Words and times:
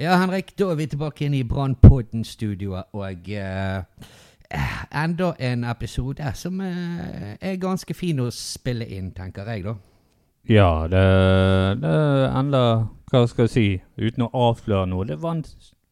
Ja, 0.00 0.14
Henrik, 0.16 0.54
da 0.56 0.70
er 0.72 0.78
vi 0.78 0.86
tilbake 0.88 1.26
inn 1.26 1.34
i 1.36 1.42
Brannpodden-studioet, 1.44 2.94
og 2.96 3.26
eh, 3.36 4.06
enda 4.96 5.26
en 5.36 5.66
episode 5.68 6.30
som 6.40 6.62
eh, 6.64 7.34
er 7.36 7.58
ganske 7.60 7.92
fin 7.92 8.22
å 8.24 8.30
spille 8.32 8.86
inn, 8.96 9.10
tenker 9.12 9.50
jeg, 9.52 9.66
da. 9.66 9.74
Ja, 10.48 10.70
det, 10.88 11.04
det 11.82 11.92
enda 12.32 12.62
Hva 13.12 13.26
skal 13.28 13.44
jeg 13.44 13.52
si? 13.52 13.66
Uten 14.00 14.24
å 14.24 14.30
avsløre 14.48 14.88
noe. 14.88 15.04
Det 15.04 15.20
var 15.20 15.36
en 15.36 15.44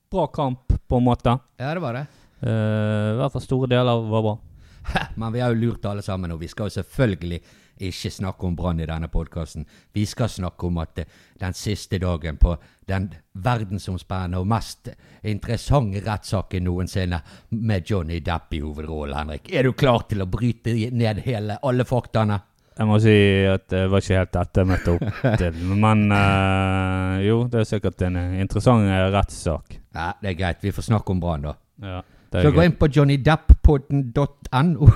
bra 0.08 0.24
kamp, 0.32 0.72
på 0.88 1.02
en 1.02 1.04
måte. 1.04 1.36
Ja, 1.60 1.74
det 1.76 1.84
var 1.84 2.00
det. 2.00 2.06
Eh, 2.40 3.12
I 3.12 3.18
hvert 3.20 3.36
fall 3.36 3.44
store 3.44 3.68
deler 3.74 4.08
var 4.08 4.24
bra. 4.24 4.36
Men 5.20 5.36
vi 5.36 5.44
har 5.44 5.52
jo 5.52 5.66
lurt 5.66 5.84
alle 5.84 6.06
sammen, 6.06 6.32
og 6.32 6.40
vi 6.40 6.48
skal 6.48 6.72
jo 6.72 6.78
selvfølgelig 6.80 7.42
ikke 7.80 8.10
snakke 8.10 8.46
om 8.46 8.56
Brann 8.56 8.80
i 8.80 8.86
denne 8.88 9.08
podkasten. 9.12 9.66
Vi 9.94 10.04
skal 10.06 10.30
snakke 10.32 10.66
om 10.68 10.80
at 10.82 10.98
eh, 11.02 11.16
den 11.40 11.56
siste 11.56 12.00
dagen 12.02 12.38
på 12.40 12.56
den 12.88 13.10
verdensomspennende 13.38 14.40
og 14.40 14.48
mest 14.50 14.90
interessante 15.22 16.02
rettssaken 16.04 16.64
noensinne, 16.64 17.20
med 17.50 17.90
Johnny 17.90 18.20
Depp 18.24 18.54
i 18.56 18.62
hovedrollen, 18.64 19.16
Henrik. 19.16 19.50
Er 19.52 19.68
du 19.68 19.72
klar 19.72 20.06
til 20.08 20.24
å 20.24 20.28
bryte 20.30 20.74
ned 20.90 21.22
hele, 21.26 21.58
alle 21.62 21.86
faktaene? 21.88 22.40
Jeg 22.78 22.86
må 22.86 22.98
si 23.02 23.14
at 23.50 23.64
det 23.72 23.86
var 23.90 24.04
ikke 24.04 24.20
helt 24.20 24.34
dette 24.36 24.62
jeg 24.62 24.70
møtte 24.70 24.92
opp 24.94 25.24
til. 25.40 25.56
Men 25.82 26.04
øh, 26.14 27.16
jo, 27.26 27.40
det 27.50 27.64
er 27.64 27.72
sikkert 27.72 28.04
en 28.06 28.20
interessant 28.38 28.86
rettssak. 29.14 29.80
Ja, 29.96 30.12
det 30.22 30.30
er 30.32 30.38
greit. 30.38 30.62
Vi 30.62 30.74
får 30.74 30.86
snakke 30.92 31.14
om 31.14 31.22
Brann, 31.22 31.48
da. 31.48 31.56
Ja, 31.82 31.98
Så 32.32 32.50
gå 32.52 32.62
inn 32.66 32.74
på 32.76 32.86
johnnydappodden.no. 32.92 34.88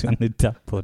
Johnny 0.00 0.28
Depp 0.34 0.58
på. 0.66 0.80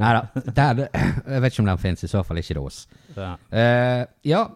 Nei 0.00 0.12
da. 0.16 0.20
Jeg 0.56 1.42
vet 1.42 1.52
ikke 1.52 1.62
om 1.64 1.68
den 1.68 1.82
fins. 1.82 2.04
I 2.04 2.08
så 2.08 2.22
fall 2.24 2.40
ikke 2.40 2.56
det 2.56 2.62
oss. 2.64 2.78
Ja. 3.16 3.34
Eh, 3.52 4.02
ja, 4.30 4.46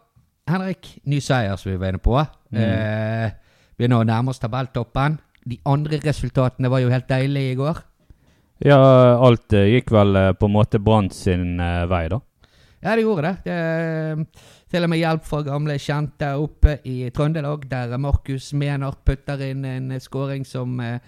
Henrik. 0.49 0.95
Ny 1.05 1.21
seier, 1.25 1.57
som 1.61 1.73
vi 1.73 1.79
var 1.81 1.93
inne 1.93 2.01
på. 2.05 2.17
Eh, 2.55 3.29
begynner 3.77 4.01
å 4.01 4.09
nærme 4.09 4.33
oss 4.33 4.41
tabelltoppen. 4.43 5.19
De 5.45 5.59
andre 5.69 5.99
resultatene 6.05 6.71
var 6.73 6.81
jo 6.81 6.93
helt 6.93 7.09
deilige 7.11 7.53
i 7.53 7.59
går. 7.59 7.83
ja, 8.65 8.79
alt 9.21 9.53
eh, 9.53 9.67
gikk 9.75 9.91
vel 9.93 10.17
eh, 10.17 10.33
på 10.39 10.49
en 10.49 10.55
måte 10.55 10.79
Brann 10.81 11.11
sin 11.13 11.61
eh, 11.61 11.85
vei, 11.91 12.07
da. 12.09 12.21
Ja, 12.85 12.93
det 12.93 13.03
gjorde 13.03 13.31
det. 13.31 13.37
det 13.49 14.27
til 14.69 14.85
og 14.85 14.91
med 14.93 15.01
hjelp 15.01 15.25
fra 15.25 15.39
gamle 15.47 15.77
kjente 15.81 16.35
oppe 16.37 16.79
i 16.85 17.09
Trøndelag, 17.15 17.65
der 17.71 17.95
Markus 17.97 18.53
Menart 18.53 19.01
putter 19.07 19.41
inn 19.47 19.65
en 19.65 19.95
skåring 20.03 20.45
som 20.45 20.77
eh, 20.85 20.99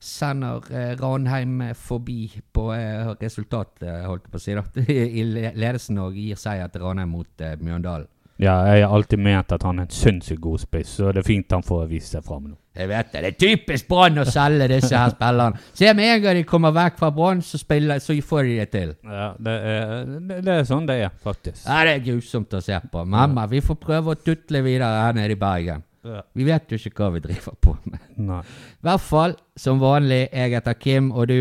sender 0.00 0.64
eh, 0.72 0.92
Ranheim 0.96 1.60
forbi 1.74 2.30
på 2.54 2.70
eh, 2.72 3.12
resultat, 3.20 3.82
eh, 3.82 4.04
holdt 4.06 4.28
jeg 4.28 4.32
på 4.32 4.40
å 4.40 4.44
si, 4.46 4.56
da, 4.56 4.64
i 5.20 5.24
ledelsen 5.58 6.00
og 6.00 6.16
gir 6.16 6.40
seier 6.40 6.72
til 6.72 6.86
Ranheim 6.86 7.12
mot 7.18 7.44
eh, 7.44 7.58
Mjøndalen. 7.60 8.08
Ja, 8.40 8.58
jeg 8.68 8.84
har 8.84 8.92
alltid 8.92 9.20
ment 9.24 9.52
at 9.52 9.64
han 9.64 9.80
er 9.80 9.88
en 9.88 9.96
sinnssykt 9.96 10.42
god 10.44 10.64
spiss, 10.64 10.96
så 10.98 11.12
det 11.12 11.24
er 11.24 11.28
fint 11.28 11.52
han 11.52 11.64
får 11.64 11.86
vise 11.92 12.16
seg 12.16 12.24
fram 12.24 12.50
nå. 12.50 12.56
Jeg 12.76 12.90
vet 12.90 13.12
det. 13.12 13.22
Det 13.24 13.30
er 13.30 13.38
typisk 13.40 13.88
Brann 13.88 14.20
å 14.20 14.26
selge 14.28 14.68
disse 14.70 14.92
her 14.92 15.12
spillerne. 15.14 15.62
Se 15.76 15.92
med 15.96 16.10
en 16.12 16.22
gang 16.24 16.38
de 16.38 16.44
kommer 16.48 16.74
vekk 16.76 17.00
fra 17.00 17.10
Brann, 17.14 17.42
så, 17.44 17.60
så 17.60 18.16
får 18.30 18.48
de 18.48 18.56
det 18.60 18.68
til. 18.74 18.94
Ja, 19.06 19.28
det 19.48 19.56
er, 19.72 20.06
det, 20.28 20.40
det 20.46 20.54
er 20.54 20.68
sånn 20.68 20.88
det 20.88 20.98
er, 21.06 21.12
faktisk. 21.24 21.64
Ja, 21.64 21.82
Det 21.88 21.96
er 21.96 22.06
grusomt 22.06 22.56
å 22.56 22.62
se 22.64 22.80
på. 22.92 23.04
Mamma, 23.16 23.46
vi 23.50 23.62
får 23.64 23.80
prøve 23.82 24.14
å 24.14 24.20
tutle 24.20 24.62
videre 24.66 25.06
her 25.06 25.16
nede 25.16 25.36
i 25.36 25.40
Bergen. 25.40 25.84
Ja. 26.06 26.22
Vi 26.38 26.46
vet 26.46 26.70
jo 26.70 26.78
ikke 26.78 27.02
hva 27.02 27.12
vi 27.16 27.22
driver 27.24 27.56
på 27.62 27.76
med. 27.90 28.02
Nei. 28.28 28.42
I 28.78 28.86
hvert 28.86 29.02
fall, 29.02 29.36
som 29.58 29.80
vanlig, 29.82 30.26
jeg 30.30 30.54
heter 30.54 30.76
Kim, 30.78 31.10
og 31.12 31.30
du 31.32 31.38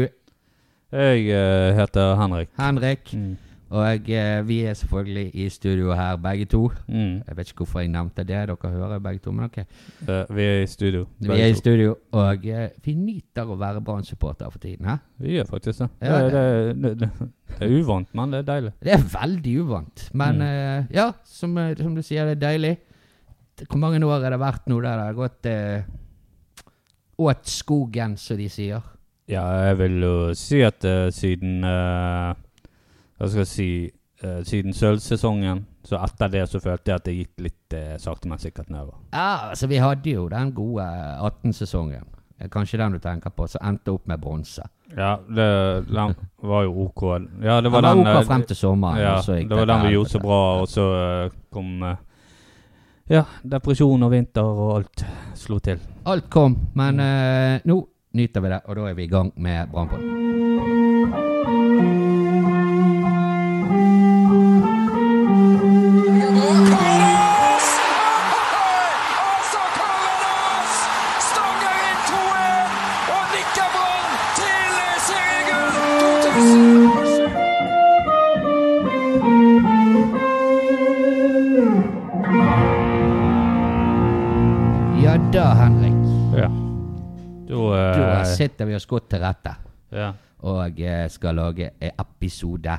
Jeg 0.96 1.26
uh, 1.28 1.76
heter 1.76 2.16
Henrik. 2.16 2.50
Henrik. 2.58 3.12
Mm. 3.14 3.36
Og 3.76 4.08
jeg, 4.08 4.44
vi 4.48 4.58
er 4.70 4.74
selvfølgelig 4.78 5.32
i 5.36 5.46
studio 5.52 5.92
her, 5.98 6.16
begge 6.22 6.46
to. 6.48 6.62
Mm. 6.88 7.18
Jeg 7.28 7.38
vet 7.38 7.50
ikke 7.52 7.64
hvorfor 7.66 7.82
jeg 7.84 7.90
nevnte 7.92 8.24
det, 8.24 8.28
dere 8.30 8.56
hører 8.72 9.00
begge 9.04 9.20
to, 9.26 9.34
men 9.36 9.50
ok. 9.50 9.58
Uh, 10.08 10.22
vi 10.38 10.46
er 10.46 10.62
i 10.62 10.68
studio. 10.72 11.02
Vi 11.20 11.34
er 11.42 11.50
i 11.52 11.58
studio, 11.60 11.96
og 12.16 12.46
uh, 12.46 12.62
vi 12.86 12.94
nyter 12.96 13.52
å 13.52 13.58
være 13.60 13.82
Brann-supportere 13.84 14.52
for 14.54 14.64
tiden. 14.64 14.88
hæ? 14.88 14.96
Vi 15.20 15.36
gjør 15.36 15.50
faktisk 15.50 15.84
det. 15.84 15.90
Ja, 16.08 16.22
det, 16.24 16.32
det, 16.32 16.94
det, 17.02 17.10
det. 17.20 17.30
Det 17.56 17.68
er 17.68 17.76
uvant, 17.82 18.14
men 18.16 18.32
det 18.32 18.40
er 18.44 18.48
deilig. 18.54 18.72
Det 18.84 18.94
er 18.96 19.04
veldig 19.20 19.58
uvant, 19.66 20.08
men 20.14 20.36
Mm. 20.36 20.48
uh, 20.48 20.96
ja, 20.96 21.10
som, 21.26 21.58
eh, 21.58 21.76
som 21.78 21.96
du 21.96 22.02
sier, 22.04 22.26
det 22.32 22.38
er 22.38 22.46
deilig. 22.48 22.74
Hvor 23.70 23.78
mange 23.80 24.00
år 24.06 24.22
har 24.24 24.30
det 24.36 24.40
vært 24.42 24.66
nå 24.68 24.80
der 24.84 24.98
det 25.00 25.06
har 25.10 25.14
gått 25.20 25.46
eh, 25.52 25.84
åt 27.18 27.46
skogen, 27.48 28.18
som 28.20 28.38
de 28.40 28.50
sier? 28.52 28.82
Ja, 29.32 29.46
jeg 29.70 29.78
vil 29.80 30.02
jo 30.04 30.16
si 30.38 30.60
at 30.62 30.84
eh, 30.86 31.08
siden 31.16 31.64
eh, 31.66 32.34
Hva 33.18 33.30
skal 33.30 33.44
jeg 33.46 33.52
si 33.52 33.70
uh, 34.24 34.42
Siden 34.48 34.76
sølvsesongen, 34.76 35.66
så 35.86 36.00
etter 36.04 36.32
det 36.34 36.44
så 36.52 36.60
følte 36.64 36.92
jeg 36.92 37.00
at 37.02 37.08
det 37.08 37.16
gikk 37.16 37.46
litt 37.46 37.76
uh, 37.78 37.96
sakte, 38.02 38.30
men 38.32 38.42
sikkert 38.42 38.72
nedover. 38.74 38.98
Ja, 39.14 39.52
altså 39.52 39.70
vi 39.72 39.80
hadde 39.82 40.16
jo 40.18 40.28
den 40.32 40.52
gode 40.56 40.86
18-sesongen. 41.30 42.10
Eh, 42.40 42.50
Kanskje 42.52 42.80
den 42.82 42.98
du 42.98 43.00
tenker 43.00 43.32
på, 43.32 43.48
som 43.48 43.64
endte 43.64 43.94
opp 43.96 44.10
med 44.12 44.20
bronse. 44.20 44.66
Ja, 44.96 45.16
det, 45.28 45.46
den 45.88 46.18
var 46.44 46.66
jo 46.68 46.88
OK. 46.88 47.06
Ja, 47.44 47.62
det 47.62 47.70
Den 47.70 47.72
var 47.72 47.82
var 47.82 47.94
den 47.94 48.08
ok 48.08 48.28
frem 48.28 48.44
til 48.50 48.60
sommeren. 48.60 49.00
Ja, 49.00 49.16
det 49.24 49.56
var 49.56 49.72
den 49.72 49.88
vi 49.88 49.96
gjorde 49.96 50.10
så 50.10 50.20
bra, 50.20 50.42
og 50.62 50.68
så 50.68 50.90
uh, 51.26 51.40
kom 51.54 51.80
Ja, 53.08 53.22
depresjon 53.44 54.04
og 54.04 54.12
vinter 54.12 54.44
og 54.44 54.76
alt 54.80 55.06
slo 55.38 55.60
til. 55.60 55.80
Alt 56.06 56.30
kom, 56.30 56.58
men 56.74 57.00
uh, 57.00 57.64
nå 57.64 57.82
nyter 58.16 58.42
vi 58.42 58.54
det, 58.56 58.62
og 58.66 58.76
da 58.80 58.90
er 58.90 58.94
vi 58.98 59.04
i 59.04 59.12
gang 59.12 59.34
med 59.36 59.72
Brannpodden. 59.72 60.25
Sitter 88.38 88.70
vi 88.70 88.76
oss 88.78 88.88
godt 88.90 89.10
til 89.14 89.24
rette 89.24 89.56
ja. 89.96 90.12
og 90.48 90.82
eh, 90.82 91.06
skal 91.12 91.40
lage 91.40 91.72
en 91.80 92.04
episode. 92.04 92.76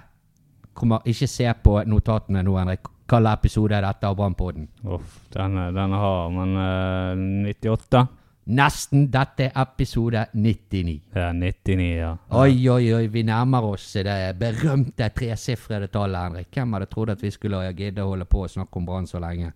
Kommer 0.77 1.09
ikke 1.09 1.29
se 1.31 1.49
på 1.63 1.81
notatene 1.89 2.45
nå, 2.45 2.59
Henrik. 2.61 2.93
Hvilken 3.07 3.27
episode 3.31 3.75
er 3.77 3.85
dette 3.87 4.09
av 4.09 4.17
Brannpodden? 4.19 4.65
Uff, 4.91 5.21
den, 5.31 5.59
den 5.77 5.93
har 5.95 6.31
man 6.35 6.57
uh, 6.59 7.47
98. 7.47 8.01
Nesten. 8.47 9.07
Dette 9.11 9.47
er 9.47 9.61
episode 9.63 10.25
99. 10.35 10.97
Ja, 11.15 11.33
99, 11.33 11.87
ja. 11.97 12.11
Oi, 12.39 12.69
oi, 12.71 12.93
oi, 12.95 13.07
vi 13.11 13.23
nærmer 13.27 13.65
oss 13.73 13.93
det 14.07 14.17
berømte 14.39 15.09
tresifrede 15.15 15.89
tallet, 15.91 16.19
Henrik. 16.19 16.51
Hvem 16.55 16.75
hadde 16.77 16.91
trodd 16.91 17.15
at 17.15 17.23
vi 17.23 17.31
skulle 17.35 17.63
gidde 17.79 18.03
å 18.03 18.13
holde 18.13 18.27
på 18.31 18.43
å 18.45 18.51
snakke 18.51 18.79
om 18.79 18.87
Brann 18.87 19.07
så 19.11 19.23
lenge? 19.23 19.53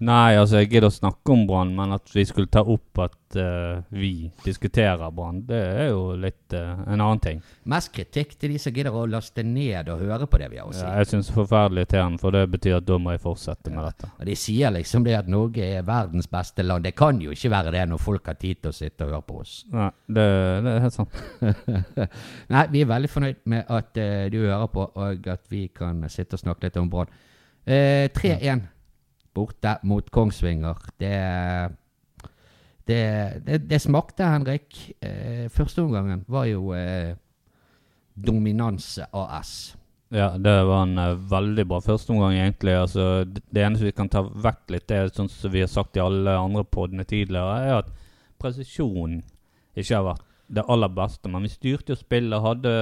Nei, 0.00 0.32
altså, 0.40 0.62
jeg 0.62 0.70
gidder 0.70 0.88
å 0.88 0.94
snakke 0.94 1.34
om 1.34 1.42
Brann, 1.44 1.74
men 1.76 1.92
at 1.92 2.08
vi 2.14 2.22
skulle 2.24 2.48
ta 2.48 2.62
opp 2.64 3.00
at 3.04 3.36
uh, 3.36 3.82
vi 3.92 4.30
diskuterer 4.46 5.10
Brann, 5.12 5.42
det 5.44 5.58
er 5.60 5.90
jo 5.90 6.14
litt 6.16 6.54
uh, 6.56 6.86
en 6.86 6.94
annen 6.94 7.20
ting. 7.20 7.42
Mest 7.68 7.92
kritikk 7.92 8.32
til 8.40 8.54
de 8.54 8.60
som 8.62 8.72
gidder 8.72 8.96
å 8.96 9.02
laste 9.12 9.44
ned 9.44 9.90
og 9.92 10.00
høre 10.00 10.24
på 10.30 10.40
det 10.40 10.48
vi 10.54 10.60
har 10.62 10.70
å 10.70 10.72
si. 10.72 10.80
Ja, 10.86 10.94
jeg 11.02 11.10
syns 11.10 11.28
er 11.28 11.36
forferdelig 11.42 11.84
irriterende, 11.84 12.22
for 12.22 12.32
det 12.32 12.46
betyr 12.54 12.78
at 12.78 12.88
da 12.88 12.96
må 12.96 13.12
jeg 13.12 13.22
fortsette 13.26 13.74
med 13.74 13.90
dette. 13.90 14.10
Og 14.16 14.24
De 14.30 14.38
sier 14.40 14.74
liksom 14.78 15.04
det 15.04 15.18
at 15.20 15.30
Norge 15.36 15.68
er 15.68 15.86
verdens 15.92 16.30
beste 16.32 16.64
land. 16.64 16.88
Det 16.88 16.94
kan 16.96 17.20
jo 17.20 17.36
ikke 17.36 17.52
være 17.58 17.76
det 17.76 17.84
når 17.92 18.04
folk 18.06 18.32
har 18.32 18.40
tid 18.40 18.64
til 18.64 18.72
å 18.72 18.80
sitte 18.80 19.04
og 19.04 19.14
høre 19.18 19.28
på 19.28 19.44
oss. 19.44 19.54
Nei, 19.76 19.92
det, 20.08 20.28
det 20.64 20.74
er 20.78 20.84
helt 20.86 20.96
sant. 20.96 21.22
Nei, 22.56 22.66
vi 22.72 22.86
er 22.86 22.92
veldig 22.96 23.14
fornøyd 23.18 23.46
med 23.52 23.76
at 23.80 24.00
uh, 24.00 24.26
du 24.32 24.40
hører 24.46 24.68
på, 24.72 24.90
og 24.96 25.32
at 25.36 25.44
vi 25.52 25.66
kan 25.76 26.06
sitte 26.08 26.40
og 26.40 26.46
snakke 26.48 26.70
litt 26.70 26.80
om 26.80 26.88
Brann. 26.88 27.16
Eh, 27.68 28.08
3-1 28.16 28.79
borte 29.34 29.76
mot 29.86 30.10
Kongsvinger. 30.10 30.78
Det, 31.00 31.16
det, 32.86 33.02
det, 33.46 33.58
det 33.70 33.80
smakte, 33.82 34.26
Henrik. 34.26 34.78
Eh, 35.00 35.48
første 35.52 35.82
omgangen 35.82 36.24
var 36.28 36.48
jo 36.50 36.72
eh, 36.76 37.14
Dominanse 38.14 39.06
AS. 39.12 39.76
Ja, 40.10 40.32
det 40.38 40.56
var 40.66 40.82
en 40.82 40.98
eh, 40.98 41.18
veldig 41.30 41.66
bra 41.70 41.78
førsteomgang, 41.84 42.34
egentlig. 42.34 42.74
Altså, 42.74 43.24
det, 43.24 43.44
det 43.50 43.62
eneste 43.62 43.86
vi 43.86 43.94
kan 43.94 44.10
ta 44.10 44.24
vekk 44.26 44.74
litt, 44.74 44.88
det 44.90 44.96
er 44.98 45.12
sånn 45.14 45.30
som 45.30 45.54
vi 45.54 45.62
har 45.62 45.70
sagt 45.70 45.96
i 45.96 46.02
alle 46.02 46.34
andre 46.34 46.64
podene 46.66 47.06
tidligere, 47.06 47.60
er 47.62 47.78
at 47.84 47.92
presisjonen 48.42 49.20
ikke 49.78 49.94
har 49.94 50.08
vært 50.08 50.26
det 50.50 50.66
aller 50.66 50.90
beste. 50.90 51.30
Men 51.30 51.46
vi 51.46 51.52
styrte 51.52 51.94
jo 51.94 52.00
spillet, 52.00 52.42
hadde 52.42 52.74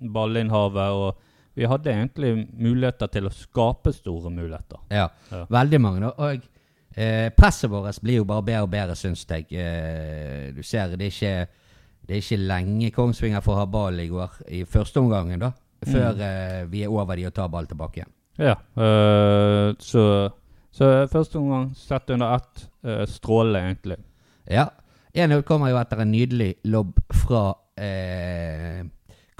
ballinnhavet, 0.00 0.98
og 0.98 1.26
vi 1.56 1.64
hadde 1.66 1.90
egentlig 1.92 2.48
muligheter 2.54 3.06
til 3.10 3.26
å 3.26 3.32
skape 3.34 3.92
store 3.92 4.30
muligheter. 4.30 4.78
Ja, 4.90 5.08
Ja. 5.30 5.44
veldig 5.50 5.80
mange. 5.80 6.12
Og 6.18 6.40
eh, 6.96 7.30
presset 7.36 7.70
vårt 7.70 8.00
blir 8.02 8.16
jo 8.20 8.24
bare 8.24 8.42
bedre 8.42 8.62
og 8.62 8.70
bedre, 8.70 8.94
syns 8.96 9.26
jeg. 9.28 9.46
Eh, 9.52 10.52
du 10.54 10.62
ser, 10.62 10.96
det 10.96 11.06
er 11.06 11.10
ikke, 11.10 11.48
det 12.06 12.16
er 12.16 12.22
ikke 12.22 12.38
lenge 12.46 12.90
Kongsvinger 12.94 13.40
får 13.42 13.56
ha 13.56 13.66
ball 13.66 13.98
i 14.00 14.08
går, 14.08 14.30
i 14.48 14.64
første 14.64 15.00
omgangen, 15.00 15.38
da. 15.40 15.52
Før 15.86 16.18
eh, 16.20 16.64
vi 16.68 16.82
er 16.84 16.88
over 16.92 17.16
de 17.16 17.26
og 17.26 17.34
tar 17.34 17.48
ball 17.48 17.66
tilbake 17.66 18.00
igjen. 18.02 18.12
Ja, 18.38 18.54
øh, 18.80 19.74
så 19.78 20.30
Så 20.72 21.08
første 21.10 21.36
omgang 21.36 21.72
sett 21.74 22.10
under 22.10 22.36
ett. 22.36 22.68
eh, 22.84 23.04
strålende, 23.06 23.58
egentlig. 23.60 23.96
Ja. 24.48 24.68
1-0 25.14 25.42
kommer 25.42 25.68
jo 25.70 25.76
etter 25.80 26.00
en 26.00 26.12
nydelig 26.12 26.54
lobb 26.64 26.92
fra 27.12 27.54
eh, 27.76 28.84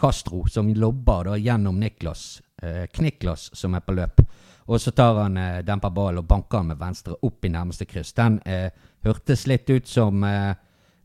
Castro, 0.00 0.46
som 0.48 0.68
lobber 0.74 1.28
da 1.28 1.36
gjennom 1.36 1.80
Niklas. 1.80 2.42
Eh, 2.62 2.86
Kniklas, 2.86 3.50
som 3.52 3.74
er 3.74 3.84
på 3.84 3.92
løp. 3.92 4.22
Og 4.70 4.80
så 4.80 4.92
tar 4.96 5.18
han 5.18 5.36
eh, 5.36 5.60
demper 5.66 5.92
ballen 5.92 6.22
og 6.22 6.28
banker 6.30 6.64
med 6.64 6.78
venstre 6.80 7.18
opp 7.26 7.44
i 7.44 7.52
nærmeste 7.52 7.84
kryss. 7.90 8.14
Den 8.16 8.38
eh, 8.48 8.70
hørtes 9.04 9.46
litt 9.50 9.70
ut 9.70 9.88
som 9.88 10.24
eh, 10.24 10.54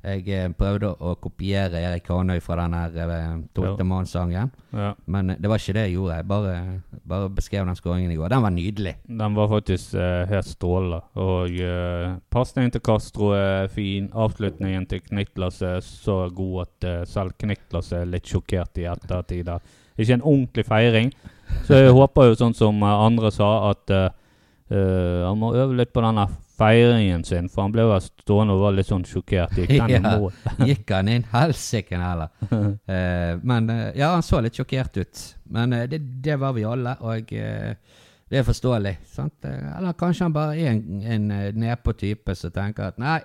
jeg 0.06 0.30
eh, 0.30 0.52
prøvde 0.54 0.92
å 0.94 1.16
kopiere 1.22 1.82
Erik 1.82 2.08
Hanøy 2.12 2.38
fra 2.44 2.58
den 2.62 2.76
her 2.78 3.12
eh, 3.16 3.38
Tolvte 3.56 3.86
mann-sangen. 3.88 4.52
Ja. 4.76 4.92
Men 5.10 5.32
eh, 5.34 5.40
det 5.42 5.50
var 5.50 5.62
ikke 5.62 5.76
det 5.78 5.86
jeg 5.88 5.96
gjorde. 5.96 6.18
Jeg 6.20 6.28
bare, 6.30 6.54
bare 7.10 7.32
beskrev 7.34 7.66
den 7.66 7.80
skåringen 7.80 8.14
i 8.14 8.18
går. 8.20 8.30
Den 8.34 8.46
var 8.46 8.54
nydelig. 8.54 8.96
Den 9.08 9.38
var 9.38 9.50
faktisk 9.52 9.96
eh, 9.98 10.26
helt 10.30 10.50
strålende. 10.50 11.02
Og 11.22 11.58
uh, 11.58 12.18
pasningen 12.34 12.76
til 12.76 12.84
Castro 12.86 13.32
er 13.38 13.72
fin. 13.74 14.12
Avslutningen 14.14 14.86
til 14.92 15.02
Kniklas 15.06 15.62
er 15.66 15.82
så 15.86 16.26
god 16.36 16.68
at 16.68 16.90
eh, 16.90 17.02
selv 17.10 17.38
Kniklas 17.42 17.94
er 17.96 18.10
litt 18.10 18.30
sjokkert 18.30 18.82
i 18.82 18.88
ettertid. 18.92 19.50
Ikke 19.96 20.20
en 20.20 20.26
ordentlig 20.26 20.68
feiring. 20.68 21.14
Så 21.66 21.80
jeg 21.80 21.96
håper 21.96 22.30
jo, 22.30 22.40
sånn 22.40 22.58
som 22.58 22.84
andre 22.84 23.30
sa, 23.32 23.50
at 23.70 23.92
han 24.66 25.38
må 25.38 25.52
øve 25.54 25.76
litt 25.78 25.92
på 25.94 26.02
denne 26.02 26.26
feiringen 26.58 27.24
sin. 27.24 27.50
For 27.52 27.66
han 27.66 27.74
ble 27.76 27.86
jo 27.86 28.00
stående 28.04 28.56
og 28.56 28.64
var 28.66 28.76
litt 28.78 28.90
sånn 28.90 29.06
sjokkert. 29.08 29.58
Gikk 29.60 29.76
den 29.92 29.98
i 29.98 30.02
mål? 30.06 30.40
Gikk 30.70 30.96
han 30.96 31.12
inn 31.12 31.28
helsike 31.34 32.00
heller. 32.00 32.34
uh, 32.52 33.36
men 33.44 33.70
uh, 33.72 33.86
ja, 33.98 34.14
han 34.16 34.26
så 34.26 34.42
litt 34.44 34.58
sjokkert 34.58 35.00
ut. 35.02 35.24
Men 35.56 35.76
uh, 35.76 35.86
det, 35.92 36.02
det 36.26 36.40
var 36.42 36.56
vi 36.58 36.66
alle, 36.68 36.98
og 37.06 37.32
eh, 37.36 38.04
det 38.30 38.42
er 38.42 38.46
forståelig. 38.48 38.98
Sant? 39.14 39.46
Eller 39.46 39.98
kanskje 40.00 40.26
han 40.26 40.36
bare 40.36 40.58
er 40.58 40.72
en, 40.74 41.02
en 41.16 41.58
nedpå-type 41.62 42.36
som 42.38 42.54
tenker 42.56 42.90
at 42.90 43.02
nei, 43.02 43.20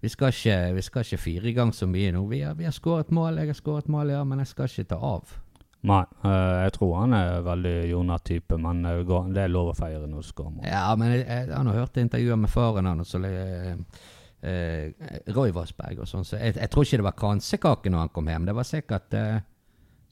vi 0.00 0.08
skal 0.08 0.32
ikke, 0.32 0.58
vi 0.76 0.84
skal 0.86 1.04
ikke 1.04 1.20
fire 1.20 1.50
i 1.50 1.54
gang 1.56 1.74
så 1.76 1.88
mye 1.90 2.12
nå. 2.14 2.22
Vi 2.30 2.40
har, 2.46 2.54
vi 2.56 2.64
har 2.68 2.72
skåret 2.72 3.10
mål, 3.12 3.42
jeg 3.42 3.50
har 3.50 3.58
skåret 3.58 3.90
mål, 3.92 4.14
ja, 4.14 4.22
men 4.24 4.40
jeg 4.40 4.52
skal 4.52 4.70
ikke 4.70 4.92
ta 4.94 5.00
av. 5.10 5.34
Nei, 5.88 6.02
eh, 6.28 6.56
jeg 6.66 6.72
tror 6.76 6.90
han 6.98 7.14
er 7.16 7.38
veldig 7.44 7.74
Jonah-type, 7.88 8.56
men 8.60 8.82
eh, 8.84 9.12
det 9.32 9.44
er 9.46 9.52
lov 9.52 9.70
å 9.72 9.76
feire 9.78 10.04
når 10.04 10.20
du 10.20 10.28
skårer. 10.28 10.64
Ja, 10.68 10.90
men 11.00 11.14
jeg, 11.14 11.22
jeg, 11.24 11.48
han 11.54 11.70
har 11.70 11.78
hørt 11.80 12.00
intervjuer 12.02 12.40
med 12.40 12.52
faren 12.52 12.88
hans 12.90 13.14
eh, 13.16 13.76
Roy 15.32 15.54
Vassberg 15.56 16.02
og 16.04 16.08
sånn, 16.08 16.26
så 16.28 16.36
jeg, 16.40 16.58
jeg 16.60 16.72
tror 16.72 16.84
ikke 16.84 17.00
det 17.00 17.08
var 17.08 17.16
kransekake 17.22 17.92
når 17.92 18.04
han 18.04 18.12
kom 18.12 18.28
hjem. 18.28 18.50
Det 18.50 18.56
var 18.60 18.68
sikkert 18.68 19.16
eh, 19.16 19.38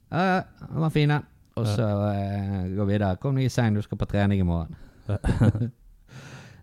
Ja, 0.09 0.23
ja, 0.25 0.39
han 0.71 0.87
var 0.87 0.95
fin, 0.95 1.13
Og 1.59 1.67
så 1.69 1.89
eh, 2.15 2.63
gå 2.73 2.89
videre. 2.89 3.19
Kom 3.21 3.37
deg 3.37 3.51
i 3.51 3.53
seng, 3.53 3.77
du 3.77 3.85
skal 3.85 4.01
på 4.01 4.09
trening 4.09 4.45
i 4.45 4.49
morgen. 4.49 4.79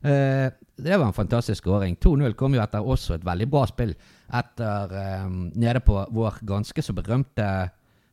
Eh, 0.06 0.52
det 0.78 0.98
var 1.00 1.08
en 1.08 1.16
fantastisk 1.18 1.64
skåring. 1.64 1.96
2-0 1.98 2.36
kom 2.38 2.54
jo 2.54 2.60
etter 2.62 2.86
også 2.86 3.16
et 3.16 3.24
veldig 3.26 3.48
bra 3.50 3.64
spill 3.66 3.96
etter 4.38 4.92
eh, 5.00 5.24
nede 5.58 5.82
på 5.82 5.96
vår 6.14 6.44
ganske 6.46 6.84
så 6.86 6.94
berømte 6.94 7.48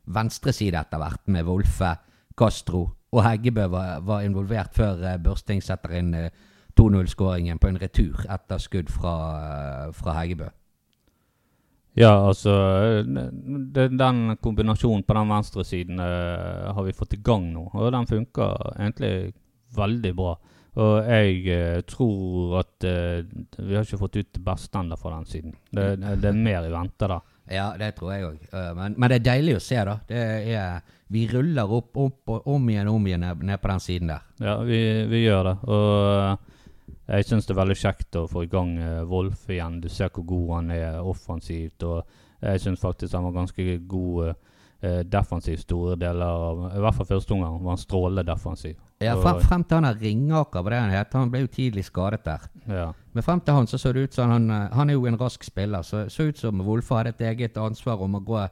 venstreside 0.05 0.79
etter 0.79 1.01
hvert, 1.01 1.23
med 1.31 1.47
Wolfe, 1.47 1.95
Castro 2.37 2.87
og 3.13 3.21
Heggebø 3.27 3.67
var, 3.69 4.01
var 4.05 4.25
involvert 4.25 4.73
før 4.75 5.03
eh, 5.05 5.21
Børsting 5.21 5.61
setter 5.63 5.93
inn 5.99 6.13
eh, 6.17 6.33
2-0-skåringen 6.79 7.61
på 7.61 7.69
en 7.69 7.79
retur 7.81 8.23
etter 8.33 8.61
skudd 8.61 8.89
fra, 8.91 9.15
eh, 9.37 9.87
fra 9.93 10.17
Heggebø. 10.17 10.49
Ja, 11.93 12.15
altså 12.25 13.03
Den 13.05 14.37
kombinasjonen 14.41 15.03
på 15.05 15.13
den 15.13 15.29
venstre 15.29 15.65
siden 15.67 16.01
eh, 16.01 16.71
har 16.73 16.87
vi 16.87 16.95
fått 16.97 17.13
i 17.13 17.21
gang 17.21 17.51
nå, 17.53 17.67
og 17.69 17.93
den 17.93 18.09
funker 18.09 18.73
egentlig 18.79 19.13
veldig 19.77 20.15
bra. 20.17 20.33
Og 20.73 21.05
jeg 21.05 21.83
tror 21.85 22.55
at 22.63 22.81
vi 22.81 23.75
har 23.75 23.85
ikke 23.85 23.99
fått 24.01 24.15
ut 24.17 24.31
det 24.33 24.41
beste 24.41 24.79
ennå 24.79 24.97
fra 24.97 25.11
den 25.13 25.27
siden. 25.29 25.53
Det, 25.69 25.85
det, 26.01 26.31
er 26.31 26.39
mer 26.47 26.65
i 26.65 26.71
vente 26.73 27.09
der. 27.11 27.21
Ja, 27.51 27.73
det 27.79 27.95
tror 27.97 28.13
jeg 28.13 28.27
òg. 28.27 28.43
Men, 28.77 28.93
men 28.95 29.11
det 29.11 29.17
er 29.19 29.25
deilig 29.25 29.57
å 29.57 29.63
se, 29.63 29.79
da. 29.83 29.97
Er, 30.07 30.83
vi 31.13 31.27
ruller 31.29 31.69
opp, 31.69 31.91
opp 32.01 32.31
og 32.33 32.47
om 32.49 32.69
igjen 32.71 32.89
og 32.89 32.97
om 32.97 33.07
igjen 33.07 33.25
ned, 33.45 33.59
på 33.61 33.69
den 33.69 33.83
siden 33.83 34.09
der. 34.09 34.23
Ja, 34.41 34.55
vi, 34.65 34.79
vi 35.11 35.19
gjør 35.21 35.49
det. 35.49 35.53
Og 35.69 35.91
eh, 36.15 36.63
jeg 37.13 37.27
syns 37.27 37.45
det 37.45 37.53
er 37.53 37.59
veldig 37.59 37.77
kjekt 37.77 38.17
å 38.17 38.23
få 38.31 38.45
i 38.45 38.49
gang 38.49 38.71
uh, 38.79 39.03
Wolf 39.11 39.43
igjen. 39.51 39.77
Du 39.83 39.91
ser 39.93 40.09
hvor 40.15 40.25
god 40.31 40.47
han 40.55 40.71
er 40.73 40.97
offensivt. 41.03 41.85
Og 41.85 42.01
jeg 42.41 42.63
syns 42.63 42.81
faktisk 42.81 43.13
han 43.13 43.27
var 43.27 43.35
ganske 43.35 43.77
god 43.91 44.31
uh, 44.31 45.01
defensivt 45.05 45.67
store 45.67 45.99
deler 46.01 46.25
av 46.47 46.65
I 46.71 46.81
hvert 46.81 46.97
fall 46.97 47.11
første 47.11 47.37
omgang 47.37 47.59
var 47.59 47.75
han 47.75 47.83
strålende 47.83 48.25
defensiv. 48.31 48.79
Ja, 49.03 49.15
frem, 49.21 49.39
frem 49.43 49.63
til 49.67 49.79
han 49.79 49.87
der 49.87 49.99
Ringaker, 50.01 50.63
var 50.63 50.73
det 50.75 50.79
han 50.81 50.93
het. 50.95 51.13
Han 51.13 51.31
ble 51.33 51.43
jo 51.43 51.51
tidlig 51.53 51.85
skadet 51.87 52.23
der. 52.25 52.45
Ja. 52.67 52.85
Men 53.13 53.23
frem 53.25 53.41
til 53.45 53.57
han 53.57 53.67
så 53.67 53.77
så 53.81 53.93
det 53.93 54.07
ut 54.07 54.13
som 54.17 54.31
han 54.31 54.49
eh, 54.49 54.69
Han 54.73 54.89
er 54.89 54.93
jo 54.97 55.05
en 55.09 55.17
rask 55.19 55.43
spiller, 55.43 55.83
så 55.83 56.05
så 56.09 56.29
ut 56.29 56.37
som 56.37 56.61
Wolfe 56.65 56.95
hadde 56.95 57.09
et 57.15 57.21
eget 57.31 57.57
ansvar 57.57 58.01
om 58.01 58.15
å 58.15 58.23
gå 58.23 58.43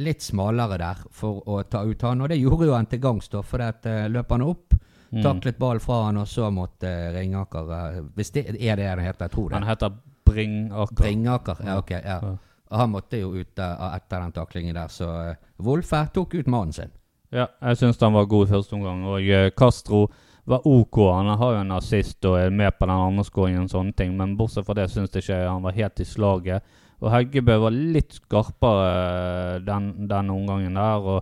litt 0.00 0.22
smalere 0.22 0.78
der 0.78 1.00
for 1.10 1.42
å 1.50 1.62
ta 1.66 1.82
ut 1.84 2.02
han, 2.02 2.20
og 2.22 2.28
det 2.30 2.38
gjorde 2.38 2.66
jo 2.68 2.74
han 2.76 2.86
til 2.86 3.00
gangs, 3.02 3.28
da, 3.28 3.42
for 3.42 3.60
uh, 3.60 4.06
løp 4.08 4.30
han 4.30 4.42
opp, 4.46 4.76
Mm. 5.10 5.24
taklet 5.24 5.56
ball 5.58 5.80
fra 5.82 6.04
han, 6.04 6.20
og 6.22 6.28
så 6.30 6.52
måtte 6.54 6.86
uh, 6.86 7.08
Ringaker 7.16 7.66
uh, 7.66 7.96
Hvis 8.14 8.28
det 8.30 8.44
er 8.62 8.76
det 8.78 8.84
han 8.86 9.00
heter, 9.02 9.24
jeg 9.26 9.32
tror 9.32 9.48
det. 9.48 9.56
Han 9.58 9.66
heter 9.66 9.96
Bringaker. 10.24 10.94
Bringaker, 10.94 11.56
ja, 11.66 11.78
ok. 11.78 11.90
ja. 11.90 12.20
Ja. 12.22 12.36
Han 12.70 12.90
måtte 12.90 13.18
jo 13.18 13.32
ut 13.34 13.58
eh, 13.58 13.94
etter 13.96 14.20
den 14.22 14.32
taklingen 14.32 14.76
der, 14.78 14.88
så 14.94 15.34
Wolfe 15.58 16.04
tok 16.14 16.34
ut 16.38 16.46
mannen 16.46 16.72
sin. 16.72 16.92
Ja, 17.30 17.46
jeg 17.62 17.78
syns 17.78 18.00
han 18.02 18.16
var 18.16 18.26
god 18.30 18.48
i 18.48 18.50
første 18.50 18.74
omgang. 18.74 19.04
Og 19.06 19.22
eh, 19.22 19.52
Castro 19.54 20.08
var 20.50 20.66
OK. 20.66 20.98
Han 21.14 21.30
har 21.38 21.54
jo 21.54 21.62
en 21.62 21.76
assist 21.76 22.26
og 22.26 22.38
er 22.40 22.50
med 22.50 22.74
på 22.78 22.88
den 22.88 22.96
andre 22.96 23.24
skåringen 23.26 23.68
og 23.68 23.72
sånne 23.72 23.94
ting. 23.96 24.16
Men 24.18 24.36
bortsett 24.38 24.66
fra 24.66 24.74
det 24.78 24.88
syns 24.90 25.14
jeg 25.14 25.24
ikke 25.24 25.42
han 25.46 25.66
var 25.66 25.76
helt 25.76 26.02
i 26.02 26.08
slaget. 26.08 26.78
Og 27.00 27.12
Heggebø 27.14 27.56
var 27.62 27.76
litt 27.76 28.18
skarpere 28.18 28.88
eh, 28.90 29.58
den, 29.66 29.92
den 30.10 30.32
omgangen 30.34 30.76
der. 30.76 31.06
Og 31.14 31.20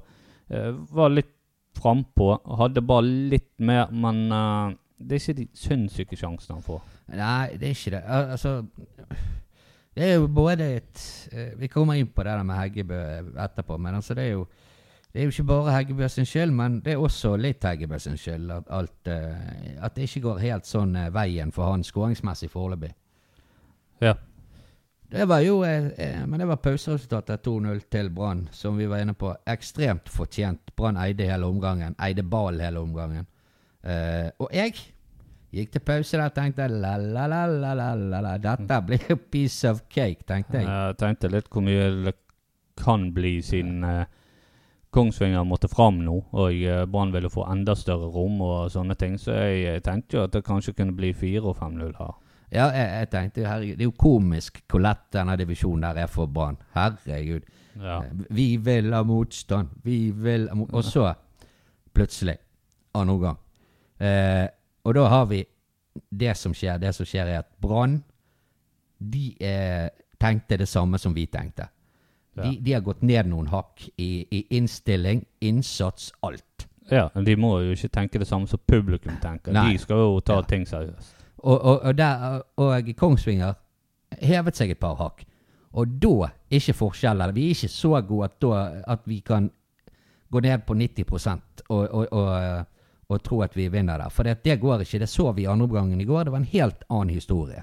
uh, 0.50 0.70
var 0.96 1.12
litt 1.12 1.34
frampå. 1.78 2.32
Hadde 2.58 2.82
bare 2.82 3.05
litt 3.34 3.52
mer, 3.62 3.93
men 3.93 4.25
uh, 4.32 4.72
det 4.99 5.19
er 5.19 5.22
ikke 5.22 5.40
de 5.43 5.46
sinnssyke 5.55 6.19
sjansene 6.19 6.56
han 6.56 6.64
får. 6.64 6.81
Nei, 7.12 7.58
det 7.60 7.69
er 7.69 7.76
ikke 7.76 7.93
det. 7.94 8.00
Al 8.05 8.32
altså 8.34 8.56
Det 9.94 10.05
er 10.06 10.19
jo 10.19 10.26
både 10.31 10.66
et 10.76 11.05
uh, 11.32 11.52
Vi 11.60 11.70
kommer 11.72 12.00
inn 12.00 12.10
på 12.10 12.25
det 12.25 12.32
der 12.32 12.49
med 12.49 12.58
Heggebø 12.58 12.99
etterpå, 13.44 13.78
men 13.78 14.00
altså 14.00 14.16
det 14.19 14.25
er 14.25 14.34
jo 14.34 14.49
det 15.19 15.25
er 15.25 15.26
jo 15.26 15.32
ikke 15.32 15.49
bare 15.49 15.73
Heggebø 15.75 16.06
sin 16.09 16.26
skyld, 16.31 16.53
men 16.55 16.75
det 16.87 16.93
er 16.93 17.00
også 17.03 17.32
litt 17.43 17.65
Heggebø 17.67 17.99
sin 17.99 18.15
skyld 18.15 18.53
at, 18.55 18.67
alt, 18.70 19.09
eh, 19.11 19.70
at 19.82 19.97
det 19.97 20.05
ikke 20.06 20.20
går 20.29 20.37
helt 20.44 20.67
sånn 20.69 20.93
eh, 20.94 21.09
veien 21.11 21.50
for 21.50 21.73
han 21.73 21.82
skåringsmessig 21.82 22.47
foreløpig. 22.53 22.93
Ja. 23.98 24.13
Det 25.10 25.25
var 25.27 25.41
jo 25.43 25.56
eh, 25.67 26.20
Men 26.22 26.39
det 26.39 26.46
var 26.46 26.60
pauseresultatet 26.63 27.43
2-0 27.43 27.81
til 27.91 28.10
Brann, 28.15 28.44
som 28.55 28.79
vi 28.79 28.87
var 28.87 29.03
inne 29.03 29.17
på. 29.19 29.32
Ekstremt 29.51 30.06
fortjent. 30.06 30.70
Brann 30.79 31.01
eide 31.03 31.27
hele 31.27 31.48
omgangen. 31.51 31.96
Eide 31.98 32.22
ballen 32.22 32.63
hele 32.63 32.84
omgangen. 32.84 33.27
Eh, 33.82 34.31
og 34.39 34.55
jeg 34.55 34.77
gikk 35.51 35.72
til 35.72 35.82
pause 35.82 36.20
der 36.20 36.31
og 36.31 36.37
tenkte 36.37 36.69
la-la-la-la-la-la. 36.77 38.37
Dette 38.46 38.79
blir 38.87 39.10
jo 39.10 39.19
piece 39.19 39.67
of 39.67 39.82
cake, 39.91 40.22
tenkte 40.31 40.63
jeg. 40.63 40.70
Jeg 40.70 41.01
tenkte 41.03 41.32
litt 41.34 41.51
hvor 41.51 41.67
mye 41.67 41.91
det 42.06 42.15
kan 42.79 43.10
bli 43.10 43.41
siden 43.43 43.82
Kongsvinger 44.90 45.44
måtte 45.44 45.68
fram 45.68 45.98
nå, 46.00 46.14
og 46.32 46.54
eh, 46.54 46.86
Brann 46.88 47.12
ville 47.12 47.28
få 47.30 47.44
enda 47.52 47.74
større 47.76 48.08
rom 48.12 48.40
og 48.40 48.70
sånne 48.72 48.96
ting. 48.96 49.18
Så 49.20 49.34
jeg, 49.36 49.82
tenkte 49.84 50.16
jo 50.16 50.24
at 50.24 50.32
det 50.32 50.46
kanskje 50.46 50.72
kunne 50.78 50.96
bli 50.96 51.12
4 51.12 51.42
og 51.44 51.58
5-0 51.60 51.92
her. 51.98 52.14
Ja, 52.48 52.70
jeg, 52.72 52.86
jeg 52.88 53.10
tenkte 53.12 53.44
herregud, 53.44 53.76
det 53.76 53.84
er 53.84 53.90
jo 53.90 53.96
komisk 54.00 54.62
hvor 54.64 54.80
lett 54.80 55.04
denne 55.12 55.36
divisjonen 55.36 55.84
der 55.84 56.04
er 56.06 56.08
for 56.08 56.30
Brann. 56.32 56.56
Herregud. 56.76 57.44
Ja. 57.76 57.98
Eh, 58.00 58.24
Vi 58.30 58.48
vil 58.56 58.92
ha 58.96 59.02
motstand. 59.04 59.76
Vi 59.84 59.98
vil 60.10 60.48
ha 60.48 60.56
motstand. 60.56 60.78
Og 60.80 60.84
så, 60.84 61.12
plutselig, 61.94 62.38
annen 62.94 63.14
omgang. 63.18 63.38
Eh, 64.00 64.46
og 64.88 64.94
da 64.96 65.08
har 65.12 65.26
vi 65.28 65.42
det 66.08 66.36
som 66.36 66.54
skjer. 66.56 66.80
Det 66.80 66.94
som 66.96 67.06
skjer, 67.08 67.28
er 67.28 67.42
at 67.44 67.52
Brann 67.60 68.00
de 68.98 69.34
eh, 69.44 69.88
tenkte 70.18 70.56
det 70.58 70.68
samme 70.68 70.98
som 70.98 71.14
vi 71.14 71.26
tenkte. 71.30 71.68
De, 72.42 72.58
de 72.64 72.72
har 72.72 72.80
gått 72.86 73.02
ned 73.02 73.26
noen 73.30 73.46
hakk 73.52 73.88
i, 73.98 74.26
i 74.30 74.40
innstilling, 74.56 75.24
innsats, 75.40 76.12
alt. 76.22 76.66
ja, 76.90 77.08
men 77.14 77.24
de 77.24 77.36
må 77.36 77.60
jo 77.60 77.74
ikke 77.76 77.88
tenke 77.92 78.18
det 78.18 78.26
samme 78.28 78.46
som 78.48 78.60
publikum 78.66 79.16
tenker. 79.22 79.52
Nei. 79.52 79.72
De 79.72 79.78
skal 79.82 79.96
jo 79.96 80.20
ta 80.20 80.38
Ja. 80.40 80.42
ting 80.42 80.64
seriøst. 80.66 81.14
Og, 81.38 81.54
og, 81.64 81.82
og, 81.84 81.94
der, 81.98 82.40
og 82.56 82.88
Kongsvinger 82.96 83.54
hevet 84.22 84.56
seg 84.56 84.70
et 84.70 84.80
par 84.80 84.96
hakk. 84.96 85.24
Og 85.72 85.86
da 86.00 86.30
ikke 86.50 86.72
forskjeller. 86.74 87.32
Vi 87.36 87.44
er 87.46 87.54
ikke 87.54 87.68
så 87.68 88.00
gode 88.02 88.24
at, 88.24 88.38
da, 88.40 88.82
at 88.88 89.00
vi 89.06 89.20
kan 89.20 89.50
gå 90.32 90.40
ned 90.40 90.64
på 90.66 90.74
90 90.74 91.28
og, 91.68 91.88
og, 91.94 92.06
og, 92.12 92.64
og 93.08 93.22
tro 93.22 93.42
at 93.44 93.54
vi 93.56 93.68
vinner 93.68 93.98
der. 93.98 94.08
For 94.08 94.22
det, 94.24 94.40
det 94.44 94.58
går 94.60 94.80
ikke. 94.80 94.98
Det 94.98 95.08
så 95.08 95.32
vi 95.32 95.42
i 95.42 95.46
andre 95.46 95.64
omgangen 95.68 96.00
i 96.00 96.04
går. 96.08 96.24
Det 96.24 96.32
var 96.32 96.38
en 96.42 96.50
helt 96.52 96.84
annen 96.90 97.14
historie. 97.14 97.62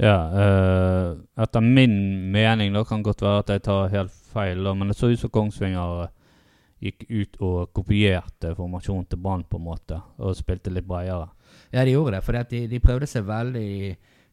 Ja, 0.00 0.16
uh, 0.32 1.42
etter 1.42 1.60
min 1.60 2.30
mening, 2.32 2.72
da 2.72 2.84
kan 2.88 3.02
godt 3.04 3.20
være 3.20 3.42
at 3.42 3.50
jeg 3.52 3.62
tar 3.66 3.90
helt 3.92 4.14
feil, 4.32 4.62
da, 4.64 4.72
men 4.72 4.88
det 4.88 4.96
så 4.96 5.10
ut 5.10 5.20
som 5.20 5.32
Kongsvinger 5.34 6.04
eh, 6.06 6.12
gikk 6.86 7.04
ut 7.10 7.36
og 7.44 7.72
kopierte 7.76 8.54
formasjonen 8.56 9.04
til 9.10 9.20
Brann, 9.20 9.44
på 9.44 9.58
en 9.58 9.66
måte, 9.66 9.98
og 10.16 10.38
spilte 10.38 10.72
litt 10.72 10.88
bredere. 10.88 11.28
Ja, 11.74 11.84
de 11.84 11.92
gjorde 11.92 12.14
det, 12.16 12.22
for 12.24 12.38
de, 12.38 12.62
de 12.70 12.80
prøvde 12.80 13.08
seg 13.10 13.26
veldig 13.26 13.66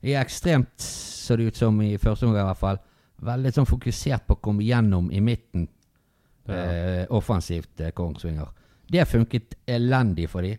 De 0.06 0.14
er 0.14 0.22
ekstremt, 0.22 0.78
så 0.80 1.36
det 1.36 1.50
ut 1.50 1.60
som 1.60 1.82
i 1.82 1.98
første 2.00 2.30
omgang 2.30 2.46
i 2.46 2.52
hvert 2.52 2.62
fall, 2.62 2.80
veldig 3.28 3.52
sånn 3.58 3.68
fokusert 3.68 4.28
på 4.28 4.38
å 4.38 4.42
komme 4.48 4.64
gjennom 4.64 5.10
i 5.12 5.20
midten 5.26 5.66
eh, 6.48 7.04
offensivt, 7.10 7.74
eh, 7.82 7.92
Kongsvinger. 7.98 8.54
Det 8.88 9.04
funket 9.10 9.58
elendig 9.68 10.30
for 10.32 10.46
de. 10.46 10.54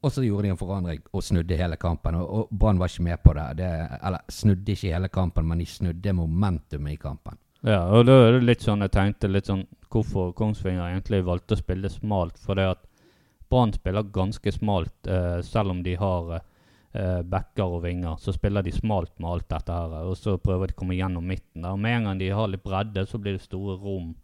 Og 0.00 0.12
så 0.12 0.24
gjorde 0.24 0.48
de 0.48 0.54
en 0.54 0.60
forandring 0.60 1.02
og 1.12 1.24
snudde 1.24 1.58
hele 1.60 1.76
kampen. 1.80 2.16
Og, 2.16 2.28
og 2.38 2.52
Brann 2.62 2.80
var 2.80 2.88
ikke 2.88 3.04
med 3.04 3.22
på 3.24 3.34
det. 3.36 3.46
det. 3.60 3.70
Eller 4.00 4.22
snudde 4.32 4.72
ikke 4.72 4.94
hele 4.94 5.10
kampen, 5.12 5.48
men 5.48 5.60
de 5.60 5.66
snudde 5.68 6.14
momentumet 6.16 6.94
i 6.94 7.00
kampen. 7.00 7.36
Ja, 7.60 7.82
og 7.92 8.06
da 8.08 8.14
er 8.24 8.38
det 8.38 8.46
litt 8.48 8.64
sånn 8.64 8.80
jeg 8.80 8.94
tenkte 8.94 9.28
litt 9.28 9.50
sånn 9.50 9.66
hvorfor 9.92 10.30
Kongsvinger 10.38 10.86
egentlig 10.86 11.20
valgte 11.26 11.58
å 11.58 11.60
spille 11.60 11.90
smalt. 11.92 12.38
For 12.40 12.56
det 12.56 12.70
at 12.72 12.86
Brann 13.50 13.74
spiller 13.74 14.08
ganske 14.14 14.52
smalt, 14.54 14.94
eh, 15.10 15.40
selv 15.44 15.74
om 15.74 15.82
de 15.84 15.96
har 15.98 16.36
eh, 16.38 17.20
backer 17.22 17.66
og 17.66 17.82
vinger. 17.84 18.16
Så 18.22 18.32
spiller 18.32 18.64
de 18.64 18.72
smalt 18.72 19.12
med 19.18 19.30
alt 19.30 19.48
dette 19.50 19.76
her, 19.76 19.96
og 20.06 20.16
så 20.16 20.38
prøver 20.40 20.70
de 20.70 20.76
å 20.76 20.80
komme 20.80 20.96
gjennom 20.96 21.26
midten. 21.26 21.62
der. 21.62 21.72
Og 21.74 21.78
Med 21.78 21.98
en 21.98 22.08
gang 22.08 22.18
de 22.18 22.30
har 22.30 22.48
litt 22.48 22.64
bredde, 22.64 23.04
så 23.06 23.18
blir 23.18 23.36
det 23.36 23.44
store 23.44 23.76
rom 23.76 24.14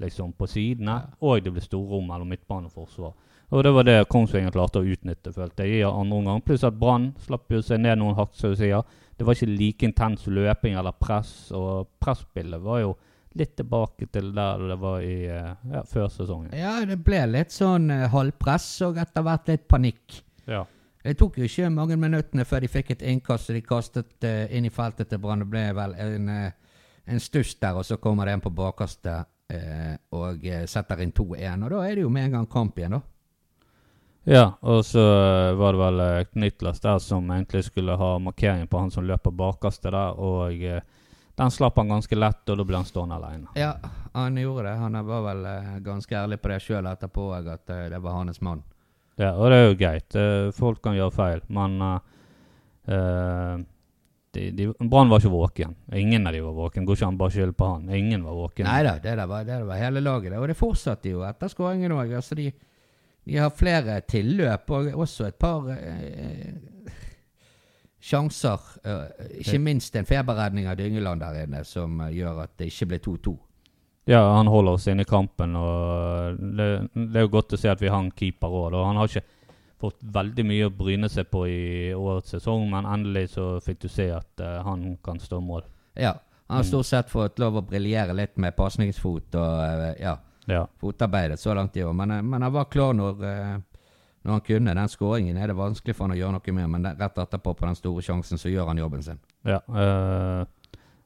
liksom 0.00 0.32
på 0.32 0.48
sidene, 0.48 1.12
og 1.20 1.44
det 1.44 1.52
blir 1.52 1.62
store 1.62 1.90
rom 1.92 2.06
mellom 2.08 2.30
midtbane 2.32 2.70
og 2.70 2.72
forsvar. 2.72 3.12
Og 3.50 3.64
det 3.66 3.72
var 3.74 3.86
det 3.86 3.96
Kongsvinger 4.10 4.54
klarte 4.54 4.78
å 4.78 4.86
utnytte, 4.86 5.32
følte 5.34 5.66
jeg, 5.66 5.80
i 5.80 5.86
andre 5.86 6.18
omgang. 6.20 6.42
Pluss 6.46 6.62
at 6.66 6.76
Brann 6.78 7.10
slapp 7.24 7.50
jo 7.50 7.58
seg 7.66 7.82
ned 7.82 7.98
noen 7.98 8.14
hakk, 8.18 8.36
som 8.38 8.52
du 8.52 8.58
sier. 8.60 8.86
Det 9.18 9.26
var 9.26 9.36
ikke 9.36 9.50
like 9.50 9.86
intens 9.88 10.26
løping 10.30 10.76
eller 10.78 10.94
press, 10.96 11.32
og 11.56 11.90
presspillet 12.00 12.62
var 12.62 12.84
jo 12.84 12.94
litt 13.38 13.56
tilbake 13.58 14.08
til 14.10 14.32
der 14.34 14.62
det 14.70 14.76
var 14.80 15.04
i 15.06 15.16
eh, 15.30 15.50
ja, 15.72 15.82
før 15.86 16.08
sesongen. 16.10 16.54
Ja, 16.56 16.78
det 16.86 16.98
ble 17.04 17.20
litt 17.30 17.54
sånn 17.54 17.90
eh, 17.94 18.08
halvpress 18.10 18.68
og 18.88 18.98
etter 19.02 19.26
hvert 19.26 19.50
litt 19.50 19.66
panikk. 19.70 20.16
Ja. 20.50 20.64
Det 21.00 21.14
tok 21.18 21.38
jo 21.40 21.46
ikke 21.46 21.70
mange 21.72 21.96
minuttene 22.00 22.46
før 22.46 22.64
de 22.64 22.70
fikk 22.70 22.94
et 22.94 23.04
innkast 23.06 23.50
og 23.50 23.56
de 23.56 23.62
kastet 23.64 24.26
uh, 24.26 24.50
inn 24.52 24.66
i 24.68 24.72
feltet 24.74 25.08
til 25.08 25.20
Brann. 25.22 25.40
Det 25.40 25.48
ble 25.48 25.62
vel 25.78 25.94
en, 25.96 26.26
uh, 26.28 26.82
en 27.08 27.22
stuss 27.22 27.54
der, 27.62 27.78
og 27.80 27.86
så 27.88 27.96
kommer 28.02 28.28
det 28.28 28.34
en 28.36 28.42
på 28.44 28.52
bakkastet 28.52 29.30
uh, 29.54 29.94
og 30.18 30.44
setter 30.68 31.00
inn 31.00 31.14
2-1. 31.16 31.64
Og 31.64 31.72
da 31.72 31.80
er 31.86 31.96
det 31.96 32.04
jo 32.04 32.12
med 32.12 32.28
en 32.28 32.36
gang 32.36 32.50
kamp 32.52 32.76
igjen, 32.76 32.98
da. 32.98 33.00
Ja, 34.30 34.52
og 34.60 34.84
så 34.86 35.02
eh, 35.02 35.52
var 35.58 35.74
det 35.74 35.80
vel 35.80 36.00
eh, 36.00 36.24
Knitlas 36.24 36.78
der 36.80 36.98
som 37.02 37.30
egentlig 37.34 37.64
skulle 37.66 37.96
ha 37.98 38.10
markering 38.22 38.68
på 38.70 38.78
han 38.78 38.92
som 38.94 39.02
løper 39.08 39.34
bakerste 39.34 39.90
der, 39.90 40.20
og 40.22 40.62
eh, 40.62 40.84
den 41.40 41.50
slapp 41.50 41.80
han 41.80 41.90
ganske 41.90 42.14
lett, 42.14 42.44
og 42.46 42.60
da 42.60 42.66
ble 42.68 42.78
han 42.78 42.86
stående 42.86 43.18
alene. 43.18 43.50
Ja, 43.58 43.72
han 44.12 44.38
gjorde 44.38 44.68
det. 44.68 44.76
Han 44.78 45.00
var 45.08 45.24
vel 45.24 45.42
ganske 45.82 46.14
ærlig 46.14 46.38
på 46.42 46.52
det 46.52 46.60
sjøl 46.62 46.86
etterpå, 46.86 47.26
at 47.34 47.66
det 47.66 47.98
var 48.04 48.18
hans 48.20 48.42
mann. 48.44 48.62
Ja, 49.16 49.32
og 49.32 49.50
det 49.50 49.58
er 49.58 49.66
jo 49.66 49.78
greit. 49.80 50.18
Folk 50.54 50.82
kan 50.84 50.98
gjøre 50.98 51.16
feil, 51.16 51.42
men 51.48 51.80
eh, 51.88 53.56
de, 54.36 54.46
de, 54.54 54.70
Brann 54.78 55.10
var 55.10 55.22
ikke 55.22 55.32
våken. 55.32 55.74
Ingen 55.96 56.28
av 56.28 56.36
de 56.36 56.44
var 56.44 56.54
våken. 56.54 56.86
Går 56.86 57.00
ikke 57.00 57.08
an 57.08 57.18
bare 57.18 57.34
skylde 57.34 57.56
på 57.56 57.72
han. 57.72 57.90
Ingen 57.90 58.22
var 58.28 58.36
våken. 58.44 58.68
Nei 58.68 58.82
da, 58.86 58.98
det, 59.02 59.16
var, 59.26 59.46
det 59.48 59.62
var 59.66 59.80
hele 59.80 60.04
laget. 60.04 60.38
Og 60.38 60.50
det 60.52 60.58
fortsatte 60.60 61.10
jo 61.10 61.24
etter 61.26 61.50
skåringen 61.50 61.96
òg. 61.96 62.14
Altså 62.20 62.38
de, 62.38 62.52
de 63.24 63.36
har 63.36 63.52
flere 63.54 64.00
tilløp 64.08 64.70
og 64.70 64.94
også 65.04 65.28
et 65.28 65.38
par 65.40 65.68
eh, 65.74 66.54
sjanser. 68.00 68.58
eh, 68.84 69.28
ikke 69.42 69.60
minst 69.62 69.96
en 69.96 70.08
feberredning 70.08 70.68
av 70.70 70.78
Dyngeland 70.80 71.20
der 71.20 71.44
inne 71.44 71.64
som 71.68 72.00
eh, 72.00 72.14
gjør 72.16 72.44
at 72.46 72.56
det 72.58 72.70
ikke 72.72 72.92
ble 72.92 73.00
2-2. 73.06 73.36
Ja, 74.10 74.22
han 74.34 74.48
holder 74.50 74.78
oss 74.78 74.88
inne 74.90 75.04
i 75.04 75.08
kampen, 75.08 75.52
og 75.56 76.38
det, 76.40 76.70
det 76.96 77.20
er 77.20 77.26
jo 77.28 77.34
godt 77.36 77.52
å 77.54 77.60
se 77.60 77.68
at 77.70 77.82
vi 77.82 77.90
har 77.92 78.00
en 78.00 78.10
keeper 78.16 78.48
òg. 78.48 78.74
Han 78.74 78.98
har 78.98 79.10
ikke 79.10 79.22
fått 79.80 80.00
veldig 80.02 80.44
mye 80.48 80.66
å 80.68 80.72
bryne 80.74 81.08
seg 81.12 81.28
på 81.32 81.44
i 81.48 81.60
årets 81.94 82.34
sesong, 82.34 82.66
men 82.72 82.88
endelig 82.88 83.30
så 83.36 83.52
fikk 83.64 83.84
du 83.84 83.88
se 83.92 84.10
at 84.12 84.42
eh, 84.42 84.58
han 84.66 84.96
kan 85.04 85.20
stå 85.20 85.40
mål. 85.44 85.62
Ja, 86.00 86.16
han 86.48 86.60
har 86.60 86.66
stort 86.66 86.88
sett 86.88 87.12
fått 87.12 87.38
lov 87.38 87.60
å 87.60 87.64
briljere 87.66 88.16
litt 88.16 88.36
med 88.42 88.56
pasningsfot 88.58 89.36
og 89.38 89.62
eh, 89.64 90.02
ja, 90.02 90.16
Ja. 90.46 90.66
fotarbeidet 90.80 91.38
så 91.38 91.54
langt 91.54 91.76
i 91.76 91.82
år. 91.84 91.92
Men, 91.94 92.10
eh, 92.10 92.22
men 92.22 92.42
han 92.42 92.52
var 92.52 92.64
klar 92.64 92.92
når, 92.94 93.22
eh, 93.24 93.58
når 94.24 94.32
han 94.32 94.40
kunne. 94.40 94.74
Den 94.74 94.88
skåringen 94.88 95.36
er 95.36 95.46
det 95.48 95.56
vanskelig 95.56 95.94
for 95.96 96.08
han 96.08 96.16
å 96.16 96.20
gjøre 96.20 96.32
noe 96.32 96.52
med, 96.52 96.70
men 96.70 96.96
rett 96.98 97.14
etterpå 97.18 97.54
på 97.56 97.66
den 97.66 97.74
store 97.76 98.02
sjansen 98.02 98.38
så 98.38 98.48
gjør 98.50 98.66
han 98.68 98.78
jobben 98.78 99.02
sin. 99.02 99.18
Ja, 99.44 99.60
øh, 99.68 100.44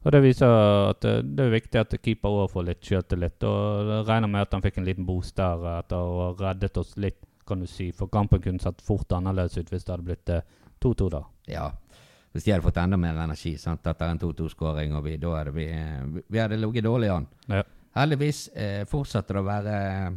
og 0.05 0.13
det 0.13 0.23
viser 0.23 0.47
at 0.91 1.01
det 1.01 1.41
er 1.41 1.51
viktig 1.51 1.81
at 1.81 1.95
keeper 2.03 2.29
òg 2.29 2.51
får 2.53 2.65
litt 2.65 2.81
sjøltillit. 2.83 3.43
Og 3.45 3.89
jeg 3.89 4.07
regner 4.07 4.29
med 4.29 4.43
at 4.43 4.53
han 4.53 4.63
fikk 4.63 4.79
en 4.79 4.85
liten 4.85 5.07
boost 5.07 5.37
der 5.37 5.57
etter 5.79 5.97
å 5.97 6.19
ha 6.37 6.51
reddet 6.53 6.77
oss 6.77 6.97
litt, 6.97 7.17
kan 7.47 7.61
du 7.61 7.67
si. 7.67 7.91
For 7.93 8.07
kampen 8.09 8.41
kunne 8.41 8.61
sett 8.61 8.81
fort 8.83 9.09
annerledes 9.13 9.57
ut 9.59 9.71
hvis 9.71 9.85
det 9.85 9.93
hadde 9.95 10.05
blitt 10.05 10.29
eh, 10.29 10.43
2-2 10.81 11.11
da. 11.11 11.23
Ja, 11.49 11.71
hvis 12.35 12.45
de 12.45 12.53
hadde 12.53 12.65
fått 12.67 12.77
enda 12.83 12.97
mer 12.97 13.15
energi 13.17 13.57
sant? 13.59 13.87
etter 13.87 14.11
en 14.11 14.19
2-2-skåring, 14.19 14.93
og 14.97 15.05
vi, 15.05 15.17
da 15.17 15.37
hadde 15.39 15.53
vi, 15.55 15.67
vi- 16.13 16.23
vi 16.29 16.39
hadde 16.39 16.57
ligget 16.61 16.85
dårlig 16.85 17.11
an. 17.11 17.27
Ja. 17.49 17.63
Heldigvis 17.95 18.49
eh, 18.59 18.83
fortsatte 18.91 19.37
det 19.37 19.43
å 19.43 19.47
være 19.47 19.75
eh, 19.81 20.15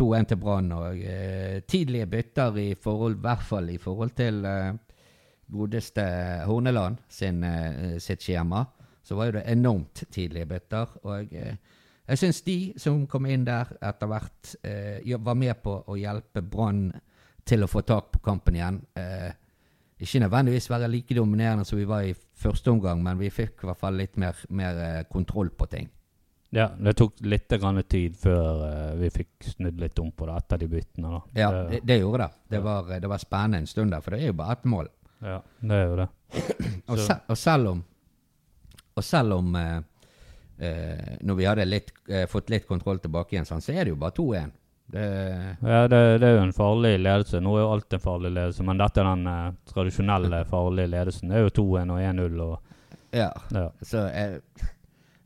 2-1 0.00 0.30
til 0.30 0.40
Brann, 0.40 0.70
og 0.74 1.02
eh, 1.04 1.60
tidlige 1.68 2.08
bytter 2.10 2.56
i 2.58 2.70
forhold, 2.74 3.18
hvert 3.22 3.44
fall 3.46 3.70
i 3.70 3.78
forhold 3.78 4.14
til 4.18 4.44
eh, 4.48 4.72
godeste 5.50 6.04
Horneland 6.48 7.02
sin, 7.08 7.44
eh, 7.44 7.98
sitt 8.02 8.24
skjema, 8.24 8.64
så 9.02 9.18
var 9.18 9.30
jo 9.30 9.36
det 9.38 9.44
enormt 9.52 10.04
tidlige 10.10 10.48
bytter. 10.50 10.96
Og 11.04 11.34
eh, 11.34 11.54
jeg 12.10 12.18
syns 12.18 12.42
de 12.46 12.56
som 12.80 13.04
kom 13.10 13.28
inn 13.30 13.46
der 13.46 13.70
etter 13.86 14.10
hvert, 14.10 14.56
eh, 14.66 15.14
var 15.22 15.38
med 15.38 15.62
på 15.62 15.76
å 15.86 15.98
hjelpe 15.98 16.42
Brann 16.42 16.88
til 17.46 17.62
å 17.62 17.70
få 17.70 17.84
tak 17.86 18.10
på 18.16 18.24
kampen 18.24 18.58
igjen. 18.58 18.82
Eh, 18.98 19.30
ikke 20.00 20.24
nødvendigvis 20.24 20.70
være 20.72 20.88
like 20.88 21.14
dominerende 21.14 21.64
som 21.68 21.78
vi 21.78 21.86
var 21.86 22.02
i 22.08 22.14
første 22.14 22.72
omgang, 22.72 23.02
men 23.04 23.18
vi 23.20 23.30
fikk 23.30 23.62
i 23.62 23.70
hvert 23.70 23.80
fall 23.80 23.98
litt 24.00 24.16
mer, 24.18 24.38
mer 24.48 24.84
eh, 24.86 25.02
kontroll 25.12 25.52
på 25.54 25.68
ting. 25.70 25.90
Ja, 26.50 26.64
det 26.82 26.96
tok 26.98 27.20
litt 27.30 27.52
grann 27.62 27.78
tid 27.86 28.16
før 28.18 28.64
eh, 28.66 28.94
vi 28.98 29.10
fikk 29.14 29.44
snudd 29.52 29.78
litt 29.78 29.98
om 30.02 30.08
på 30.10 30.26
det 30.26 30.34
etter 30.40 30.58
de 30.58 30.66
byttene. 30.72 31.10
da. 31.12 31.20
Ja, 31.38 31.50
det, 31.70 31.78
det, 31.86 31.98
gjorde 32.00 32.24
det. 32.26 32.30
Det 32.56 32.60
var, 32.64 32.88
det 33.00 33.10
var 33.12 33.18
spennende 33.22 33.60
en 33.62 33.68
stund 33.70 33.94
der, 33.94 34.00
for 34.02 34.16
det 34.16 34.24
er 34.24 34.32
jo 34.32 34.38
bare 34.40 34.56
ett 34.58 34.64
mål. 34.64 34.88
ja, 35.22 35.36
det 35.60 35.76
er 35.78 35.86
jo 35.86 35.96
det. 36.00 36.08
Og, 36.90 36.98
Så- 36.98 37.06
se, 37.06 37.14
og 37.28 37.38
selv 37.38 37.68
om, 37.70 37.84
og 38.98 39.04
selv 39.04 39.32
om 39.36 39.54
eh, 39.56 39.76
eh, 40.58 41.12
Når 41.22 41.34
vi 41.38 41.44
hadde 41.46 41.64
litt, 41.68 41.92
eh, 42.08 42.26
fått 42.26 42.50
litt 42.50 42.66
kontroll 42.66 42.98
tilbake 42.98 43.34
igjen, 43.36 43.46
sånn, 43.46 43.62
så 43.62 43.72
er 43.74 43.84
det 43.86 43.94
jo 43.94 44.00
bare 44.02 44.16
2-1. 44.18 44.50
Det, 44.90 45.04
Ja, 45.62 45.84
det, 45.86 46.00
det 46.18 46.26
er 46.26 46.34
jo 46.34 46.42
en 46.48 46.52
farlig 46.56 46.96
ledelse. 46.98 47.38
Nå 47.40 47.54
er 47.56 47.62
jo 47.62 47.70
alt 47.76 47.94
en 47.94 48.02
farlig 48.02 48.32
ledelse, 48.34 48.64
men 48.66 48.78
dette 48.82 48.98
er 49.04 49.06
den 49.12 49.26
eh, 49.30 49.52
tradisjonelle 49.70 50.42
farlige 50.50 50.90
ledelsen. 50.96 51.30
Det 51.30 51.38
er 51.38 51.46
jo 51.46 51.54
2-1 51.62 51.94
og 51.94 52.02
1-0 52.10 52.42
og 52.48 52.58
ja. 53.14 53.30
ja. 53.54 53.68
Så 53.82 54.02
jeg, 54.10 54.40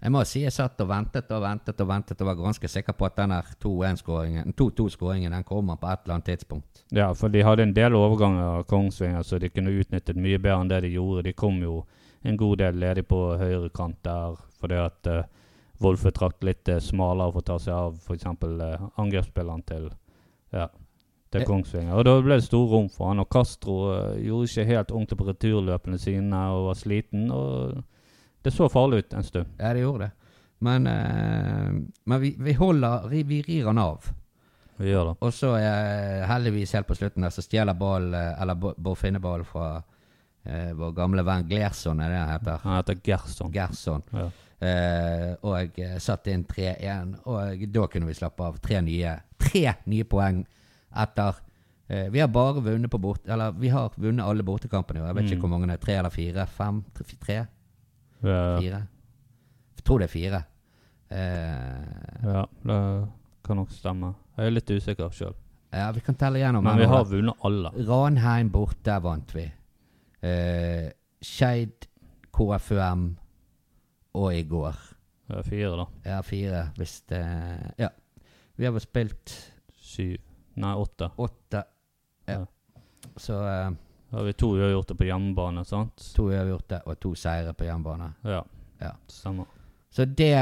jeg 0.05 0.13
må 0.13 0.21
si 0.29 0.43
jeg 0.43 0.53
satt 0.53 0.81
og 0.85 0.89
ventet 0.91 1.31
og 1.33 1.41
ventet 1.41 1.79
og 1.81 1.89
ventet 1.89 2.21
og 2.21 2.29
var 2.29 2.37
ganske 2.37 2.69
sikker 2.69 2.93
på 2.93 3.07
at 3.07 3.15
denne 3.17 3.39
der 3.41 3.55
2-1-skåringen 3.65 4.53
2-2-skåringen 4.59 5.33
den 5.33 5.47
kommer 5.49 5.79
på 5.81 5.89
et 5.89 6.03
eller 6.05 6.19
annet 6.19 6.27
tidspunkt. 6.29 6.83
Ja, 6.93 7.07
for 7.17 7.33
de 7.33 7.41
hadde 7.47 7.65
en 7.65 7.73
del 7.73 7.97
overganger 7.97 8.59
av 8.59 8.67
Kongsvinger, 8.69 9.25
så 9.25 9.41
de 9.41 9.49
kunne 9.49 9.73
utnyttet 9.73 10.21
mye 10.21 10.37
bedre 10.37 10.59
enn 10.61 10.73
det 10.75 10.83
de 10.85 10.91
gjorde. 10.93 11.23
De 11.25 11.33
kom 11.33 11.57
jo 11.65 11.79
en 12.21 12.37
god 12.37 12.61
del 12.61 12.77
ledig 12.83 13.07
på 13.09 13.21
høyre 13.41 13.71
kant 13.73 13.97
der, 14.05 14.37
fordi 14.61 14.83
at 14.83 15.09
uh, 15.09 15.23
Wolfe 15.81 16.13
trakk 16.13 16.45
litt 16.45 16.69
uh, 16.69 16.83
smalere 16.85 17.33
for 17.33 17.41
å 17.41 17.49
ta 17.49 17.59
seg 17.65 17.73
av 17.73 17.97
f.eks. 17.97 18.29
Uh, 18.45 18.87
angrepsspilleren 19.01 19.65
til, 19.73 19.89
ja, 20.53 20.69
til 21.33 21.49
Kongsvinger. 21.49 21.97
Og 21.97 22.05
da 22.05 22.19
ble 22.21 22.37
det 22.43 22.51
stor 22.51 22.69
rom 22.77 22.93
for 22.93 23.09
han, 23.09 23.25
og 23.25 23.33
Castro 23.33 23.81
uh, 23.89 24.21
gjorde 24.21 24.53
ikke 24.53 24.69
helt 24.69 24.93
ordentlig 24.93 25.21
på 25.23 25.31
returløpene 25.33 26.05
sine 26.05 26.45
og 26.53 26.69
var 26.69 26.81
sliten. 26.85 27.31
og 27.33 27.81
det 28.45 28.53
så 28.55 28.69
farlig 28.73 28.99
ut 29.05 29.15
en 29.19 29.25
stund. 29.27 29.47
Ja, 29.59 29.73
det 29.75 29.81
gjorde 29.85 30.05
det. 30.09 30.11
Men, 30.65 30.87
eh, 30.87 31.73
men 32.05 32.21
vi, 32.23 32.35
vi 32.39 32.53
holder 32.57 33.09
Vi, 33.11 33.43
rir 33.43 33.67
han 33.67 33.79
av. 33.79 34.07
Vi 34.77 34.91
gjør 34.91 35.11
det. 35.13 35.17
Og 35.23 35.33
så 35.35 35.53
eh, 35.59 36.23
heldigvis 36.29 36.73
helt 36.75 36.87
på 36.89 36.97
slutten 36.99 37.23
der 37.27 37.31
så 37.35 37.43
stjeler 37.45 37.75
ball, 37.79 38.09
eh, 38.15 38.33
eller 38.43 38.55
Bo- 38.59 38.75
Bård 38.77 38.99
Finneball 38.99 39.45
fra 39.47 39.69
eh, 40.45 40.73
vår 40.75 40.93
gamle 40.97 41.23
venn 41.27 41.45
Glerson, 41.49 42.01
er 42.03 42.11
det 42.11 42.19
han 42.23 42.33
heter? 42.35 42.59
Han 42.65 42.77
heter 42.81 42.99
Gerson. 43.07 43.53
Gerson. 43.55 44.03
Ja. 44.13 44.27
Eh, 44.65 45.31
og 45.45 45.79
eh, 45.83 45.99
satte 46.01 46.33
inn 46.33 46.45
3-1, 46.49 47.15
og 47.29 47.65
da 47.75 47.87
kunne 47.93 48.09
vi 48.09 48.15
slappe 48.19 48.47
av. 48.47 48.59
Tre 48.65 48.81
nye, 48.83 49.17
tre 49.39 49.67
nye 49.91 50.05
poeng 50.09 50.45
etter 50.97 51.35
eh, 51.89 52.07
Vi 52.15 52.21
har 52.23 52.29
bare 52.33 52.63
vunnet 52.65 52.91
på 52.91 52.99
bort... 53.03 53.27
Eller 53.29 53.53
vi 53.59 53.69
har 53.75 53.93
vunnet 53.97 54.25
alle 54.27 54.43
bortekampene. 54.47 55.05
Jeg 55.07 55.15
vet 55.19 55.25
Mm. 55.25 55.33
ikke 55.37 55.41
hvor 55.47 55.53
mange 55.55 55.69
det 55.71 55.77
er. 55.79 55.85
Tre 55.87 55.99
eller 56.01 56.15
fire? 56.15 56.47
Fem? 56.47 56.83
Tre? 56.95 57.05
tre 57.27 57.39
Ja, 58.25 58.59
fire? 58.61 58.81
Jeg 59.77 59.85
tror 59.85 60.01
det 60.01 60.07
er 60.09 60.13
fire. 60.15 60.43
Eh, 61.15 62.23
ja, 62.25 62.45
det 62.65 62.79
kan 63.45 63.59
nok 63.61 63.73
stemme. 63.75 64.15
Jeg 64.39 64.47
er 64.49 64.55
litt 64.57 64.71
usikker 64.73 65.13
sjøl. 65.15 65.35
ja, 65.75 65.91
vi 65.93 66.01
kan 66.07 66.17
telle 66.19 66.41
gjennom. 66.41 66.65
Men 66.65 66.79
vi 66.81 66.87
har 66.89 67.05
vunnet 67.11 67.45
alle. 67.45 67.71
Ranheim 67.89 68.51
borte 68.55 68.97
vant 69.05 69.35
vi. 69.37 69.45
Eh, 70.25 70.89
Skeid, 71.25 71.87
KFUM 72.35 73.05
og 74.15 74.29
i 74.35 74.43
går. 74.49 74.81
Det 75.29 75.39
er 75.39 75.47
fire, 75.47 75.71
da. 75.81 75.87
Ja, 76.05 76.21
fire 76.23 76.65
hvis 76.79 77.01
det 77.09 77.23
Ja. 77.79 77.89
Vi 78.57 78.65
har 78.65 78.73
vel 78.73 78.81
spilt 78.85 79.33
Syv. 79.85 80.19
Nei, 80.57 80.73
åtte. 80.79 81.09
åtte. 81.19 81.65
Ja. 82.29 82.39
Ja. 82.41 82.45
Så 83.19 83.39
eh, 83.47 83.71
har 84.15 84.25
vi 84.29 84.33
to 84.39 84.53
uavgjorte 84.57 84.97
på 84.99 85.09
hjemmebane, 85.09 85.65
sant? 85.69 86.07
to 86.17 86.29
uavgjorte 86.31 86.81
og 86.87 86.99
to 87.03 87.15
seire 87.19 87.55
på 87.57 87.67
hjemmebane. 87.67 88.13
Ja. 88.31 88.41
Ja. 88.81 88.95
Stemmer. 89.11 89.51
Så 89.95 90.05
det, 90.05 90.33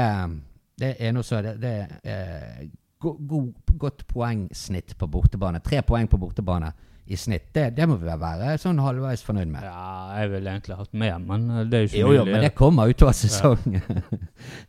det 0.81 0.95
er 0.99 1.13
noe 1.13 1.25
så 1.25 1.41
Det, 1.45 1.57
det 1.61 1.73
er 2.03 2.63
go, 3.03 3.13
go, 3.19 3.43
godt 3.77 4.07
poengsnitt 4.09 4.95
på 4.97 5.07
bortebane. 5.11 5.61
Tre 5.63 5.83
poeng 5.85 6.09
på 6.09 6.17
bortebane 6.21 6.71
i 7.05 7.17
snitt. 7.19 7.49
Det, 7.53 7.69
det 7.75 7.87
må 7.89 7.97
vi 7.99 8.07
være 8.07 8.55
sånn 8.61 8.79
halvveis 8.81 9.23
fornøyd 9.27 9.51
med. 9.51 9.65
Ja, 9.67 10.21
jeg 10.21 10.31
ville 10.37 10.53
egentlig 10.55 10.77
hatt 10.79 10.93
mer, 10.95 11.17
men 11.19 11.49
det 11.69 11.77
er 11.77 11.83
jo 11.83 11.91
ikke 11.91 11.99
Jo, 11.99 12.13
jo, 12.15 12.23
men 12.29 12.45
det 12.45 12.53
kommer 12.55 12.91
utover 12.91 13.17
sesongen. 13.17 13.83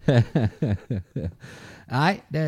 Nei, 1.95 2.13
det, 2.33 2.45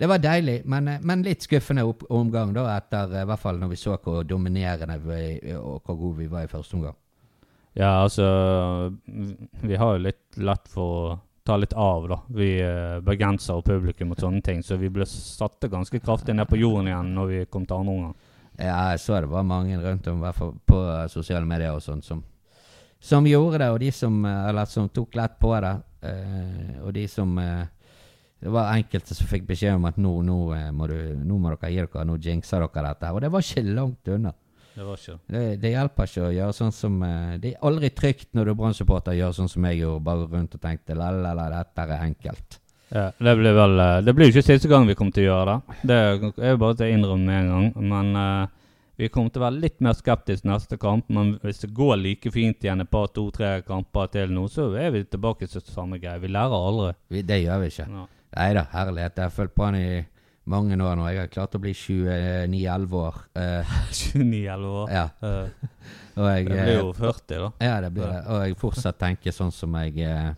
det 0.00 0.06
var 0.06 0.18
deilig, 0.18 0.62
men, 0.64 0.88
eh, 0.88 1.00
men 1.02 1.22
litt 1.22 1.42
skuffende 1.44 1.82
opp, 1.84 2.06
omgang 2.08 2.54
da, 2.56 2.62
etter 2.72 3.10
eh, 3.12 3.20
i 3.20 3.28
hvert 3.28 3.40
fall 3.42 3.58
når 3.60 3.68
vi 3.74 3.76
så 3.76 3.98
hvor 4.00 4.22
dominerende 4.24 4.94
vi, 5.04 5.24
og 5.58 5.82
hvor 5.84 5.98
gode 5.98 6.22
vi 6.22 6.28
var 6.32 6.46
i 6.46 6.48
første 6.48 6.78
omgang. 6.78 6.94
Ja, 7.76 7.90
altså 8.00 8.24
Vi 9.60 9.76
har 9.76 9.92
jo 9.92 10.06
litt 10.06 10.38
lett 10.40 10.70
for 10.72 10.94
å 10.96 11.18
ta 11.44 11.58
litt 11.60 11.74
av, 11.76 12.06
da. 12.08 12.18
Vi 12.32 12.48
eh, 12.64 12.96
bergensere 13.04 13.60
og 13.60 13.66
publikum 13.68 14.14
og 14.14 14.22
sånne 14.24 14.40
ting. 14.46 14.62
Så 14.64 14.78
vi 14.80 14.88
ble 14.88 15.04
satte 15.04 15.68
ganske 15.68 16.00
kraftig 16.00 16.32
ned 16.38 16.48
på 16.48 16.58
jorden 16.62 16.88
igjen 16.88 17.10
når 17.18 17.28
vi 17.34 17.42
kom 17.52 17.66
til 17.68 17.82
andre 17.82 17.96
omgang. 17.98 18.14
Ja, 18.56 18.78
jeg 18.94 19.02
så 19.04 19.20
det 19.20 19.28
var 19.34 19.44
mange 19.44 19.82
rundt 19.84 20.08
om, 20.08 20.22
i 20.22 20.24
hvert 20.24 20.38
fall 20.38 20.54
på 20.64 20.78
sosiale 21.12 21.44
medier 21.48 21.76
og 21.76 21.84
sånn, 21.84 22.00
som, 22.04 22.24
som 23.04 23.28
gjorde 23.28 23.60
det, 23.60 23.68
og 23.68 23.84
de 23.84 23.92
som, 23.92 24.16
eller, 24.24 24.64
som 24.68 24.88
tok 24.88 25.20
lett 25.20 25.36
på 25.40 25.52
det. 25.60 25.74
og 26.80 26.90
de 26.96 27.06
som 27.08 27.36
Det 28.40 28.52
var 28.52 28.70
enkelte 28.72 29.14
som 29.16 29.28
fikk 29.28 29.44
beskjed 29.50 29.76
om 29.76 29.88
at 29.90 29.98
nå, 30.00 30.12
nå, 30.24 30.38
eh, 30.56 30.70
må, 30.72 30.86
du, 30.88 30.96
nå 31.20 31.40
må 31.40 31.52
dere 31.52 31.72
gi 31.74 31.82
dere, 31.82 32.06
nå 32.08 32.16
jinxer 32.24 32.64
dere 32.64 32.86
dette. 32.88 33.10
Og 33.12 33.20
det 33.20 33.32
var 33.34 33.44
ikke 33.44 33.66
langt 33.68 34.08
unna. 34.14 34.32
Det 34.70 34.86
var 34.86 35.00
ikke 35.02 35.18
Det, 35.26 35.42
det 35.60 35.72
hjelper 35.74 36.08
ikke 36.08 36.24
å 36.24 36.32
gjøre 36.32 36.54
sånn 36.56 36.72
som 36.72 37.02
eh, 37.02 37.32
Det 37.42 37.50
er 37.50 37.66
aldri 37.68 37.90
trygt 37.90 38.28
når 38.32 38.46
du 38.46 38.52
er 38.52 38.58
Brann-supporter 38.60 39.16
gjør 39.18 39.34
sånn 39.36 39.50
som 39.50 39.66
jeg 39.68 39.82
gjorde, 39.82 40.04
bare 40.06 40.28
rundt 40.30 40.54
og 40.56 40.62
tenkte 40.62 40.96
la, 40.96 41.10
la, 41.12 41.34
la, 41.36 41.48
dette 41.52 41.84
er 41.84 42.06
enkelt. 42.06 42.60
Ja, 42.90 43.10
det 43.18 43.34
blir 43.38 43.54
vel 43.54 43.82
eh, 43.82 43.98
Det 44.06 44.14
blir 44.16 44.30
jo 44.30 44.34
ikke 44.34 44.46
siste 44.46 44.70
gang 44.70 44.88
vi 44.88 44.96
kommer 44.98 45.14
til 45.14 45.26
å 45.26 45.34
gjøre 45.34 45.58
det. 45.58 45.76
Det 45.90 45.98
er 46.00 46.54
jo 46.54 46.62
bare 46.62 46.78
til 46.78 46.88
å 46.88 46.94
innrømme 46.94 47.26
med 47.26 47.42
en 47.42 47.52
gang. 47.52 47.90
Men 47.92 48.16
uh, 48.18 48.54
vi 49.00 49.10
kommer 49.12 49.32
til 49.32 49.42
å 49.42 49.46
være 49.46 49.60
litt 49.62 49.78
mer 49.84 49.94
skeptiske 49.98 50.48
neste 50.48 50.78
kamp. 50.80 51.06
Men 51.12 51.34
hvis 51.44 51.62
det 51.62 51.70
går 51.76 52.00
like 52.00 52.32
fint 52.34 52.64
igjen 52.64 52.82
et 52.82 52.90
par, 52.90 53.10
to, 53.14 53.26
tre 53.34 53.58
kamper 53.66 54.10
til 54.16 54.32
nå, 54.34 54.46
så 54.52 54.70
er 54.80 54.90
vi 54.96 55.04
tilbake 55.06 55.50
til 55.50 55.64
samme 55.68 56.00
greie. 56.02 56.22
Vi 56.22 56.32
lærer 56.32 56.56
aldri. 56.56 56.96
Vi, 57.12 57.22
det 57.26 57.42
gjør 57.44 57.62
vi 57.62 57.70
ikke. 57.74 57.86
Ja. 57.94 58.08
Nei 58.36 58.52
da, 58.54 58.62
herlighet. 58.72 59.16
Jeg 59.18 59.24
har 59.26 59.34
fulgt 59.34 59.58
han 59.58 59.76
i 59.78 60.04
mange 60.50 60.76
år 60.82 60.96
nå. 60.98 61.06
Jeg 61.10 61.20
har 61.24 61.30
klart 61.32 61.54
å 61.54 61.60
bli 61.62 61.72
29-11 61.74 62.94
år. 63.00 63.16
Eh, 63.38 63.72
29-11 64.00 64.68
år. 64.82 64.92
ja. 64.94 65.06
Eh, 65.22 65.66
jeg, 66.20 66.46
det 66.50 66.62
blir 66.66 66.74
jo 66.76 66.92
40, 66.92 67.38
da. 67.38 67.50
eh, 67.58 67.66
Ja, 67.66 67.80
det 67.80 67.90
blir 67.96 68.06
det. 68.10 68.20
Og 68.28 68.42
jeg 68.44 68.56
fortsatt 68.60 68.98
tenker 69.00 69.32
sånn 69.34 69.52
som 69.54 69.74
jeg 69.80 69.98
eh, 70.04 70.32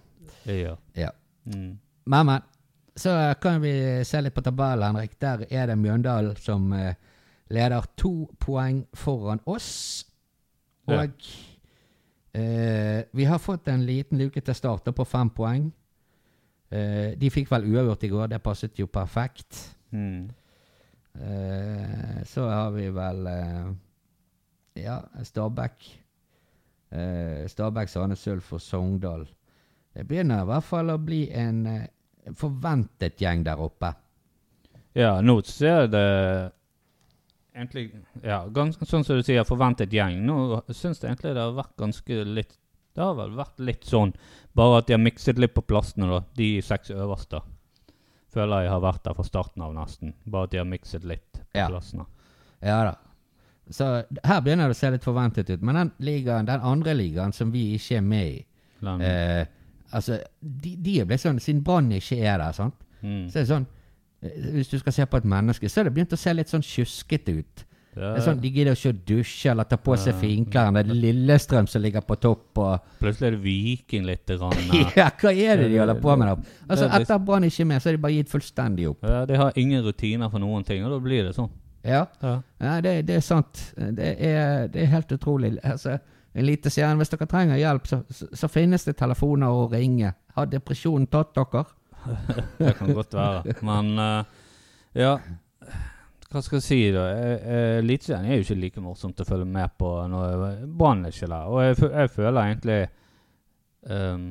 gjør. 0.47 0.77
Ja. 0.99 1.11
Mm. 1.49 1.79
Men, 2.07 2.27
men. 2.29 2.49
Så 2.95 3.09
kan 3.41 3.63
vi 3.63 3.73
se 4.05 4.21
litt 4.21 4.35
på 4.37 4.43
tabellen, 4.45 4.85
Henrik. 4.85 5.15
Der 5.23 5.47
er 5.49 5.71
det 5.71 5.79
Mjøndalen 5.81 6.37
som 6.37 6.67
eh, 6.77 6.93
leder 7.49 7.87
to 7.97 8.27
poeng 8.39 8.83
foran 8.93 9.41
oss. 9.49 9.71
Ja. 10.91 11.01
Og 11.07 11.25
eh, 12.37 13.05
vi 13.17 13.25
har 13.25 13.39
fått 13.41 13.69
en 13.73 13.87
liten 13.87 14.19
luke 14.21 14.41
til 14.45 14.55
start 14.55 14.85
da 14.85 14.93
på 14.93 15.07
fem 15.09 15.31
poeng. 15.33 15.71
Eh, 16.73 17.13
de 17.21 17.29
fikk 17.33 17.51
vel 17.53 17.67
uavgjort 17.69 18.07
i 18.07 18.13
går, 18.13 18.31
det 18.33 18.43
passet 18.45 18.79
jo 18.81 18.89
perfekt. 18.89 19.59
Mm. 19.93 20.31
Uh, 21.13 22.23
så 22.25 22.47
har 22.49 22.71
vi 22.73 22.87
vel 22.89 23.27
uh, 23.29 23.73
Ja, 24.81 25.03
Stabæk. 25.23 25.91
Eh, 26.93 27.43
Stabæk, 27.53 27.89
Sandnes 27.93 28.25
Ulf 28.33 28.55
og 28.57 28.63
Sogndal. 28.65 29.27
Det 29.93 30.07
begynner 30.09 30.41
i 30.41 30.49
hvert 30.49 30.65
fall 30.65 30.95
å 30.95 30.97
bli 30.97 31.27
en 31.37 31.67
forventet 32.39 33.21
gjeng 33.21 33.45
der 33.45 33.61
oppe. 33.61 33.93
Ja, 34.97 35.19
nå 35.21 35.39
ser 35.45 35.91
det 35.93 36.07
egentlig 37.53 37.91
Ja, 38.25 38.47
ganske 38.49 38.89
sånn 38.89 39.05
som 39.05 39.21
du 39.21 39.25
sier, 39.27 39.45
forventet 39.49 39.93
gjeng. 39.93 40.23
Nå 40.25 40.63
syns 40.71 41.03
jeg 41.03 41.11
egentlig 41.11 41.35
det 41.37 41.45
har 41.45 41.57
vært 41.57 41.77
ganske 41.81 42.25
litt 42.25 42.57
Det 42.95 43.03
har 43.03 43.15
vel 43.17 43.31
vært 43.39 43.61
litt 43.65 43.85
sånn, 43.89 44.13
bare 44.55 44.79
at 44.83 44.87
de 44.91 44.93
har 44.97 45.01
mikset 45.01 45.39
litt 45.41 45.55
på 45.57 45.63
plassene, 45.65 46.09
da. 46.11 46.19
De 46.37 46.49
seks 46.63 46.91
øverste. 46.93 47.41
Føler 48.33 48.65
jeg 48.67 48.73
har 48.73 48.81
vært 48.85 49.03
der 49.05 49.15
fra 49.17 49.25
starten 49.25 49.63
av, 49.65 49.73
nesten. 49.77 50.13
Bare 50.27 50.49
at 50.49 50.53
de 50.55 50.61
har 50.61 50.69
mikset 50.69 51.05
litt 51.09 51.33
på 51.41 51.59
Ja. 51.59 51.69
plassene. 51.69 52.07
Ja 52.63 52.85
da. 52.85 52.95
Så 53.71 54.05
her 54.25 54.41
begynner 54.41 54.69
det 54.69 54.77
å 54.77 54.81
se 54.81 54.91
litt 54.91 55.05
forventet 55.05 55.51
ut. 55.51 55.63
Men 55.63 55.75
den 55.75 55.93
ligaen, 56.01 56.47
den 56.47 56.61
andre 56.61 56.95
ligaen 56.95 57.33
som 57.33 57.51
vi 57.53 57.75
ikke 57.77 57.97
er 57.97 58.01
med 58.01 58.27
i 58.27 58.45
eh, 59.01 59.47
Altså, 59.93 60.19
de, 60.41 60.77
de 60.77 61.01
er 61.01 61.05
blitt 61.05 61.21
sånn 61.21 61.39
Siden 61.39 61.63
Brann 61.63 61.91
ikke 61.93 62.17
er 62.25 62.39
der, 62.41 62.53
sant? 62.57 62.75
mm. 63.03 63.29
så 63.31 63.39
er 63.39 63.43
det 63.43 63.49
sånn 63.51 63.67
eh, 64.23 64.51
Hvis 64.57 64.71
du 64.73 64.79
skal 64.81 64.93
se 64.97 65.05
på 65.07 65.17
et 65.21 65.25
menneske, 65.29 65.69
så 65.69 65.81
er 65.81 65.85
det 65.85 65.93
begynt 65.95 66.13
å 66.17 66.19
se 66.19 66.33
litt 66.33 66.49
sånn 66.49 66.65
tjuskete 66.65 67.35
ut. 67.43 67.65
Det 67.95 68.01
Det 68.01 68.11
er 68.17 68.25
sånn, 68.25 68.39
De 68.41 68.51
gidder 68.51 68.73
ikke 68.79 68.91
å 68.93 68.99
dusje 69.11 69.51
eller 69.53 69.65
ta 69.69 69.77
på 69.77 69.97
seg 70.01 70.15
finklærne. 70.17 70.81
Det 70.87 70.95
er 70.95 71.01
Lillestrøm 71.03 71.67
som 71.69 71.83
ligger 71.85 72.01
på 72.09 72.17
topp. 72.21 72.59
og 72.59 72.87
Plutselig 73.01 73.27
er 73.29 73.37
det 73.37 73.43
Viking 73.45 74.07
litt. 74.09 74.25
Grann, 74.27 74.53
eh. 74.79 74.95
Ja, 74.97 75.11
hva 75.21 75.33
er 75.35 75.61
det 75.61 75.69
de 75.75 75.81
holder 75.83 76.01
på 76.01 76.17
med? 76.17 76.31
da? 76.31 76.55
Altså, 76.69 76.87
Etter 76.89 77.15
at 77.19 77.27
Brann 77.27 77.45
ikke 77.45 77.61
er 77.67 77.69
med, 77.69 77.83
så 77.83 77.91
har 77.91 77.99
de 77.99 78.03
bare 78.07 78.17
gitt 78.17 78.33
fullstendig 78.33 78.89
opp. 78.95 79.05
ja, 79.05 79.25
de 79.29 79.37
har 79.37 79.53
ingen 79.61 79.85
rutiner 79.85 80.31
for 80.33 80.41
noen 80.41 80.65
ting, 80.65 80.85
og 80.87 80.95
da 80.95 81.01
blir 81.05 81.29
det 81.29 81.35
sånn. 81.37 81.51
Ja, 81.85 82.07
Ja. 82.23 82.33
ja 82.63 82.81
det, 82.81 82.95
det 83.11 83.17
er 83.19 83.21
sant. 83.27 83.61
Det 83.77 84.17
er, 84.23 84.69
det 84.73 84.83
er 84.87 84.91
helt 84.95 85.13
utrolig. 85.13 85.57
Altså, 85.65 85.99
Eliteserien, 86.35 86.97
hvis 86.97 87.11
dere 87.13 87.27
trenger 87.29 87.59
hjelp, 87.61 87.87
så, 87.91 87.99
så, 88.09 88.27
så 88.33 88.49
finnes 88.49 88.87
det 88.89 88.95
telefoner 88.97 89.53
å 89.53 89.67
ringe. 89.69 90.15
Har 90.33 90.47
depresjonen 90.49 91.07
tatt 91.13 91.35
dere? 91.37 91.67
Det 92.59 92.73
kan 92.79 92.95
godt 92.97 93.13
være. 93.15 93.53
Men 93.63 93.93
uh, 94.01 94.25
ja 94.97 95.19
Hva 96.33 96.41
skal 96.41 96.57
jeg 96.59 96.65
si, 96.65 96.79
da? 96.95 97.03
Eh, 97.13 97.79
Eliteserien 97.83 98.25
er 98.25 98.39
jo 98.39 98.47
ikke 98.47 98.57
like 98.57 98.83
morsomt 98.85 99.21
å 99.21 99.27
følge 99.29 99.49
med 99.49 99.75
på 99.81 99.89
når 100.09 100.63
Brann 100.79 101.05
er 101.05 101.13
ikke 101.13 101.29
der. 101.29 101.51
Og 101.51 101.61
jeg, 101.61 101.77
jeg 101.93 102.13
føler 102.15 102.41
egentlig 102.41 102.79
um, 103.91 104.31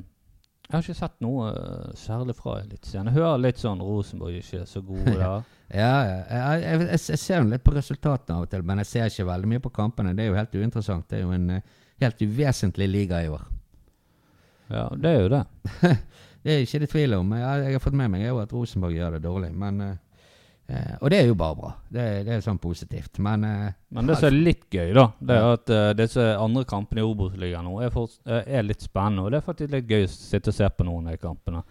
Jeg 0.65 0.73
har 0.73 0.81
ikke 0.81 0.97
sett 0.97 1.19
noe 1.21 1.51
eh, 1.51 1.91
særlig 2.01 2.35
fra 2.39 2.55
Eliteserien. 2.63 3.11
Jeg 3.11 3.19
hører 3.19 3.43
litt 3.45 3.61
sånn 3.61 3.83
Rosenborg 3.85 4.39
ikke 4.39 4.63
er 4.63 4.71
så 4.71 4.81
gode 4.87 5.13
der. 5.19 5.45
Ja. 5.69 5.93
Jeg, 6.01 6.65
jeg, 6.65 6.89
jeg, 6.89 7.21
ser 7.21 7.45
litt 7.47 7.67
på 7.67 7.75
resultatene 7.77 8.39
av 8.39 8.47
og 8.47 8.51
til, 8.51 8.65
men 8.65 8.81
jeg 8.81 8.91
ser 8.95 9.13
ikke 9.13 9.29
veldig 9.29 9.53
mye 9.53 9.63
på 9.63 9.75
kampene. 9.77 10.17
Det 10.17 10.25
er 10.25 10.31
jo 10.31 10.39
helt 10.39 10.57
uinteressant. 10.57 11.05
Det 11.11 11.19
er 11.19 11.25
jo 11.27 11.37
en 11.37 11.49
eh, 11.59 11.79
helt 12.01 12.25
uvesentlig 12.25 12.89
liga 12.89 13.21
i 13.21 13.29
år. 13.29 13.45
Ja, 14.71 14.87
det 14.97 15.13
er 15.13 15.21
jo 15.27 15.33
det. 15.37 15.45
Det 16.41 16.49
er 16.49 16.63
ikke 16.63 16.79
det 16.81 16.87
tvil 16.89 17.11
om. 17.13 17.33
Jeg, 17.37 17.65
jeg 17.67 17.75
har 17.77 17.81
fått 17.83 17.93
med 17.99 18.09
meg 18.09 18.23
jo 18.23 18.39
at 18.41 18.53
Rosenborg 18.55 18.95
gjør 18.97 19.13
det 19.13 19.19
dårlig. 19.21 19.51
Men, 19.53 19.75
eh, 20.71 20.95
og 21.01 21.11
det 21.11 21.19
er 21.21 21.27
jo 21.29 21.35
bare 21.37 21.55
bra. 21.59 21.69
Det, 21.91 22.05
det 22.27 22.33
er 22.37 22.43
sånn 22.45 22.59
positivt. 22.63 23.19
Men 23.19 23.43
eh, 23.47 23.73
Men 23.91 24.07
det 24.09 24.17
som 24.21 24.29
er 24.31 24.37
litt 24.47 24.65
gøy, 24.71 24.93
da, 24.95 25.05
det 25.19 25.37
er 25.37 25.47
at 25.57 25.69
eh, 25.75 25.91
disse 25.99 26.25
andre 26.39 26.63
kampene 26.69 27.03
i 27.03 27.07
Obos-ligaen 27.07 27.67
nå 27.67 27.77
er, 27.85 27.91
for, 27.93 28.09
eh, 28.25 28.43
er 28.59 28.63
litt 28.67 28.81
spennende. 28.87 29.25
Og 29.27 29.31
det 29.35 29.41
er 29.41 29.47
faktisk 29.51 29.71
litt 29.75 29.91
gøy 29.91 30.07
å 30.07 30.11
sitte 30.15 30.53
og 30.53 30.59
se 30.61 30.69
på 30.77 30.87
noen 30.87 31.07
av 31.11 31.17
de 31.17 31.23
kampene. 31.27 31.63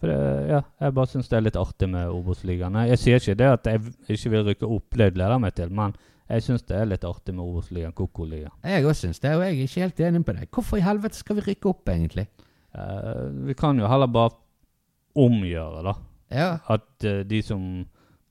For 0.00 0.08
det, 0.08 0.18
ja, 0.48 0.62
Jeg 0.80 0.94
bare 0.96 1.10
syns 1.12 1.28
det 1.28 1.36
er 1.36 1.44
litt 1.44 1.58
artig 1.60 1.88
med 1.92 2.08
Obos-ligaen. 2.08 2.78
Jeg 2.88 2.98
sier 3.02 3.20
ikke 3.20 3.36
det 3.36 3.50
at 3.52 3.66
jeg 3.68 3.82
ikke 4.16 4.30
vil 4.32 4.46
rykke 4.50 4.70
opp, 4.78 4.88
det 4.96 5.10
gleder 5.14 5.36
jeg 5.36 5.44
meg 5.44 5.54
til. 5.58 5.74
Men 5.76 5.92
jeg 6.30 6.44
syns 6.46 6.62
det 6.70 6.76
er 6.78 6.86
litt 6.88 7.04
artig 7.04 7.34
med 7.36 7.44
Obos-ligaen, 7.44 7.92
Koko-ligaen. 7.98 8.54
jeg 8.64 8.84
òg 8.86 8.94
syns 8.96 9.18
det, 9.20 9.34
og 9.36 9.42
jeg 9.44 9.56
er 9.58 9.64
ikke 9.66 9.82
helt 9.84 10.00
enig 10.08 10.24
på 10.24 10.36
det. 10.38 10.46
Hvorfor 10.54 10.78
i 10.80 10.84
helvete 10.86 11.18
skal 11.20 11.36
vi 11.36 11.44
rykke 11.50 11.68
opp, 11.68 11.88
egentlig? 11.92 12.26
Eh, 12.72 13.24
vi 13.50 13.54
kan 13.58 13.78
jo 13.82 13.88
heller 13.90 14.06
bare 14.08 14.32
omgjøre, 15.18 15.82
da. 15.84 15.94
Ja, 16.30 16.50
At 16.70 17.04
eh, 17.04 17.22
de 17.26 17.40
som 17.42 17.64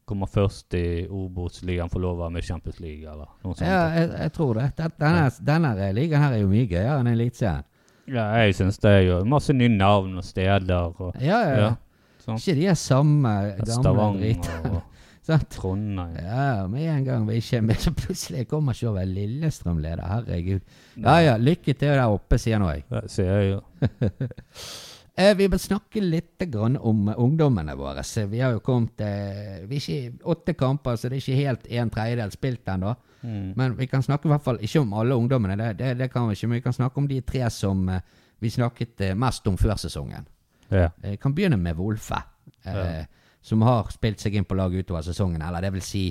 kommer 0.09 0.29
først 0.29 0.73
i 0.77 0.85
Obos-ligaen, 1.05 1.91
være 1.93 2.29
med 2.33 2.45
Champions 2.45 2.79
League, 2.83 3.05
eller 3.05 3.29
noe 3.43 3.53
sånt. 3.53 3.65
ja 3.67 3.81
jeg, 3.95 4.11
jeg 4.25 4.33
tror 4.35 4.59
det. 4.59 4.69
Denne, 4.99 5.25
denne 5.47 5.91
ligaen 5.95 6.25
her 6.25 6.37
er 6.37 6.43
jo 6.43 6.51
mye 6.51 6.67
gøyere 6.69 6.99
enn 7.03 7.11
Eliteserien. 7.13 7.65
Ja, 8.09 8.25
jeg 8.41 8.55
syns 8.57 8.79
det 8.81 8.89
er 8.89 9.03
jo 9.05 9.19
masse 9.29 9.53
nye 9.53 9.69
navn 9.69 10.17
og 10.17 10.25
steder. 10.25 10.89
og 10.89 11.15
Ja, 11.21 11.39
ja. 11.45 11.49
Ja, 11.49 11.57
ja. 11.67 11.73
sånn. 12.25 12.39
Ikke 12.41 12.55
de 12.57 12.69
er 12.71 12.79
samme 12.79 13.33
gamle 13.85 14.21
dritene. 14.23 14.81
Trondheim. 15.53 16.15
Ja, 16.25 16.65
med 16.65 16.87
en 16.89 17.03
gang 17.05 17.25
vi 17.27 17.35
ikke 17.37 17.59
er 17.61 17.81
så 17.85 17.93
plutselig 17.93 18.47
kommer 18.49 18.73
ikke 18.73 18.89
over 18.89 19.05
Lillestrøm-leder. 19.05 20.05
Herregud. 20.09 20.63
Ja 20.97 21.19
ja, 21.21 21.35
lykke 21.37 21.75
til 21.75 21.93
der 21.93 22.07
oppe, 22.09 22.39
sier 22.41 22.57
nå 22.61 22.71
jeg. 22.73 22.87
Det 22.89 23.03
sier 23.13 23.29
jeg 23.29 23.51
jo. 23.51 23.61
Eh, 25.17 25.33
vi 25.37 25.47
bør 25.51 25.59
snakke 25.59 26.01
litt 26.03 26.39
grann 26.51 26.77
om 26.77 27.07
ungdommene 27.11 27.75
våre. 27.75 28.03
Vi 28.29 28.39
har 28.39 28.53
jo 28.55 28.61
kommet 28.63 29.01
eh, 29.01 29.65
Vi 29.67 29.75
er 29.79 29.81
ikke 29.81 30.29
åtte 30.31 30.53
kamper, 30.53 30.95
så 30.95 31.09
det 31.09 31.17
er 31.17 31.23
ikke 31.23 31.39
helt 31.47 31.67
en 31.81 31.89
tredjedel 31.93 32.31
spilt 32.31 32.67
ennå. 32.71 32.95
Mm. 33.21 33.53
Men 33.57 33.75
vi 33.77 33.87
kan 33.91 34.03
snakke 34.05 34.29
i 34.29 34.31
hvert 34.31 34.45
fall 34.45 34.61
ikke 34.63 34.79
om 34.79 34.93
alle 34.93 35.15
ungdommene, 35.15 35.57
det, 35.59 35.73
det, 35.81 35.97
det 35.99 36.09
kan 36.13 36.29
vi 36.29 36.37
ikke. 36.37 36.47
Men 36.47 36.59
vi 36.61 36.65
kan 36.67 36.77
snakke 36.77 36.97
om 37.01 37.07
de 37.09 37.19
tre 37.21 37.49
som 37.51 37.89
eh, 37.89 38.01
vi 38.39 38.49
snakket 38.53 39.03
mest 39.19 39.47
om 39.51 39.57
før 39.59 39.75
sesongen. 39.75 40.27
Ja. 40.71 40.87
Jeg 41.03 41.19
kan 41.19 41.33
begynne 41.35 41.57
med 41.59 41.75
Wolfe, 41.75 42.21
eh, 42.63 42.75
Ja. 42.75 43.05
som 43.41 43.61
har 43.61 43.87
spilt 43.91 44.19
seg 44.19 44.35
inn 44.35 44.45
på 44.47 44.55
laget 44.55 44.85
utover 44.85 45.03
sesongen. 45.03 45.41
Eller 45.41 45.61
det 45.61 45.73
vil 45.73 45.83
si, 45.83 46.05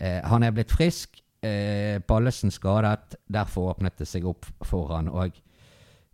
han 0.00 0.42
er 0.42 0.52
blitt 0.56 0.72
frisk, 0.72 1.20
eh, 1.42 1.98
Pallesen 2.00 2.50
skadet. 2.50 3.16
Derfor 3.28 3.74
åpnet 3.74 3.98
det 3.98 4.08
seg 4.08 4.24
opp 4.28 4.46
for 4.64 4.88
han. 4.94 5.08
Og 5.08 5.32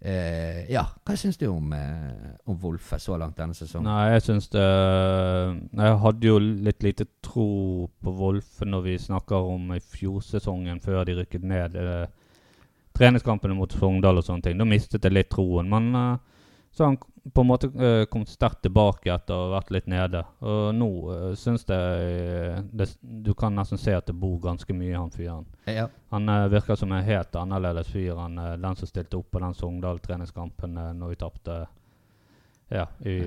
eh, 0.00 0.66
ja, 0.72 0.84
hva 1.04 1.16
syns 1.16 1.38
du 1.40 1.46
om, 1.48 1.72
eh, 1.72 2.34
om 2.46 2.58
Wolfe 2.62 2.98
så 3.02 3.16
langt 3.20 3.38
denne 3.38 3.56
sesongen? 3.56 3.88
Nei, 3.88 4.12
jeg 4.14 4.26
syns 4.26 4.48
det 4.52 4.66
Jeg 4.66 5.98
hadde 6.02 6.28
jo 6.28 6.38
litt 6.40 6.82
lite 6.84 7.06
tro 7.24 7.88
på 8.02 8.14
Wolfe 8.18 8.68
når 8.68 8.86
vi 8.86 8.98
snakker 8.98 9.50
om 9.54 9.72
i 9.76 9.80
fjorsesongen, 9.80 10.80
før 10.84 11.04
de 11.08 11.18
rykket 11.20 11.44
ned. 11.44 11.76
Eh, 11.76 12.06
treningskampene 12.96 13.56
mot 13.56 13.72
Sogndal 13.72 14.20
og 14.20 14.24
sånne 14.24 14.48
ting. 14.48 14.58
Da 14.58 14.68
mistet 14.68 15.04
jeg 15.04 15.12
litt 15.14 15.30
troen. 15.32 15.68
Men 15.72 15.92
eh, 15.94 16.18
så 16.76 16.90
han 16.90 16.98
på 17.34 17.42
en 17.42 17.48
måte 17.48 17.66
eh, 17.66 18.04
kommet 18.10 18.30
sterkt 18.30 18.62
tilbake 18.62 19.10
etter 19.14 19.34
å 19.34 19.46
ha 19.46 19.54
vært 19.56 19.72
litt 19.74 19.88
nede. 19.90 20.22
Og 20.46 20.68
nå 20.76 20.90
uh, 21.10 21.30
syns 21.38 21.66
jeg 21.66 22.60
det, 22.70 22.86
Du 23.00 23.32
kan 23.38 23.56
nesten 23.56 23.80
se 23.80 23.94
at 23.96 24.06
det 24.06 24.14
bor 24.18 24.38
ganske 24.42 24.76
mye 24.76 24.92
i 24.92 24.98
han 24.98 25.10
fyren. 25.14 25.46
Ja. 25.66 25.88
Han 26.14 26.28
uh, 26.30 26.46
virker 26.52 26.78
som 26.78 26.92
en 26.94 27.06
helt 27.06 27.34
annerledes 27.36 27.90
fyr 27.90 28.20
enn 28.26 28.38
uh, 28.38 28.52
den 28.60 28.78
som 28.78 28.90
stilte 28.90 29.18
opp 29.18 29.32
på 29.34 29.42
den 29.42 29.58
Sogndal-treningskampen 29.58 30.78
uh, 30.78 30.92
når 30.94 31.14
vi 31.14 31.20
tapte 31.24 31.64
Ja, 32.70 32.86
i 33.06 33.20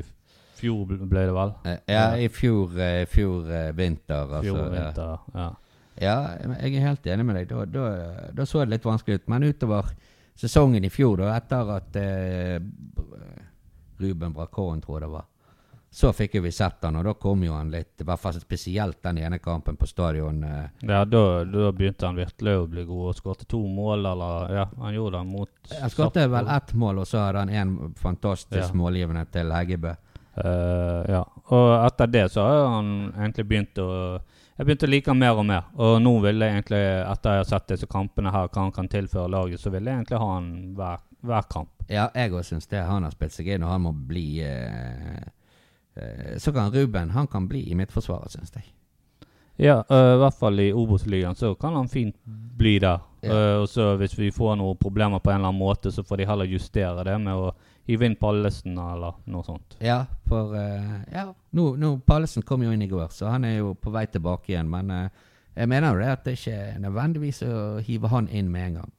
fjor 0.59 0.85
ble 0.89 1.07
ble 1.09 1.25
det 1.29 1.35
vel? 1.35 1.55
Eh, 1.65 1.81
ja, 1.93 2.05
i 2.19 2.29
fjor, 2.33 2.75
eh, 2.81 3.03
fjor 3.09 3.49
eh, 3.51 3.71
vinter. 3.75 4.25
Altså, 4.27 4.45
Fjor 4.49 4.61
ja. 4.61 4.69
vinter. 4.75 5.17
Ja. 5.33 5.49
Ja, 5.99 6.15
jeg 6.63 6.77
er 6.79 6.85
helt 6.85 7.07
enig 7.11 7.25
med 7.27 7.35
deg. 7.41 7.49
Da, 7.49 7.65
da, 7.67 8.29
da 8.31 8.45
så 8.47 8.61
det 8.63 8.77
litt 8.77 8.87
vanskelig 8.87 9.19
ut. 9.19 9.25
Men 9.31 9.43
utover 9.49 9.89
sesongen 10.39 10.85
i 10.87 10.91
fjor, 10.91 11.17
da, 11.19 11.33
etter 11.35 11.71
at 11.75 11.97
eh, 11.99 12.59
Ruben 13.99 14.33
Brakon, 14.33 14.81
tror 14.81 14.99
jeg 14.99 15.07
det 15.07 15.11
var, 15.13 15.25
så 15.91 16.11
fikk 16.13 16.35
jo 16.37 16.41
vi 16.45 16.51
sett 16.53 16.83
han, 16.85 16.95
og 16.99 17.03
da 17.07 17.13
kom 17.17 17.41
jo 17.43 17.53
han 17.55 17.71
litt, 17.73 17.95
i 18.01 18.05
hvert 18.05 18.19
fall 18.21 18.33
spesielt 18.37 18.99
den 19.03 19.17
ene 19.17 19.39
kampen 19.41 19.75
på 19.75 19.87
stadion. 19.89 20.43
Eh, 20.43 20.67
Ja, 20.85 21.03
da, 21.05 21.43
da 21.49 21.71
begynte 21.71 22.05
han 22.05 22.15
virkelig 22.19 22.53
å 22.59 22.67
bli 22.69 22.83
god 22.85 23.07
og 23.09 23.15
skåret 23.17 23.47
to 23.49 23.63
mål, 23.67 24.05
eller 24.05 24.53
Ja, 24.53 24.67
han 24.77 24.93
gjorde 24.93 25.17
det 25.17 25.31
mot 25.31 25.49
han 25.81 25.89
skåret 25.89 26.19
vel 26.29 26.47
ett 26.47 26.73
mål, 26.73 26.99
og 26.99 27.07
så 27.09 27.23
hadde 27.25 27.39
han 27.39 27.49
en 27.49 27.93
fantastisk 27.97 28.69
Ja. 28.69 28.77
målgivende 28.77 29.25
til 29.31 29.49
Heggebø. 29.51 29.95
Uh, 30.39 31.03
ja. 31.09 31.23
Og 31.51 31.85
etter 31.87 32.07
det 32.07 32.27
så 32.31 32.45
har 32.45 32.67
han 32.77 33.11
egentlig 33.17 33.47
begynt 33.49 33.79
å 33.81 33.87
Jeg 34.59 34.65
begynte 34.67 34.87
å 34.87 34.89
like 34.91 35.07
han 35.07 35.19
mer 35.19 35.37
og 35.39 35.45
mer. 35.47 35.63
Og 35.79 36.01
nå 36.03 36.11
vil 36.21 36.39
jeg 36.43 36.51
egentlig, 36.53 36.79
etter 37.07 37.31
jeg 37.31 37.39
har 37.39 37.45
sett 37.47 37.67
disse 37.71 37.87
kampene 37.87 38.31
her, 38.31 38.47
hva 38.51 38.61
han 38.65 38.71
kan 38.75 38.89
tilføre 38.91 39.29
laget, 39.31 39.59
så 39.59 39.71
vil 39.71 39.85
jeg 39.87 39.95
egentlig 39.95 40.19
ha 40.19 40.25
han 40.33 40.49
hver, 40.75 40.97
hver 41.25 41.47
kamp. 41.51 41.71
Ja, 41.89 42.07
jeg 42.15 42.33
òg 42.33 42.45
syns 42.45 42.69
det. 42.69 42.83
Han 42.85 43.05
har 43.05 43.13
spilt 43.13 43.33
seg 43.35 43.49
inn, 43.49 43.65
og 43.65 43.73
han 43.73 43.85
må 43.87 43.93
bli 43.93 44.41
eh, 44.45 45.21
eh, 45.97 46.35
Så 46.39 46.53
kan 46.55 46.73
Ruben 46.73 47.15
han 47.15 47.27
kan 47.27 47.47
bli 47.49 47.65
i 47.69 47.77
midtforsvaret, 47.77 48.35
syns 48.35 48.53
jeg. 48.55 48.69
Ja, 49.59 49.81
øh, 49.91 50.13
i 50.15 50.19
hvert 50.21 50.37
fall 50.39 50.59
i 50.63 50.71
Obos-ligaen 50.71 51.35
så 51.35 51.51
kan 51.59 51.75
han 51.75 51.89
fint 51.91 52.15
bli 52.57 52.77
der. 52.79 53.01
Ja. 53.21 53.33
Uh, 53.33 53.61
og 53.61 53.65
så 53.67 53.97
hvis 53.99 54.13
vi 54.15 54.29
får 54.31 54.53
noen 54.55 54.77
problemer 54.79 55.19
på 55.19 55.33
en 55.33 55.41
eller 55.41 55.49
annen 55.49 55.59
måte, 55.59 55.91
så 55.91 56.05
får 56.07 56.21
de 56.21 56.27
heller 56.29 56.47
justere 56.47 57.03
det 57.03 57.17
med 57.19 57.35
å 57.35 57.49
hive 57.89 58.07
inn 58.07 58.15
Pallesen 58.15 58.77
eller 58.79 59.17
noe 59.27 59.43
sånt. 59.43 59.75
Ja, 59.83 60.05
for 60.29 60.55
uh, 60.55 61.01
Ja, 61.11 61.25
nå, 61.51 61.65
nå 61.75 61.89
Pallesen 62.07 62.45
kom 62.47 62.63
jo 62.63 62.71
inn 62.71 62.85
i 62.85 62.87
går, 62.87 63.09
så 63.11 63.33
han 63.33 63.43
er 63.43 63.57
jo 63.57 63.73
på 63.75 63.91
vei 63.91 64.05
tilbake 64.07 64.53
igjen. 64.53 64.71
Men 64.71 64.93
jeg 65.59 65.67
mener 65.67 65.91
jo 65.91 65.99
det 65.99 66.13
at 66.13 66.23
det 66.23 66.37
ikke 66.39 66.55
er 66.55 66.79
nødvendigvis 66.79 67.43
å 67.43 67.59
hive 67.83 68.13
han 68.15 68.31
inn 68.31 68.47
med 68.53 68.69
en 68.69 68.79
gang. 68.79 68.95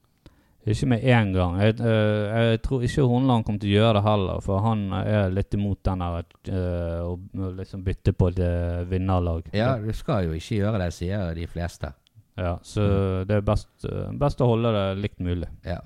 Ikke 0.68 0.86
med 0.92 1.04
en 1.08 1.30
gang. 1.32 1.54
Jeg, 1.62 1.78
øh, 1.80 2.24
jeg 2.28 2.58
tror 2.62 2.82
ikke 2.84 3.06
Horneland 3.08 3.46
kommer 3.46 3.62
til 3.62 3.70
å 3.70 3.76
gjøre 3.78 3.94
det 3.96 4.02
heller, 4.04 4.42
for 4.44 4.60
han 4.64 4.82
er 4.98 5.32
litt 5.32 5.56
imot 5.56 5.80
den 5.88 6.04
der 6.04 6.18
øh, 6.52 7.06
å 7.08 7.52
liksom 7.56 7.84
bytte 7.86 8.12
på 8.12 8.28
et 8.28 8.42
øh, 8.44 8.82
vinnerlag. 8.90 9.48
Ja, 9.56 9.78
du 9.80 9.88
skal 9.96 10.28
jo 10.28 10.36
ikke 10.36 10.60
gjøre 10.60 10.82
det, 10.84 10.90
sier 10.98 11.32
de 11.38 11.48
fleste. 11.48 11.94
Ja, 12.40 12.58
så 12.62 12.84
det 13.28 13.40
er 13.40 13.44
best, 13.44 13.72
øh, 13.88 14.12
best 14.20 14.44
å 14.44 14.50
holde 14.52 14.74
det 14.76 14.84
likt 15.00 15.24
mulig. 15.24 15.48
Ja. 15.64 15.80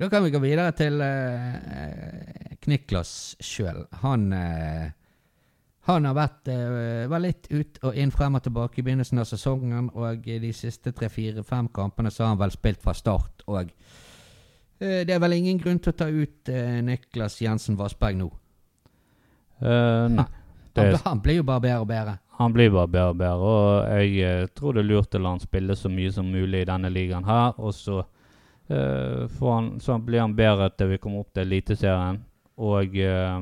Da 0.00 0.08
kan 0.10 0.24
vi 0.24 0.32
gå 0.34 0.40
videre 0.42 0.72
til 0.74 0.98
eh, 1.04 2.56
Kniklas 2.64 3.36
sjøl. 3.44 3.84
Han 4.02 4.32
eh, 4.34 4.88
han 5.84 6.08
har 6.08 6.14
vært 6.16 6.48
eh, 6.52 7.04
var 7.10 7.20
litt 7.20 7.50
ut 7.52 7.80
og 7.84 7.96
inn, 8.00 8.12
frem 8.14 8.38
og 8.38 8.44
tilbake 8.46 8.80
i 8.80 8.84
begynnelsen 8.86 9.20
av 9.20 9.28
sesongen. 9.28 9.90
Og 9.92 10.24
de 10.24 10.52
siste 10.56 10.94
tre-fire-fem 10.96 11.68
kampene 11.76 12.12
så 12.12 12.24
har 12.24 12.34
han 12.34 12.40
vel 12.40 12.54
spilt 12.54 12.80
fra 12.84 12.94
start. 12.96 13.44
Og 13.48 13.68
eh, 14.80 15.02
det 15.04 15.12
er 15.12 15.20
vel 15.22 15.36
ingen 15.36 15.60
grunn 15.60 15.82
til 15.84 15.92
å 15.92 15.98
ta 15.98 16.08
ut 16.08 16.52
eh, 16.52 16.80
Niklas 16.84 17.40
Jensen 17.44 17.76
Vassberg 17.80 18.16
nå. 18.22 18.30
Uh, 19.60 20.10
nei. 20.10 20.26
Er 20.74 20.96
han 21.04 21.20
blir 21.22 21.38
jo 21.38 21.44
bare 21.46 21.62
bedre 21.62 21.82
og 21.84 21.88
bedre. 21.88 22.16
Han 22.36 22.52
blir 22.52 22.72
bare 22.74 22.90
bedre 22.90 23.12
og 23.12 23.18
bedre, 23.20 23.50
og 23.50 24.00
jeg 24.02 24.14
eh, 24.26 24.48
tror 24.58 24.74
det 24.74 24.82
er 24.82 24.88
lurt 24.88 25.14
å 25.14 25.20
la 25.22 25.34
han 25.36 25.42
spille 25.42 25.76
så 25.78 25.90
mye 25.92 26.10
som 26.10 26.26
mulig 26.26 26.64
i 26.64 26.66
denne 26.66 26.90
ligaen 26.90 27.26
her. 27.28 27.54
Og 27.62 27.74
så, 27.76 28.00
uh, 28.72 29.20
får 29.38 29.52
han, 29.54 29.68
så 29.80 30.00
blir 30.02 30.24
han 30.24 30.34
bedre 30.34 30.72
til 30.74 30.90
vi 30.90 30.98
kommer 31.02 31.22
opp 31.22 31.30
til 31.34 31.46
Eliteserien. 31.46 32.18
Og 32.64 32.98
eh, 32.98 33.36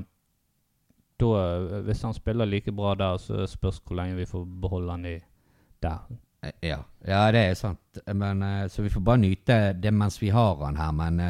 da, 1.22 1.30
eh, 1.78 1.80
hvis 1.86 2.02
han 2.02 2.14
spiller 2.16 2.46
like 2.50 2.72
bra 2.74 2.94
der, 2.98 3.16
så 3.22 3.46
spørs 3.48 3.80
hvor 3.86 3.96
lenge 3.98 4.18
vi 4.18 4.26
får 4.28 4.44
beholde 4.66 4.90
han 4.98 5.06
i 5.06 5.16
der. 5.82 5.98
Eh, 6.42 6.52
Ja, 6.66 6.78
ja 7.06 7.20
det 7.32 7.40
er 7.50 7.54
sant. 7.54 7.98
Men, 8.14 8.42
eh, 8.42 8.66
så 8.68 8.82
vi 8.82 8.90
får 8.90 9.00
bare 9.06 9.18
nyte 9.22 9.58
det 9.80 9.92
mens 9.94 10.18
vi 10.22 10.30
har 10.34 10.56
han 10.64 10.76
her. 10.76 10.92
Men 10.92 11.20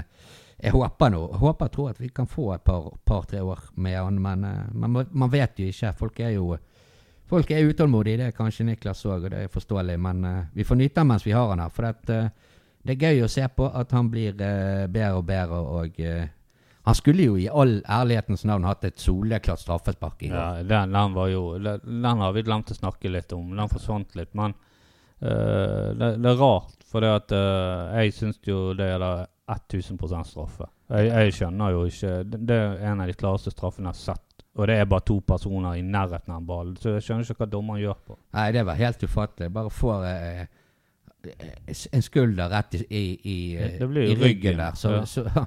jeg 0.63 0.73
håper 0.73 1.11
nå, 1.11 1.21
håper 1.43 1.69
tror 1.69 1.91
at 1.91 2.01
vi 2.01 2.09
kan 2.09 2.27
få 2.27 2.55
et 2.55 2.65
par- 2.65 2.93
par-tre 3.05 3.43
år 3.43 3.59
med 3.77 3.97
han. 3.99 4.21
Men 4.23 4.45
eh, 4.45 4.73
man, 4.73 5.31
vet 5.31 5.59
jo 5.59 5.67
ikke. 5.67 5.93
Folk 5.99 6.21
er 6.21 6.31
jo 6.39 6.57
Folk 7.33 7.51
er 7.51 7.65
utålmodige, 7.65 8.17
det 8.19 8.25
er 8.27 8.35
kanskje 8.37 8.65
Niklas 8.67 9.07
òg, 9.07 9.25
og 9.25 9.31
det 9.31 9.39
er 9.45 9.49
forståelig. 9.49 9.95
Men 10.01 10.49
vi 10.53 10.65
får 10.69 10.77
nyte 10.77 11.01
han 11.01 11.07
mens 11.09 11.25
vi 11.25 11.33
har 11.33 11.49
han 11.49 11.61
her. 11.61 11.71
For 11.73 11.85
eh, 11.89 12.29
det 12.85 12.93
er 12.97 13.07
gøy 13.07 13.23
å 13.25 13.29
se 13.31 13.47
på 13.49 13.71
at 13.73 13.91
han 13.93 14.11
blir 14.11 14.35
bedre 14.37 15.15
og 15.17 15.25
bedre. 15.27 15.61
Og 15.81 16.01
han 16.83 16.99
skulle 16.99 17.29
jo 17.29 17.37
i 17.39 17.47
all 17.47 17.77
ærlighetens 17.87 18.43
navn 18.49 18.67
hatt 18.67 18.85
et 18.89 18.99
soleklart 18.99 19.63
straffespark 19.63 20.25
i 20.27 20.33
går. 20.33 20.39
Ja, 20.39 20.65
den, 20.67 20.95
den 20.97 21.15
var 21.15 21.29
jo 21.31 21.45
den, 21.63 21.85
den 22.03 22.25
har 22.25 22.35
vi 22.35 22.43
glemt 22.43 22.73
å 22.75 22.77
snakke 22.79 23.13
litt 23.13 23.33
om. 23.37 23.53
Den 23.55 23.71
forsvant 23.71 24.17
litt. 24.19 24.33
Men 24.39 24.57
uh, 25.23 25.93
det, 25.95 26.17
det 26.19 26.33
er 26.33 26.41
rart, 26.43 26.75
for 26.91 27.07
det 27.07 27.13
at 27.21 27.37
uh, 27.39 27.95
jeg 28.01 28.17
syns 28.17 28.43
jo 28.49 28.73
det 28.75 28.91
er 28.97 28.99
da 29.03 29.13
1000 29.53 30.01
straffe. 30.27 30.67
Jeg, 30.91 31.09
jeg 31.13 31.37
skjønner 31.39 31.73
jo 31.77 31.87
ikke 31.87 32.13
det, 32.27 32.43
det 32.51 32.59
er 32.59 32.85
en 32.91 33.05
av 33.05 33.11
de 33.11 33.17
klareste 33.17 33.55
straffene 33.55 33.93
jeg 33.93 34.01
har 34.01 34.03
sett. 34.17 34.29
Og 34.59 34.69
det 34.69 34.77
er 34.77 34.89
bare 34.89 35.07
to 35.09 35.21
personer 35.25 35.79
i 35.79 35.85
nærheten 35.87 36.35
av 36.35 36.43
ballen. 36.45 36.75
Så 36.77 36.97
jeg 36.97 37.07
skjønner 37.07 37.25
ikke 37.25 37.45
hva 37.45 37.53
dommeren 37.55 37.81
gjør 37.81 38.03
på. 38.11 38.19
Nei, 38.37 38.51
det 38.53 38.67
var 38.69 38.81
helt 38.81 39.07
ufattelig. 39.07 39.49
Bare 39.55 39.73
får 39.73 40.05
eh, 40.11 40.43
eh, 41.31 41.85
en 41.95 42.05
skulder 42.05 42.53
rett 42.53 42.77
i, 42.77 42.83
i, 42.85 43.07
i, 43.23 43.37
Det 43.57 43.79
i 43.81 43.87
ryggen 43.89 44.25
ryggen, 44.27 44.61
der. 44.61 44.77
Så, 44.77 44.93
ja. 44.99 45.07
så, 45.09 45.47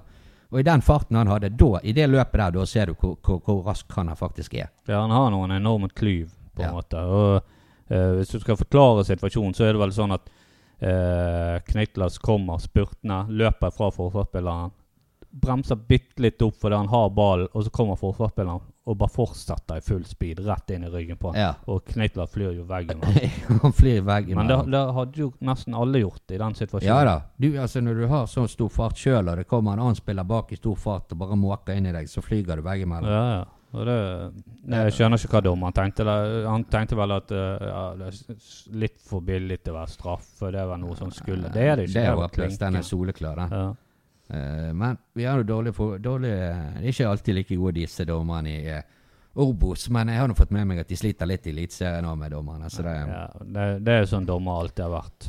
og 0.56 0.62
i 0.62 0.64
den 0.64 0.82
farten 0.82 1.18
han 1.20 1.28
hadde 1.28 1.50
da, 1.60 1.82
i 1.84 1.92
det 1.92 2.06
løpet 2.08 2.40
der, 2.40 2.54
da 2.56 2.66
ser 2.66 2.88
du 2.88 2.94
hvor, 2.96 3.18
hvor, 3.20 3.42
hvor 3.44 3.58
rask 3.68 3.92
han 3.98 4.14
faktisk 4.16 4.54
er. 4.56 4.70
Ja, 4.88 5.02
han 5.04 5.12
har 5.12 5.34
noen 5.34 5.52
enorme 5.52 5.90
klyv, 5.92 6.30
på 6.56 6.64
en 6.64 6.70
Ja. 6.70 6.72
måte. 6.72 7.02
Og 7.04 7.42
uh, 7.92 8.14
hvis 8.16 8.32
du 8.32 8.40
skal 8.40 8.56
forklare 8.56 9.04
situasjonen, 9.04 9.54
så 9.54 9.66
er 9.68 9.76
det 9.76 9.82
vel 9.84 9.92
sånn 9.92 10.16
at 10.16 10.30
uh, 10.80 11.60
Knitlas 11.68 12.18
kommer 12.24 12.62
spurtende, 12.64 13.26
løper 13.36 13.74
fra 13.76 13.92
forsvarsspilleren, 13.92 14.72
bremser 15.36 15.76
bitte 15.76 16.24
litt 16.24 16.40
opp 16.48 16.56
fordi 16.62 16.80
han 16.80 16.88
har 16.88 17.12
ballen, 17.12 17.52
og 17.52 17.66
så 17.68 17.74
kommer 17.76 18.00
forsvarsspilleren 18.00 18.64
og 18.86 18.98
bare 19.02 19.10
fortsatte 19.10 19.80
i 19.80 19.82
full 19.82 20.04
speed 20.06 20.44
rett 20.46 20.70
inn 20.76 20.86
i 20.86 20.90
ryggen 20.94 21.18
på 21.18 21.32
han. 21.32 21.40
Ja. 21.42 21.52
Og 21.72 21.82
Knitler 21.90 22.30
flyr 22.30 22.52
jo 22.54 22.68
veggen. 22.70 23.02
han. 23.64 23.74
flyr 23.74 24.04
veggen. 24.06 24.38
Men 24.38 24.52
det, 24.52 24.60
det 24.76 24.84
hadde 25.00 25.24
jo 25.24 25.32
nesten 25.50 25.78
alle 25.78 26.04
gjort 26.04 26.36
i 26.36 26.38
den 26.42 26.58
situasjonen. 26.60 26.92
Ja 26.92 27.00
da. 27.08 27.16
Du, 27.42 27.50
altså, 27.62 27.82
når 27.82 28.04
du 28.04 28.06
har 28.12 28.30
sånn 28.30 28.50
stor 28.52 28.70
fart 28.74 29.02
sjøl, 29.02 29.26
og 29.26 29.42
det 29.42 29.48
kommer 29.50 29.74
en 29.74 29.88
annen 29.88 29.98
spiller 29.98 30.28
bak 30.30 30.54
i 30.54 30.60
stor 30.60 30.78
fart 30.78 31.16
og 31.16 31.22
bare 31.24 31.38
måker 31.40 31.80
inn 31.80 31.90
i 31.90 31.96
deg, 31.96 32.10
så 32.12 32.22
flyger 32.26 32.62
du 32.62 32.66
veggimellom. 32.68 33.10
Ja, 33.10 33.26
ja. 33.40 33.44
Og 33.76 33.90
det, 33.90 33.96
jeg 34.72 34.94
skjønner 34.96 35.20
ikke 35.20 35.34
hva 35.34 35.42
dommeren 35.44 35.76
tenkte. 35.76 36.06
Han 36.46 36.64
tenkte 36.72 36.96
vel 36.96 37.12
at 37.12 37.34
eh, 37.36 37.66
ja, 37.68 37.82
det 38.00 38.12
er 38.12 38.78
litt 38.86 39.02
for 39.04 39.26
billig 39.26 39.58
til 39.66 39.74
å 39.74 39.80
være 39.82 39.92
straff, 39.92 40.30
for 40.38 40.56
det 40.56 40.64
var 40.70 40.80
noe 40.80 40.96
som 41.00 41.12
skulle. 41.12 41.50
Det 41.52 41.66
er 41.66 41.82
det 41.82 41.90
ikke. 41.90 41.98
Det 41.98 42.06
er 42.06 42.22
håpløst. 42.22 42.62
Den 42.62 42.80
er 42.80 42.86
soleklar, 42.88 43.42
den. 43.42 43.58
Ja. 43.58 43.66
Eh, 44.30 44.72
men 44.74 44.98
vi 45.14 45.26
har 45.26 45.38
jo 45.38 45.44
dårlige 45.44 45.74
for, 45.78 45.98
Det 46.00 46.32
er 46.32 46.82
ikke 46.90 47.08
alltid 47.10 47.36
like 47.36 47.56
gode 47.56 47.76
disse 47.78 48.06
dommerne 48.06 48.50
i 48.50 48.72
uh, 48.74 48.82
Obos, 49.36 49.90
men 49.90 50.08
jeg 50.10 50.18
har 50.18 50.28
nå 50.32 50.36
fått 50.38 50.52
med 50.56 50.66
meg 50.68 50.80
at 50.80 50.88
de 50.90 50.96
sliter 50.98 51.28
litt 51.28 51.46
i 51.46 51.52
Eliteserien 51.52 52.06
òg 52.08 52.18
med 52.18 52.32
dommerne. 52.32 52.70
Så 52.72 52.82
det, 52.86 52.94
Ja, 52.96 53.28
det, 53.44 53.66
det 53.86 53.94
er 54.00 54.06
sånn 54.10 54.26
dommer 54.26 54.62
alltid 54.64 54.86
har 54.86 54.94
vært. 54.96 55.28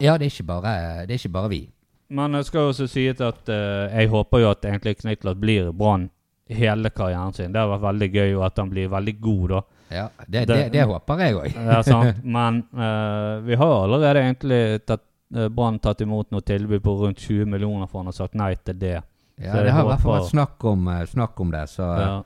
ja, 0.00 0.16
det 0.18 0.30
er 0.32 0.46
bare, 0.48 0.72
det 1.06 1.14
er 1.14 1.20
ikke 1.20 1.34
bare 1.34 1.50
vi. 1.52 1.62
Men 2.08 2.32
jeg 2.38 2.46
skal 2.48 2.70
også 2.70 2.86
si 2.88 3.04
at 3.12 3.20
uh, 3.52 3.88
jeg 3.92 4.08
håper 4.08 4.40
jo 4.42 4.50
at 4.54 4.64
egentlig 4.64 4.96
Kniklas 5.02 5.36
blir 5.36 5.72
Brann 5.76 6.08
hele 6.48 6.88
karrieren 6.90 7.34
sin. 7.36 7.52
Det 7.52 7.60
har 7.60 7.68
vært 7.74 7.84
veldig 7.84 8.08
gøy, 8.14 8.30
og 8.38 8.46
at 8.48 8.62
han 8.62 8.70
blir 8.72 8.88
veldig 8.88 9.14
god, 9.20 9.48
da. 9.52 9.60
Ja, 9.88 10.06
det, 10.26 10.46
det, 10.48 10.56
Det- 10.72 10.86
håper 10.88 11.20
jeg 11.20 11.36
òg. 11.36 11.52
Ja. 11.54 12.00
Men 12.36 12.62
uh, 12.72 13.44
vi 13.44 13.54
har 13.60 13.74
allerede 13.84 14.24
egentlig 14.24 14.62
tatt 14.88 15.04
Brann 15.30 15.78
tatt 15.78 16.00
imot 16.00 16.30
noe 16.32 16.40
tilbud 16.40 16.80
på 16.82 16.94
rundt 17.02 17.18
20 17.20 17.44
millioner 17.46 17.86
for 17.86 18.00
han 18.00 18.08
og 18.08 18.14
sagt 18.16 18.34
nei 18.34 18.54
til 18.64 18.78
det. 18.80 18.94
Ja, 19.38 19.52
det, 19.54 19.64
det 19.68 19.72
har 19.74 19.84
i 19.84 19.88
hvert 19.92 20.00
fall 20.02 20.16
vært 20.20 20.30
snakk 20.32 20.64
om, 20.64 20.88
eh, 20.88 21.04
snakk 21.06 21.40
om 21.40 21.50
det, 21.52 21.66
så 21.70 21.84
Ja. 22.00 22.22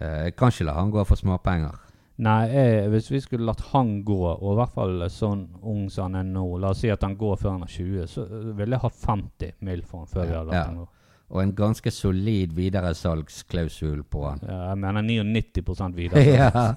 eh, 0.00 0.24
jeg 0.26 0.36
kan 0.36 0.50
ikke 0.52 0.64
la 0.66 0.74
han 0.74 0.90
gå 0.90 1.04
for 1.06 1.16
småpenger. 1.16 1.78
Nei, 2.20 2.48
jeg, 2.52 2.90
hvis 2.92 3.06
vi 3.10 3.20
skulle 3.24 3.46
latt 3.48 3.62
han 3.72 4.02
gå, 4.04 4.18
og 4.34 4.52
i 4.52 4.56
hvert 4.58 4.74
fall 4.74 5.06
sånn 5.08 5.46
ung 5.62 5.86
som 5.88 6.10
han 6.12 6.18
er 6.20 6.26
nå 6.34 6.58
La 6.60 6.68
oss 6.74 6.82
si 6.82 6.90
at 6.92 7.00
han 7.06 7.14
går 7.16 7.36
før 7.40 7.50
han 7.54 7.62
er 7.64 7.70
20, 7.72 8.06
så 8.12 8.26
ville 8.58 8.76
jeg 8.76 8.82
hatt 8.82 8.98
50 9.06 9.52
mill. 9.64 9.80
for 9.88 9.98
han 10.02 10.06
før 10.10 10.26
vi 10.26 10.32
Ja, 10.32 10.38
hadde 10.42 10.50
latt 10.50 10.54
ja. 10.58 10.64
han 10.66 10.76
gå. 10.82 10.88
Og 11.30 11.42
en 11.42 11.52
ganske 11.54 11.90
solid 11.94 12.52
videresalgsklausul 12.52 14.02
på 14.10 14.24
han. 14.28 14.40
Ja, 14.42 14.68
jeg 14.68 14.78
mener 14.82 15.02
99 15.06 15.94
videre. 16.00 16.24
ja. 16.26 16.74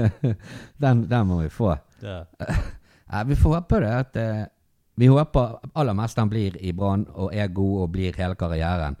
den, 0.80 1.06
den 1.10 1.26
må 1.26 1.40
vi 1.42 1.48
få. 1.52 1.76
Ja, 2.02 2.22
vi 3.28 3.36
får 3.36 3.54
håpe 3.60 3.80
det 3.84 3.92
at 3.92 4.16
eh, 4.22 4.44
Vi 4.96 5.06
håper 5.12 5.58
aller 5.76 5.92
mest 5.96 6.16
han 6.16 6.30
blir 6.32 6.56
i 6.64 6.72
Brann 6.72 7.04
og 7.12 7.34
er 7.34 7.50
god 7.52 7.82
og 7.84 7.90
blir 7.92 8.16
hele 8.16 8.34
karrieren. 8.38 8.96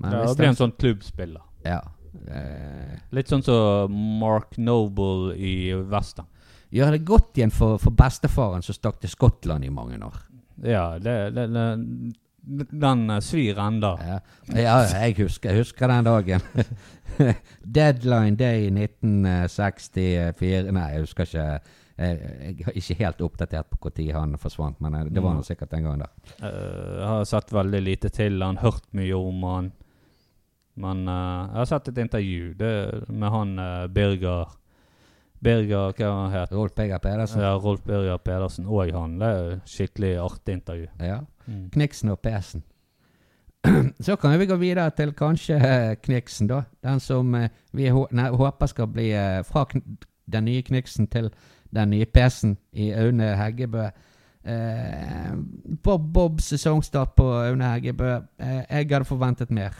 Men 0.00 0.12
det 0.12 0.20
hvis 0.24 0.36
blir 0.36 0.48
en 0.50 0.58
sånn 0.58 0.74
klubbspiller. 0.76 1.40
Ja. 1.64 1.80
Eh, 2.28 2.98
Litt 3.16 3.28
sånn 3.30 3.42
som 3.44 3.92
Mark 4.20 4.58
Noble 4.60 5.34
i 5.36 5.72
Western. 5.74 6.26
gjør 6.70 6.90
det 6.94 7.04
godt 7.08 7.36
igjen 7.38 7.50
for, 7.54 7.78
for 7.82 7.90
bestefaren 7.96 8.62
som 8.62 8.74
stakk 8.76 9.00
til 9.00 9.10
Skottland 9.10 9.64
i 9.64 9.70
mange 9.72 9.98
år. 10.04 10.18
Ja, 10.62 10.98
det, 11.00 11.34
det, 11.34 11.46
det, 11.54 11.66
den 12.70 13.20
svir 13.24 13.58
enda. 13.60 13.94
Ja, 14.04 14.18
ja 14.54 15.04
jeg, 15.06 15.16
husker, 15.22 15.54
husker 15.56 15.88
den 15.88 16.04
dagen. 16.04 16.40
Deadline 17.76 18.36
day 18.38 18.70
1964 18.70 20.72
Nei, 20.72 20.88
jeg 20.94 21.00
husker 21.04 21.24
ikke. 21.28 21.60
Jeg, 22.00 22.20
jeg 22.56 22.66
er 22.66 22.78
ikke 22.80 22.98
helt 23.02 23.20
oppdatert 23.26 23.68
på 23.70 23.90
når 23.90 24.16
han 24.16 24.38
forsvant, 24.40 24.78
men 24.80 24.94
eh, 24.96 25.10
det 25.12 25.22
var 25.24 25.36
nå 25.36 25.42
sikkert 25.44 25.74
en 25.76 25.88
gang 25.88 26.00
der. 26.00 26.14
Eh, 26.38 26.94
jeg 27.00 27.10
har 27.10 27.28
sett 27.28 27.52
veldig 27.52 27.82
lite 27.84 28.08
til 28.08 28.40
han, 28.42 28.62
hørt 28.62 28.86
mye 28.96 29.18
om 29.18 29.44
han. 29.44 29.72
Men 30.80 31.04
eh, 31.08 31.42
jeg 31.50 31.58
har 31.58 31.70
sett 31.74 31.92
et 31.92 32.00
intervju 32.06 32.54
det, 32.56 32.72
med 33.12 33.34
han 33.36 33.58
eh, 33.58 33.86
Birger 33.92 34.56
Birger, 35.40 35.94
hva 35.96 36.08
han 36.12 36.34
het 36.34 36.50
Rolf 36.52 36.74
Birger 36.76 37.00
Pedersen. 37.00 37.40
Ja, 37.40 37.54
Rolf 37.56 37.84
Birger 37.84 38.18
Pedersen 38.20 38.66
og 38.68 38.90
han. 38.92 39.16
Det 39.20 39.28
er 39.28 39.46
et 39.54 39.72
skikkelig 39.72 40.10
artig 40.20 40.58
intervju. 40.58 40.88
Ja. 41.00 41.22
Mm. 41.46 41.70
Kniksen 41.72 42.12
og 42.12 42.20
Pesen. 42.20 42.64
Så 44.04 44.16
kan 44.16 44.38
vi 44.38 44.46
gå 44.46 44.56
videre 44.60 44.90
til 44.96 45.14
kanskje 45.16 45.56
eh, 45.56 45.94
Kniksen, 46.02 46.48
da. 46.48 46.62
Den 46.84 47.00
som 47.00 47.34
eh, 47.34 47.48
vi 47.72 47.88
håper 47.88 48.66
skal 48.66 48.88
bli 48.92 49.10
eh, 49.16 49.40
fra 49.44 49.64
den 49.70 50.44
nye 50.44 50.62
Kniksen 50.62 51.08
til 51.08 51.30
den 51.74 51.92
nye 51.94 52.06
Pesen 52.06 52.56
i 52.72 52.90
Aune 52.96 53.34
Heggebø. 53.38 53.90
Eh, 54.42 55.32
Bob 55.84 56.08
Bob 56.12 56.40
sesongstart 56.40 57.14
på 57.18 57.28
Aune 57.44 57.74
Heggebø. 57.74 58.16
Eh, 58.40 58.62
jeg 58.64 58.90
hadde 58.90 59.04
forventet 59.08 59.50
mer. 59.50 59.76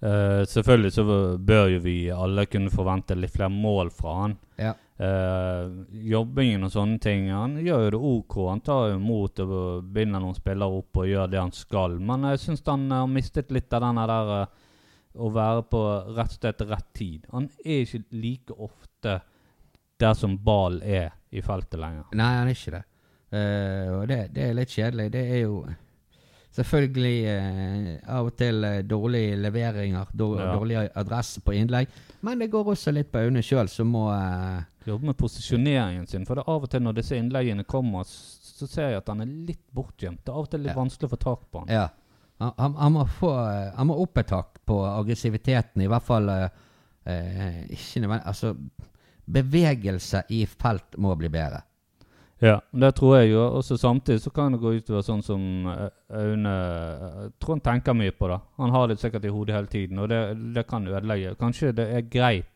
Eh, 0.00 0.44
selvfølgelig 0.46 0.92
så 0.94 1.04
bør 1.42 1.72
jo 1.72 1.78
vi 1.82 1.96
alle 2.14 2.44
kunne 2.46 2.70
forvente 2.70 3.16
litt 3.18 3.34
flere 3.34 3.50
mål 3.50 3.90
fra 3.90 4.14
han. 4.20 4.36
Ja. 4.58 4.74
Eh, 4.98 5.64
jobbingen 6.10 6.66
og 6.66 6.72
sånne 6.74 6.98
ting 6.98 7.28
Han 7.30 7.52
gjør 7.62 7.84
jo 7.84 7.90
det 7.94 7.98
OK. 8.02 8.36
Han 8.48 8.62
tar 8.66 8.88
jo 8.88 8.96
imot 8.98 9.42
og 9.44 9.84
binder 9.94 10.18
noen 10.18 10.34
spillere 10.34 10.80
opp 10.80 10.98
og 10.98 11.06
gjør 11.06 11.30
det 11.30 11.38
han 11.38 11.54
skal. 11.54 11.98
Men 12.02 12.26
jeg 12.32 12.42
syns 12.44 12.64
han 12.66 12.88
har 12.90 13.10
mistet 13.10 13.54
litt 13.54 13.72
av 13.74 13.86
den 13.86 14.00
der 14.02 14.32
eh, 14.40 14.56
å 15.18 15.30
være 15.34 15.64
på 15.70 15.82
rett 16.14 16.34
sted 16.34 16.58
til 16.58 16.70
rett 16.70 16.88
tid. 16.94 17.26
Han 17.32 17.48
er 17.64 17.82
ikke 17.82 18.04
like 18.14 18.54
ofte 18.54 19.18
der 20.00 20.14
som 20.14 20.38
ballen 20.38 20.82
er 20.82 21.10
i 21.30 21.42
feltet 21.44 21.80
lenger. 21.80 22.06
Nei, 22.16 22.30
han 22.38 22.48
er 22.48 22.56
ikke 22.56 22.76
det. 22.78 22.84
Uh, 23.28 23.98
og 23.98 24.08
det, 24.08 24.18
det 24.32 24.44
er 24.48 24.54
litt 24.56 24.72
kjedelig. 24.72 25.10
Det 25.12 25.20
er 25.34 25.42
jo 25.42 25.58
selvfølgelig 26.56 27.16
uh, 27.28 27.88
av 28.16 28.30
og 28.30 28.36
til 28.40 28.64
uh, 28.64 28.78
dårlige 28.88 29.36
leveringer, 29.36 30.08
dår, 30.16 30.38
Ja. 30.40 30.46
dårlig 30.56 30.78
adresse 30.96 31.42
på 31.44 31.52
innlegg. 31.58 31.90
Men 32.24 32.40
det 32.40 32.48
går 32.50 32.70
også 32.72 32.94
litt 32.96 33.10
på 33.12 33.20
Aune 33.20 33.42
sjøl, 33.44 33.68
som 33.68 33.92
må 33.94 34.06
Jobbe 34.88 35.04
med 35.10 35.18
posisjoneringen 35.20 36.06
sin. 36.08 36.24
For 36.24 36.38
det 36.38 36.46
er 36.46 36.54
av 36.54 36.62
og 36.64 36.70
til 36.72 36.80
når 36.80 36.94
disse 36.96 37.16
innleggene 37.20 37.64
kommer, 37.68 38.06
så 38.08 38.64
ser 38.66 38.94
jeg 38.94 39.02
at 39.02 39.10
han 39.12 39.20
er 39.20 39.34
litt 39.50 39.66
bortgjemt. 39.76 40.22
Det 40.24 40.32
er 40.32 40.38
av 40.38 40.46
og 40.46 40.50
til 40.54 40.62
litt 40.64 40.72
Ja. 40.72 40.78
vanskelig 40.78 41.10
å 41.10 41.12
få 41.12 41.18
tak 41.20 41.42
på 41.52 41.60
han. 41.60 41.68
Ja. 41.68 41.88
Han, 42.40 42.54
han, 42.56 42.74
han, 42.78 42.92
må 42.94 43.04
få, 43.18 43.34
han 43.76 43.86
må 43.90 43.98
opp 44.00 44.16
et 44.22 44.30
tak 44.32 44.62
på 44.64 44.78
aggressiviteten, 44.86 45.82
i 45.82 45.88
hvert 45.90 46.06
fall 46.06 46.30
Ikke 47.04 48.00
nødvendig 48.00 48.24
Altså, 48.30 48.54
bevegelse 49.28 50.24
i 50.34 50.44
felt 50.46 50.96
må 50.96 51.14
bli 51.18 51.30
bedre. 51.32 51.62
Ja, 52.38 52.60
det 52.70 52.92
tror 52.94 53.16
jeg 53.16 53.32
jo. 53.32 53.40
også 53.58 53.76
samtidig 53.76 54.20
så 54.22 54.30
kan 54.30 54.54
det 54.54 54.60
gå 54.62 54.76
utover 54.78 55.02
sånn 55.02 55.24
som 55.26 55.66
eh, 55.66 55.88
Aune 56.20 56.52
tror 57.42 57.56
han 57.56 57.64
tenker 57.66 57.96
mye 57.98 58.14
på 58.14 58.28
det. 58.30 58.38
Han 58.62 58.74
har 58.74 58.86
det 58.88 59.00
sikkert 59.00 59.26
i 59.26 59.32
hodet 59.34 59.56
hele 59.56 59.72
tiden, 59.72 59.98
og 59.98 60.08
det, 60.12 60.20
det 60.54 60.66
kan 60.70 60.86
ødelegge. 60.86 61.34
Kanskje 61.40 61.74
det 61.74 61.88
er 61.96 62.06
greit 62.06 62.54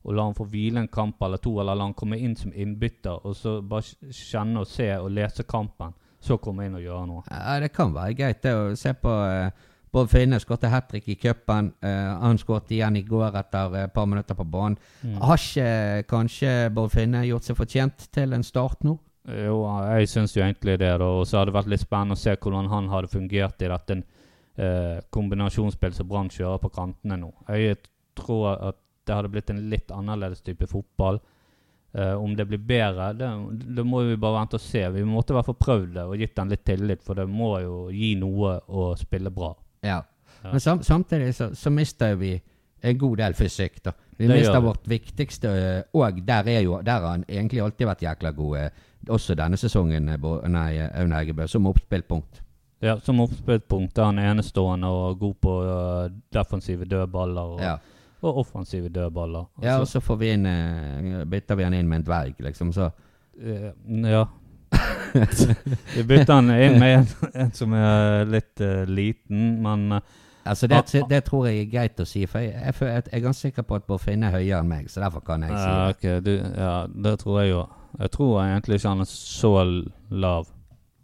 å 0.00 0.14
la 0.16 0.24
han 0.24 0.36
få 0.36 0.46
hvile 0.48 0.80
en 0.80 0.88
kamp 0.88 1.20
eller 1.22 1.42
to, 1.44 1.58
eller 1.60 1.76
la 1.76 1.90
han 1.90 1.96
komme 1.98 2.16
inn 2.16 2.36
som 2.36 2.54
innbytter, 2.56 3.20
og 3.28 3.36
så 3.36 3.58
bare 3.60 4.14
kjenne 4.16 4.62
og 4.62 4.70
se 4.70 4.88
og 4.96 5.10
lese 5.12 5.44
kampen, 5.44 5.92
så 6.20 6.40
komme 6.40 6.64
inn 6.64 6.78
og 6.78 6.84
gjøre 6.86 7.08
noe. 7.10 7.24
Ja, 7.28 7.58
det 7.60 7.74
kan 7.76 7.92
være 7.92 8.16
greit 8.16 8.40
det 8.44 8.56
å 8.56 8.70
se 8.76 8.94
på 8.96 9.12
eh, 9.26 9.68
Bård 9.90 10.10
Finne 10.12 10.38
skåret 10.38 10.68
hat 10.70 10.88
trick 10.90 11.08
i 11.10 11.16
cupen. 11.18 11.72
Uh, 11.82 12.16
han 12.22 12.38
skåret 12.38 12.70
igjen 12.70 12.98
i 13.00 13.04
går 13.06 13.36
etter 13.40 13.74
et 13.74 13.88
et 13.88 13.94
par 13.94 14.06
minutter 14.06 14.38
på 14.38 14.46
banen. 14.46 14.78
Har 15.18 15.38
ikke 15.38 16.06
kanskje 16.10 16.70
Bård 16.74 16.92
Finne 16.94 17.24
gjort 17.26 17.48
seg 17.48 17.58
fortjent 17.58 18.06
til 18.14 18.36
en 18.36 18.46
start 18.46 18.84
nå? 18.86 18.96
Jo, 19.28 19.58
jeg 19.92 20.08
syns 20.08 20.36
jo 20.36 20.42
egentlig 20.42 20.78
det, 20.80 20.92
da. 20.98 21.08
Og 21.20 21.26
så 21.28 21.38
hadde 21.40 21.50
det 21.50 21.58
vært 21.58 21.72
litt 21.74 21.82
spennende 21.82 22.16
å 22.16 22.20
se 22.20 22.36
hvordan 22.36 22.70
han 22.70 22.88
hadde 22.92 23.10
fungert 23.12 23.62
i 23.62 23.70
dette 23.70 23.98
uh, 24.00 25.00
kombinasjonsspill 25.12 25.96
som 25.96 26.08
Brann 26.08 26.30
kjører 26.32 26.62
på 26.62 26.72
kantene 26.74 27.18
nå. 27.20 27.32
Jeg 27.52 27.82
tror 28.18 28.54
at 28.54 28.80
det 29.06 29.16
hadde 29.16 29.32
blitt 29.32 29.50
en 29.52 29.62
litt 29.72 29.92
annerledes 29.94 30.42
type 30.46 30.66
fotball. 30.70 31.20
Uh, 31.90 32.14
om 32.14 32.36
det 32.38 32.46
blir 32.46 32.62
bedre, 32.62 33.10
det, 33.18 33.28
det 33.76 33.84
må 33.84 34.04
vi 34.06 34.18
bare 34.20 34.38
vente 34.38 34.60
og 34.60 34.62
se. 34.62 34.84
Vi 34.94 35.02
måtte 35.04 35.34
i 35.34 35.38
hvert 35.38 35.48
fall 35.50 35.58
prøvd 35.58 35.96
det 35.96 36.04
og 36.06 36.22
gitt 36.22 36.36
den 36.38 36.54
litt 36.54 36.64
tillit, 36.64 37.02
for 37.02 37.18
det 37.18 37.26
må 37.26 37.56
jo 37.64 37.80
gi 37.90 38.14
noe 38.20 38.60
å 38.70 38.92
spille 38.98 39.32
bra. 39.34 39.50
Ja. 39.82 40.02
Ja. 40.44 40.50
Men 40.52 40.60
sam 40.60 40.82
samtidig 40.82 41.34
så, 41.34 41.50
så 41.54 41.70
mister 41.70 42.14
vi 42.14 42.40
en 42.82 42.98
god 42.98 43.16
del 43.16 43.34
fysikk, 43.34 43.82
da. 43.84 43.92
Vi 44.16 44.26
Det 44.26 44.36
mister 44.38 44.60
vårt 44.60 44.86
viktigste 44.88 45.48
eh, 45.48 45.82
Og 45.92 46.18
der 46.26 46.48
er 46.48 46.60
jo 46.60 46.80
Der 46.84 47.00
har 47.00 47.10
han 47.10 47.24
egentlig 47.28 47.60
alltid 47.62 47.86
vært 47.86 48.02
jækla 48.02 48.30
god. 48.36 48.56
eh, 48.58 48.70
Også 49.08 49.34
denne 49.34 49.56
sesongen, 49.56 50.08
eh, 50.08 50.48
nei, 50.48 50.78
Aune 50.94 51.14
Heggebø, 51.16 51.46
som 51.48 51.66
oppspillpunkt. 51.66 52.42
Ja, 52.82 52.98
Som 52.98 53.20
oppspillpunkt 53.20 53.98
er 53.98 54.04
han 54.04 54.18
enestående 54.18 54.86
og 54.88 55.18
god 55.18 55.34
på 55.40 55.54
defensive 56.32 56.84
dødballer 56.84 57.40
og, 57.42 57.60
Ja. 57.60 57.76
og 58.22 58.38
offensive 58.38 58.88
dødballer. 58.88 59.44
ja, 59.62 59.74
og 59.74 59.80
Altså, 59.80 59.92
så 59.92 60.00
får 60.00 60.16
vi 60.16 60.30
inn 60.32 60.44
bytter 61.30 61.54
vi 61.56 61.62
han 61.62 61.74
inn 61.74 61.88
med 61.88 61.96
en 61.98 62.04
dverg, 62.04 62.34
liksom. 62.40 62.72
Så 62.72 62.90
ja. 63.88 64.24
Vi 65.96 66.02
bytter 66.06 66.34
han 66.34 66.50
inn 66.54 66.78
med 66.80 66.96
en, 66.98 67.30
en 67.44 67.52
som 67.56 67.72
er 67.76 68.26
litt 68.30 68.62
uh, 68.64 68.82
liten, 68.88 69.60
men 69.64 69.98
uh, 69.98 70.18
Altså, 70.50 70.66
det, 70.66 71.02
det 71.10 71.24
tror 71.24 71.46
jeg 71.46 71.58
er 71.60 71.66
greit 71.70 72.00
å 72.00 72.06
si, 72.08 72.22
for 72.26 72.40
jeg, 72.40 72.54
jeg, 72.56 72.74
jeg 72.80 73.02
er 73.12 73.22
ganske 73.22 73.50
sikker 73.50 73.66
på 73.68 73.76
at 73.76 73.84
Bård 73.86 74.00
Finne 74.00 74.30
er 74.30 74.38
høyere 74.38 74.62
enn 74.64 74.70
meg, 74.70 74.88
så 74.90 75.02
derfor 75.02 75.20
kan 75.26 75.44
jeg 75.44 75.52
si 75.52 75.66
ja, 75.68 75.90
det. 76.00 76.14
du, 76.24 76.32
ja, 76.56 76.72
det 76.88 77.12
tror 77.20 77.36
jeg 77.42 77.50
jo. 77.52 77.60
Jeg 78.00 78.12
tror 78.14 78.32
egentlig 78.46 78.80
ikke 78.80 78.94
han 78.94 79.04
er 79.04 79.10
så 79.10 79.52
lav. 80.24 80.48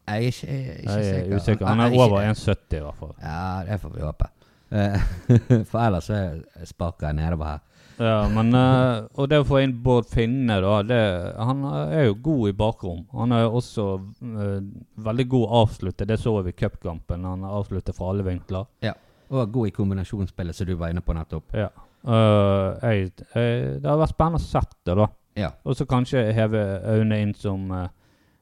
Jeg 0.07 0.17
er 0.17 0.33
ikke, 0.33 0.47
jeg 0.47 0.63
er 0.63 0.79
ikke 0.79 0.97
Jeg 0.97 0.99
er 0.99 1.21
sikker. 1.21 1.37
usikker. 1.37 1.67
Han 1.67 1.81
er 1.85 1.99
over 1.99 2.21
1,70 2.23 2.79
i 2.79 2.83
hvert 2.87 2.99
fall. 2.99 3.15
Ja, 3.23 3.47
det 3.69 3.81
får 3.83 3.95
vi 3.95 4.05
håpe. 4.07 4.29
Eh, 4.71 5.07
for 5.71 5.81
ellers 5.83 6.09
så 6.11 6.21
sparker 6.65 7.11
jeg 7.11 7.19
nedover 7.21 7.53
her. 7.53 7.65
Ja, 7.97 8.29
men 8.29 8.55
uh, 8.55 9.07
Og 9.17 9.29
det 9.31 9.39
å 9.41 9.47
få 9.49 9.63
inn 9.65 9.73
Bård 9.83 10.09
Finne, 10.11 10.59
da 10.61 10.81
det, 10.85 11.01
Han 11.49 11.65
er 11.65 12.11
jo 12.11 12.17
god 12.29 12.51
i 12.51 12.55
bakrom. 12.57 13.05
Han 13.17 13.33
er 13.33 13.47
jo 13.47 13.55
også 13.61 13.87
uh, 13.97 14.61
veldig 15.09 15.29
god 15.33 15.55
avsluttet. 15.63 16.09
Det 16.09 16.19
så 16.21 16.35
vi 16.45 16.53
i 16.53 16.57
cupkampen. 16.57 17.25
Han 17.25 17.45
avslutter 17.49 17.97
fra 17.97 18.11
alle 18.13 18.27
vinkler. 18.27 18.69
Ja, 18.85 18.93
Og 19.29 19.53
god 19.53 19.69
i 19.69 19.75
kombinasjonsspillet, 19.77 20.57
som 20.57 20.69
du 20.69 20.75
var 20.77 20.93
inne 20.93 21.05
på 21.05 21.17
nettopp. 21.17 21.57
Ja. 21.57 21.71
Uh, 22.07 22.77
jeg, 22.83 23.13
jeg, 23.33 23.79
det 23.81 23.89
har 23.89 24.03
vært 24.03 24.15
spennende 24.15 24.43
å 24.43 24.45
sette 24.45 24.83
det, 24.85 24.99
da. 25.01 25.09
Ja. 25.37 25.53
Og 25.65 25.77
så 25.77 25.89
kanskje 25.89 26.29
heve 26.33 26.61
Aune 26.93 27.21
inn 27.21 27.35
som 27.37 27.73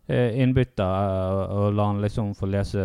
innbytter, 0.04 1.38
og 1.48 1.72
la 1.72 1.86
han 1.88 2.02
liksom 2.04 2.34
få 2.36 2.46
lese 2.52 2.82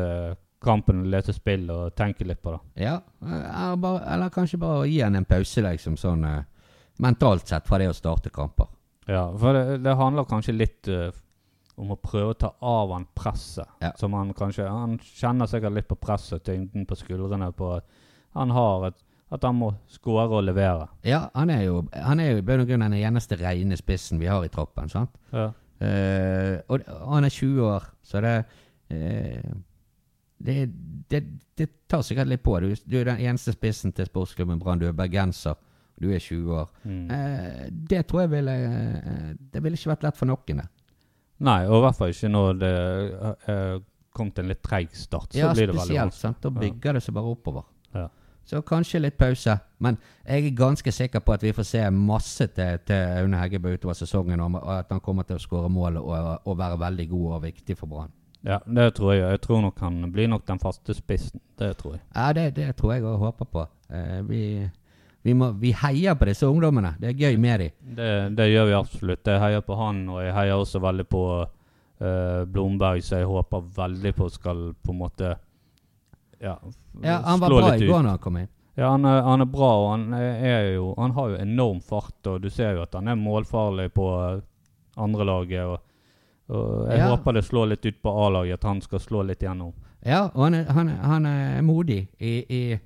kampen, 0.63 1.01
lese 1.11 1.35
spill 1.35 1.67
og 1.69 1.91
tenke 1.99 2.23
litt 2.25 2.39
på 2.41 2.53
det. 2.53 2.85
ja. 2.85 2.95
eller, 3.21 3.75
bare, 3.83 3.99
eller 4.13 4.31
kanskje 4.33 4.57
bare 4.61 4.87
gi 4.87 5.01
han 5.03 5.19
en 5.19 5.27
pause, 5.27 5.61
liksom, 5.65 5.97
sånn 5.99 6.23
mentalt 6.99 7.47
sett, 7.47 7.67
fra 7.67 7.79
det 7.81 7.89
å 7.89 7.95
starte 7.95 8.31
kamper. 8.33 8.69
Ja, 9.09 9.25
for 9.39 9.55
det, 9.57 9.81
det 9.85 9.97
handler 9.97 10.27
kanskje 10.29 10.55
litt 10.55 10.89
uh, 10.91 11.09
om 11.79 11.93
å 11.95 11.99
prøve 11.99 12.33
å 12.33 12.37
ta 12.37 12.51
av 12.59 12.91
han 12.93 13.07
presset. 13.17 13.67
Ja. 13.81 13.93
Som 13.97 14.13
han 14.17 14.33
kanskje 14.37 14.67
Han 14.69 14.97
kjenner 15.01 15.49
sikkert 15.49 15.77
litt 15.77 15.87
på 15.89 15.97
presset, 15.99 16.43
tyngden 16.45 16.85
på 16.85 16.97
skuldrene 16.99 17.51
på 17.55 17.71
at 17.77 17.87
han 18.37 18.51
har 18.53 18.91
et 18.91 19.05
At 19.29 19.43
han 19.45 19.59
må 19.59 19.67
skåre 19.85 20.39
og 20.39 20.43
levere. 20.43 20.87
Ja, 21.05 21.27
han 21.35 21.51
er 21.53 21.59
jo, 21.61 21.83
han 21.93 22.19
er 22.19 22.31
jo 22.31 22.39
i 22.39 22.45
bunn 22.45 22.63
og 22.63 22.69
grunn 22.71 22.81
den 22.81 22.95
eneste 22.97 23.37
rene 23.37 23.77
spissen 23.77 24.17
vi 24.17 24.25
har 24.25 24.41
i 24.41 24.49
troppen, 24.49 24.89
sant? 24.89 25.11
Ja. 25.29 25.51
Uh, 25.79 26.57
og 26.67 26.87
han 27.13 27.27
er 27.27 27.29
20 27.29 27.61
år, 27.61 27.85
så 28.01 28.23
det 28.25 28.33
uh, 28.89 29.53
det, 30.39 30.69
det, 31.11 31.23
det 31.57 31.67
tar 31.87 32.01
sikkert 32.01 32.31
litt 32.31 32.43
på. 32.43 32.57
Du, 32.63 32.73
du 32.73 32.97
er 32.99 33.11
den 33.11 33.21
eneste 33.27 33.53
spissen 33.53 33.93
til 33.93 34.07
sportsklubben 34.07 34.59
Brann. 34.59 34.79
Du 34.79 34.87
er 34.87 34.95
bergenser. 34.95 35.59
Du 35.99 36.07
er 36.13 36.19
20 36.19 36.53
år. 36.55 36.69
Mm. 36.83 37.09
Eh, 37.11 37.63
det 37.91 38.05
tror 38.07 38.21
jeg 38.21 38.31
ville 38.31 38.53
eh, 38.55 39.33
Det 39.53 39.63
ville 39.63 39.75
ikke 39.75 39.91
vært 39.93 40.03
lett 40.07 40.17
for 40.17 40.25
noen. 40.31 40.61
det. 40.63 40.67
Nei, 41.39 41.65
og 41.67 41.77
i 41.77 41.81
hvert 41.85 41.95
fall 41.95 42.09
ikke 42.13 42.29
når 42.31 42.57
det 42.59 42.73
uh, 43.47 43.79
kom 44.15 44.31
til 44.31 44.43
en 44.43 44.49
litt 44.51 44.61
treig 44.63 44.89
start. 44.95 45.31
Så 45.31 45.39
Ja, 45.39 45.53
blir 45.53 45.67
det 45.69 45.75
veldig 45.75 45.85
spesielt. 45.85 46.13
sant? 46.13 46.41
Da 46.43 46.49
Ja. 46.49 46.59
bygger 46.59 46.93
det 46.93 47.03
seg 47.03 47.13
bare 47.15 47.31
oppover. 47.31 47.63
Ja. 47.95 48.07
Så 48.45 48.61
kanskje 48.65 48.99
litt 48.99 49.17
pause. 49.17 49.59
Men 49.79 49.97
jeg 50.27 50.45
er 50.47 50.55
ganske 50.57 50.91
sikker 50.91 51.19
på 51.19 51.33
at 51.33 51.41
vi 51.43 51.51
får 51.53 51.63
se 51.65 51.89
masse 51.91 52.47
til, 52.47 52.79
til 52.85 52.95
Aune 53.21 53.37
Heggebø 53.37 53.73
utover 53.77 53.93
sesongen, 53.93 54.39
og 54.41 54.55
at 54.79 54.89
han 54.89 54.99
kommer 54.99 55.23
til 55.23 55.35
å 55.37 55.39
skåre 55.39 55.69
mål 55.69 55.97
og, 56.01 56.41
og 56.45 56.57
være 56.57 56.79
veldig 56.79 57.09
god 57.09 57.33
og 57.37 57.43
viktig 57.43 57.77
for 57.77 57.87
Brann. 57.87 58.11
Ja, 58.43 58.57
det 58.65 58.93
tror 58.95 59.13
jeg. 59.13 59.29
Jeg 59.29 59.41
tror 59.41 59.61
nok 59.61 59.79
han 59.79 60.11
blir 60.11 60.27
nok 60.27 60.45
den 60.47 60.59
faste 60.59 60.93
spissen. 60.95 61.41
Det 61.59 61.77
tror 61.77 61.93
jeg. 61.97 62.01
Ja, 62.15 62.33
det, 62.33 62.55
det 62.55 62.75
tror 62.75 62.93
jeg 62.93 63.03
og 63.03 63.19
håper 63.19 63.45
på. 63.45 63.65
Eh, 63.91 64.21
vi, 64.27 64.69
vi, 65.23 65.33
må, 65.33 65.51
vi 65.59 65.71
heier 65.75 66.15
på 66.15 66.25
disse 66.29 66.47
ungdommene. 66.47 66.93
Det 66.99 67.09
er 67.11 67.17
gøy 67.19 67.37
med 67.37 67.59
dem. 67.59 67.71
Det, 67.95 68.11
det 68.37 68.45
gjør 68.53 68.65
vi 68.69 68.73
absolutt. 68.77 69.27
Jeg 69.27 69.41
heier 69.43 69.61
på 69.65 69.75
han, 69.75 70.03
og 70.09 70.21
jeg 70.23 70.33
heier 70.33 70.55
også 70.61 70.79
veldig 70.83 71.05
på 71.11 71.23
uh, 71.43 72.45
Blomberg, 72.47 73.03
så 73.03 73.19
jeg 73.19 73.27
håper 73.27 73.65
veldig 73.75 74.13
på 74.15 74.29
skal 74.31 74.61
på 74.79 74.93
en 74.95 75.01
måte 75.01 75.33
ja, 76.39 76.55
Ja, 77.03 77.17
han 77.25 77.39
var 77.39 77.49
bra 77.51 77.73
i 77.75 77.83
ut. 77.83 77.89
går 77.89 78.03
når 78.05 78.09
han 78.15 78.23
kom 78.23 78.37
inn. 78.39 78.47
Ja, 78.79 78.93
han 78.93 79.03
er, 79.05 79.21
han 79.27 79.41
er 79.43 79.49
bra, 79.51 79.69
og 79.83 79.89
han 79.91 80.13
er, 80.15 80.69
jo 80.77 80.93
Han 80.97 81.11
har 81.11 81.29
jo 81.33 81.35
enorm 81.43 81.81
fart, 81.83 82.15
og 82.31 82.39
du 82.41 82.49
ser 82.49 82.77
jo 82.77 82.85
at 82.85 82.93
han 82.95 83.07
er 83.11 83.19
målfarlig 83.19 83.89
på 83.91 84.07
andrelaget. 84.15 84.45
andre 84.99 85.25
laget. 85.25 85.65
Og, 85.65 85.79
og 86.55 86.87
jeg 86.89 86.97
Ja. 86.99 87.09
håper 87.11 87.33
det 87.33 87.43
slår 87.45 87.67
litt 87.73 87.85
ut 87.85 88.01
på 88.01 88.09
A-laget, 88.25 88.53
at 88.53 88.63
han 88.63 88.81
skal 88.81 88.99
slå 88.99 89.21
litt 89.27 89.39
gjennom. 89.43 89.73
Ja, 90.05 90.29
og 90.33 90.43
han 90.43 90.53
er, 90.55 90.65
han 90.71 90.87
er, 90.89 90.95
han 91.03 91.25
er 91.25 91.61
modig 91.61 92.07
i, 92.19 92.33
i 92.49 92.79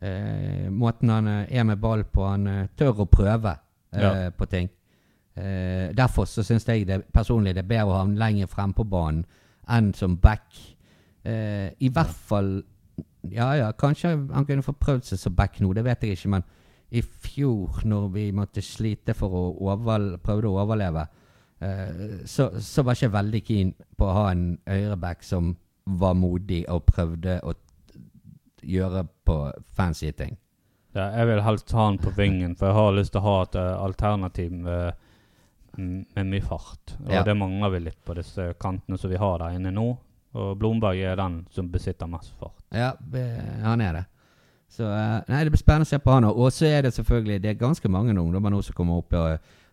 eh, 0.00 0.68
måten 0.70 1.10
han 1.10 1.26
eh, 1.28 1.46
er 1.58 1.64
med 1.64 1.80
ball 1.80 2.04
på. 2.04 2.24
Han 2.26 2.46
eh, 2.46 2.66
tør 2.76 3.04
å 3.04 3.08
prøve 3.10 3.56
eh, 3.92 4.00
Ja. 4.02 4.30
på 4.30 4.46
ting. 4.50 4.68
Eh, 5.38 5.92
derfor 5.94 6.26
så 6.26 6.42
syns 6.42 6.66
jeg 6.66 6.86
det 6.88 7.04
personlig 7.14 7.54
det 7.54 7.62
er 7.64 7.68
bedre 7.70 7.86
å 7.92 7.96
ha 7.96 8.04
han 8.04 8.16
lenger 8.18 8.46
frem 8.50 8.72
på 8.74 8.84
banen 8.90 9.24
enn 9.70 9.92
som 9.94 10.16
back. 10.18 10.46
Eh, 11.24 11.70
I 11.80 11.88
hvert 11.94 12.14
fall 12.28 12.62
Ja 13.28 13.52
ja, 13.58 13.72
kanskje 13.72 14.12
han 14.32 14.46
kunne 14.46 14.62
få 14.64 14.72
prøvd 14.78 15.04
seg 15.04 15.18
som 15.18 15.34
back 15.36 15.58
nå, 15.60 15.72
det 15.74 15.82
vet 15.84 16.02
jeg 16.06 16.16
ikke. 16.16 16.30
Men 16.32 16.44
i 16.90 17.02
fjor, 17.02 17.82
når 17.84 18.06
vi 18.14 18.30
måtte 18.32 18.62
slite 18.64 19.12
for 19.14 19.28
å 19.34 19.42
overle, 19.68 20.16
prøvde 20.24 20.48
å 20.48 20.60
overleve, 20.62 21.02
eh, 21.60 22.22
så, 22.24 22.46
så 22.62 22.82
var 22.86 22.94
jeg 22.96 23.08
ikke 23.10 23.16
veldig 23.18 23.40
keen 23.44 23.72
på 23.98 24.06
å 24.06 24.14
ha 24.16 24.30
en 24.32 24.46
høyreback 24.66 25.22
som 25.26 25.50
var 25.84 26.14
modig 26.16 26.62
og 26.72 26.86
prøvde 26.88 27.40
å 27.44 27.52
gjøre 28.62 29.06
på 29.26 29.36
fancy 29.76 30.10
ting. 30.12 30.36
Ja, 30.96 31.10
jeg 31.20 31.26
vil 31.28 31.42
helst 31.44 31.70
ha 31.76 31.84
han 31.84 31.98
på 32.02 32.10
vingen, 32.16 32.56
for 32.56 32.70
jeg 32.70 32.74
har 32.78 32.92
lyst 32.96 33.12
til 33.12 33.20
å 33.20 33.26
ha 33.28 33.36
et 33.44 33.56
uh, 33.60 33.84
alternativ 33.84 34.52
med, 34.52 34.94
med 35.76 36.26
mye 36.26 36.42
fart. 36.42 36.94
Og 37.04 37.12
Ja. 37.12 37.22
det 37.22 37.36
mangler 37.36 37.70
vi 37.70 37.80
litt 37.86 38.00
på 38.04 38.16
disse 38.16 38.54
kantene 38.60 38.98
som 38.98 39.10
vi 39.12 39.16
har 39.20 39.38
der 39.38 39.58
inne 39.58 39.70
nå. 39.74 39.88
Og 40.38 40.58
Blomberg 40.58 40.98
er 41.00 41.16
den 41.16 41.46
som 41.50 41.68
besitter 41.72 42.06
mest 42.10 42.32
fart. 42.40 42.56
Ja, 42.74 42.92
han 43.62 43.80
er 43.80 43.92
det. 44.00 44.04
Så 44.68 44.84
uh, 44.84 45.20
nei, 45.28 45.44
det 45.44 45.52
blir 45.54 45.60
spennende 45.62 45.86
å 45.86 45.92
se 45.92 45.98
på 46.02 46.12
han. 46.12 46.24
Og 46.28 46.50
så 46.52 46.66
er 46.68 46.82
det 46.84 46.94
selvfølgelig 46.96 47.42
Det 47.42 47.50
er 47.50 47.60
ganske 47.62 47.88
mange 47.88 48.12
ungdommer 48.12 48.50
nå 48.52 48.60
som 48.62 48.74
kommer 48.76 49.00
opp 49.00 49.12
i, 49.16 49.22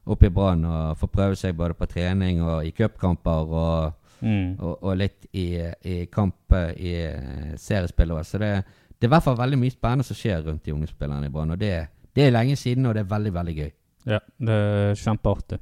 opp 0.06 0.24
i 0.24 0.30
Brann 0.30 0.64
og 0.66 0.98
får 1.02 1.12
prøve 1.12 1.36
seg 1.40 1.58
både 1.58 1.74
på 1.76 1.88
trening 1.92 2.44
og 2.44 2.64
i 2.68 2.72
cupkamper 2.72 3.50
og, 3.52 3.94
Mm. 4.22 4.56
og, 4.60 4.84
og 4.84 4.96
litt 4.98 5.28
i, 5.36 5.60
i 5.84 6.06
kamp 6.12 6.54
eh, 6.56 6.72
i 6.80 6.94
eh, 7.04 7.54
seriespill 7.60 8.16
òg. 8.16 8.24
Så 8.26 8.40
det, 8.42 8.52
det 8.96 9.06
er 9.06 9.10
i 9.10 9.14
hvert 9.14 9.26
fall 9.26 9.38
veldig 9.40 9.60
mye 9.62 9.74
spennende 9.74 10.08
som 10.08 10.18
skjer 10.18 10.44
rundt 10.46 10.64
de 10.66 10.74
ungdomsspillerne 10.74 11.28
i 11.28 11.34
Brann. 11.34 11.54
Og 11.56 11.62
det, 11.62 11.74
det 12.16 12.28
er 12.28 12.36
lenge 12.36 12.58
siden, 12.60 12.88
og 12.88 12.96
det 12.96 13.04
er 13.04 13.12
veldig, 13.12 13.34
veldig 13.36 13.56
gøy. 13.60 13.72
Ja, 14.06 14.22
det 14.48 14.60
er 14.62 15.00
kjempeartig. 15.02 15.60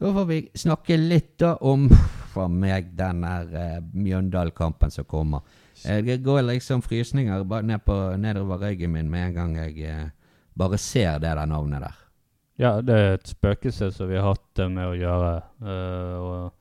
Da 0.00 0.12
får 0.16 0.26
vi 0.28 0.40
snakke 0.58 0.98
litt 0.98 1.34
da 1.40 1.54
om 1.66 1.86
for 2.34 2.50
meg 2.50 2.90
den 2.98 3.22
der 3.22 3.52
uh, 3.54 3.76
Mjøndalen-kampen 3.94 4.90
som 4.90 5.06
kommer. 5.06 5.44
Jeg 5.84 6.02
det 6.06 6.16
går 6.26 6.42
liksom 6.48 6.82
frysninger 6.82 7.44
ned 7.62 7.84
på, 7.86 7.98
nedover 8.18 8.62
ryggen 8.66 8.90
min 8.94 9.10
med 9.10 9.28
en 9.28 9.36
gang 9.36 9.54
jeg 9.60 9.86
uh, 9.86 10.08
bare 10.58 10.78
ser 10.78 11.20
det 11.22 11.30
der 11.36 11.46
navnet 11.46 11.86
der. 11.86 12.00
Ja, 12.58 12.80
det 12.80 12.94
er 12.94 13.16
et 13.16 13.30
spøkelse 13.30 13.90
som 13.94 14.10
vi 14.10 14.18
har 14.18 14.28
hatt 14.28 14.60
eh, 14.62 14.70
med 14.70 14.86
å 14.86 14.98
gjøre. 14.98 15.32
Eh, 15.66 16.18
og 16.22 16.52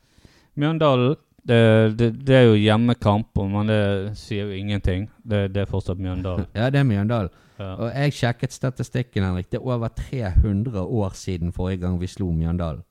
Mjøndalen 0.59 1.15
det, 1.43 1.97
det, 1.97 2.09
det 2.23 2.35
er 2.35 2.45
jo 2.47 2.55
hjemmekamp, 2.55 3.39
men 3.51 3.67
det 3.67 3.79
sier 4.15 4.47
jo 4.47 4.55
ingenting. 4.55 5.09
Det, 5.19 5.49
det 5.51 5.65
er 5.65 5.69
fortsatt 5.69 5.99
Mjøndalen. 5.99 6.47
Ja, 6.57 6.69
det 6.71 6.79
er 6.79 6.87
Mjøndalen. 6.87 7.33
Ja. 7.59 7.73
Og 7.75 7.89
jeg 7.91 8.15
sjekket 8.15 8.55
statistikken, 8.55 9.25
Henrik. 9.27 9.49
Det 9.51 9.59
er 9.59 9.67
over 9.67 9.91
300 9.97 10.81
år 10.81 11.17
siden 11.19 11.51
forrige 11.55 11.83
gang 11.83 11.99
vi 11.99 12.07
slo 12.07 12.31
Mjøndalen. 12.31 12.83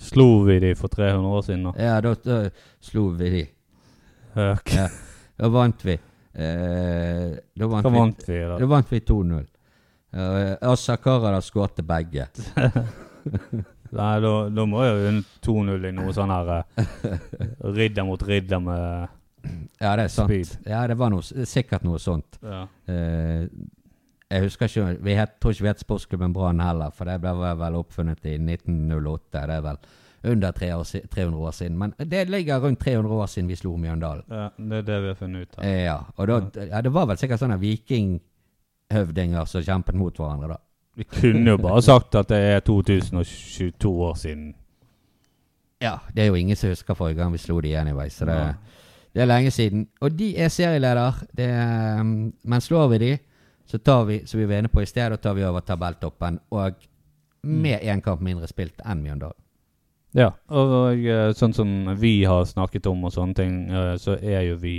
Slo 0.00 0.40
vi 0.48 0.56
de 0.64 0.72
for 0.74 0.90
300 0.90 1.28
år 1.28 1.44
siden? 1.46 1.68
da? 1.68 1.74
Ja, 1.78 2.00
da, 2.02 2.14
da 2.24 2.38
slo 2.82 3.06
vi 3.18 3.30
de. 3.36 3.44
Okay. 4.34 4.80
Ja. 4.80 4.88
Da 5.38 5.50
vant 5.52 5.84
vi. 5.84 5.98
Eh, 6.34 7.36
da 7.54 7.68
vant 7.70 7.84
Hva 7.86 7.92
vi, 7.92 7.98
vant 8.00 8.24
vi 8.26 8.40
da? 8.40 8.56
da 8.58 8.70
vant 8.70 8.90
vi 8.90 9.00
2-0. 9.12 9.44
Uh, 10.14 10.54
Asa 10.70 10.96
Karadar 10.96 11.40
skåret 11.42 11.84
begge. 11.86 12.26
Nei, 13.94 14.20
da, 14.24 14.32
da 14.50 14.64
må 14.66 14.82
jo 14.84 15.12
2-0 15.46 15.88
i 15.88 15.92
noe 15.96 16.12
sånn 16.16 16.32
her 16.34 16.50
uh, 16.54 16.88
ridder 17.78 18.04
mot 18.08 18.22
ridder 18.26 18.60
med 18.64 19.08
Ja, 19.80 19.94
det 19.96 20.04
er 20.06 20.12
sant. 20.12 20.30
Speed. 20.30 20.54
Ja, 20.70 20.86
det 20.88 20.96
var 20.98 21.10
noe, 21.12 21.22
sikkert 21.22 21.84
noe 21.84 21.98
sånt. 22.02 22.38
ja. 22.42 22.66
Uh, 22.88 23.48
jeg 24.34 24.40
husker 24.48 24.66
ikke 24.66 25.02
Vi 25.04 25.12
het, 25.14 25.34
tror 25.38 25.52
ikke 25.52 25.62
vi 25.62 25.68
het 25.68 25.82
Sportsklubben 25.84 26.32
Brann 26.34 26.58
heller, 26.64 26.90
for 26.96 27.06
det 27.06 27.18
ble 27.22 27.34
vel 27.60 27.76
oppfunnet 27.78 28.24
i 28.26 28.32
1908. 28.40 29.20
Det 29.34 29.58
er 29.58 29.60
vel 29.62 29.78
under 30.32 30.54
tre 30.56 30.70
år, 30.74 30.82
si- 30.88 31.02
300 31.12 31.38
år 31.44 31.52
siden. 31.54 31.76
Men 31.78 31.92
det 32.00 32.22
ligger 32.32 32.58
rundt 32.64 32.80
300 32.80 33.12
år 33.20 33.28
siden 33.30 33.50
vi 33.52 33.58
slo 33.60 33.76
Mjøndalen. 33.76 34.24
ja, 34.32 34.48
det 34.56 34.78
er 34.80 34.86
det 34.88 34.96
vi 35.04 35.10
har 35.12 35.18
funnet 35.20 35.42
ut 35.44 35.58
av. 35.58 35.64
Eh, 35.68 35.82
ja, 35.84 35.98
og 36.16 36.26
da, 36.32 36.40
ja, 36.64 36.80
det 36.82 36.92
var 36.96 37.06
vel 37.12 37.20
sikkert 37.20 37.42
sånne 37.44 37.60
vikinghøvdinger 37.60 39.44
som 39.52 39.62
kjempet 39.68 39.94
mot 40.00 40.16
hverandre, 40.18 40.56
da. 40.56 40.60
Vi 40.94 41.04
kunne 41.04 41.50
jo 41.50 41.56
bare 41.58 41.82
sagt 41.82 42.14
at 42.14 42.28
det 42.28 42.38
er 42.38 42.60
2022 42.60 43.90
år 43.90 44.14
siden. 44.14 44.54
Ja, 45.82 45.98
det 46.14 46.22
er 46.22 46.26
jo 46.26 46.34
ingen 46.34 46.56
som 46.56 46.70
husker 46.70 46.94
forrige 46.94 47.18
gang 47.18 47.32
vi 47.32 47.38
slo 47.38 47.60
de 47.60 47.76
anyway, 47.76 48.08
så 48.08 48.24
det, 48.24 48.38
det 49.14 49.22
er 49.22 49.26
lenge 49.26 49.50
siden. 49.50 49.88
Og 50.00 50.18
de 50.18 50.36
er 50.38 50.48
serieleder, 50.48 51.12
det, 51.36 51.50
um, 52.00 52.32
men 52.42 52.60
slår 52.60 52.88
vi 52.88 52.98
de, 52.98 53.18
så 53.66 53.78
tar 53.78 54.04
vi, 54.04 54.22
som 54.26 54.40
vi 54.40 54.48
var 54.48 54.62
inne 54.62 54.68
på 54.68 54.80
i 54.80 54.86
sted, 54.86 55.10
da 55.10 55.16
tar 55.16 55.34
vi 55.34 55.44
over 55.44 55.60
tabelltoppen, 55.60 56.38
og 56.50 56.74
med 57.44 57.82
én 57.82 58.00
kamp 58.00 58.20
mindre 58.20 58.48
spilt 58.48 58.80
enn 58.84 59.02
Mjøndalen. 59.02 59.40
Ja, 60.14 60.30
og 60.54 61.00
eh, 61.02 61.32
sånn 61.34 61.52
som 61.56 61.70
vi 61.98 62.20
har 62.22 62.44
snakket 62.46 62.86
om 62.86 63.02
og 63.08 63.12
sånne 63.16 63.34
ting, 63.34 63.54
eh, 63.66 63.96
så 63.98 64.14
er 64.14 64.44
jo 64.46 64.60
vi 64.62 64.76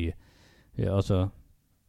ja, 0.80 0.94
Altså, 0.96 1.30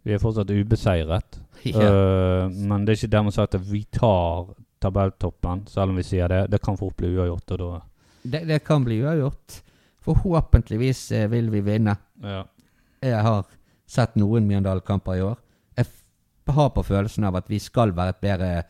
vi 0.06 0.14
er 0.14 0.22
fortsatt 0.22 0.50
ubeseiret. 0.54 1.40
Ja. 1.66 1.82
Uh, 1.82 2.52
men 2.70 2.84
det 2.86 2.94
er 2.94 3.00
ikke 3.00 3.14
dermed 3.16 3.34
sagt 3.34 3.56
at 3.58 3.64
vi 3.66 3.82
tar 3.90 4.52
tabelltoppen, 4.82 5.64
selv 5.66 5.90
om 5.90 5.98
vi 5.98 6.04
sier 6.06 6.30
det. 6.30 6.44
Det 6.52 6.60
kan 6.62 6.78
fort 6.78 6.96
bli 6.96 7.10
uavgjort, 7.16 7.82
Det, 8.22 8.44
det 8.46 8.60
kan 8.64 8.84
bli 8.84 9.00
uavgjort. 9.02 9.62
Forhåpentligvis 10.06 11.12
eh, 11.12 11.28
vil 11.30 11.50
vi 11.50 11.60
vinne. 11.60 11.96
ja. 12.22 12.44
Jeg 13.02 13.22
har 13.22 13.44
sett 13.86 14.14
noen 14.16 14.46
Mjøndalen-kamper 14.48 15.18
i 15.18 15.22
år. 15.22 15.36
Jeg 15.76 15.86
har 16.54 16.70
på 16.70 16.82
følelsen 16.82 17.26
av 17.28 17.36
at 17.36 17.50
vi 17.50 17.58
skal 17.58 17.92
et 17.98 18.20
bedre, 18.20 18.62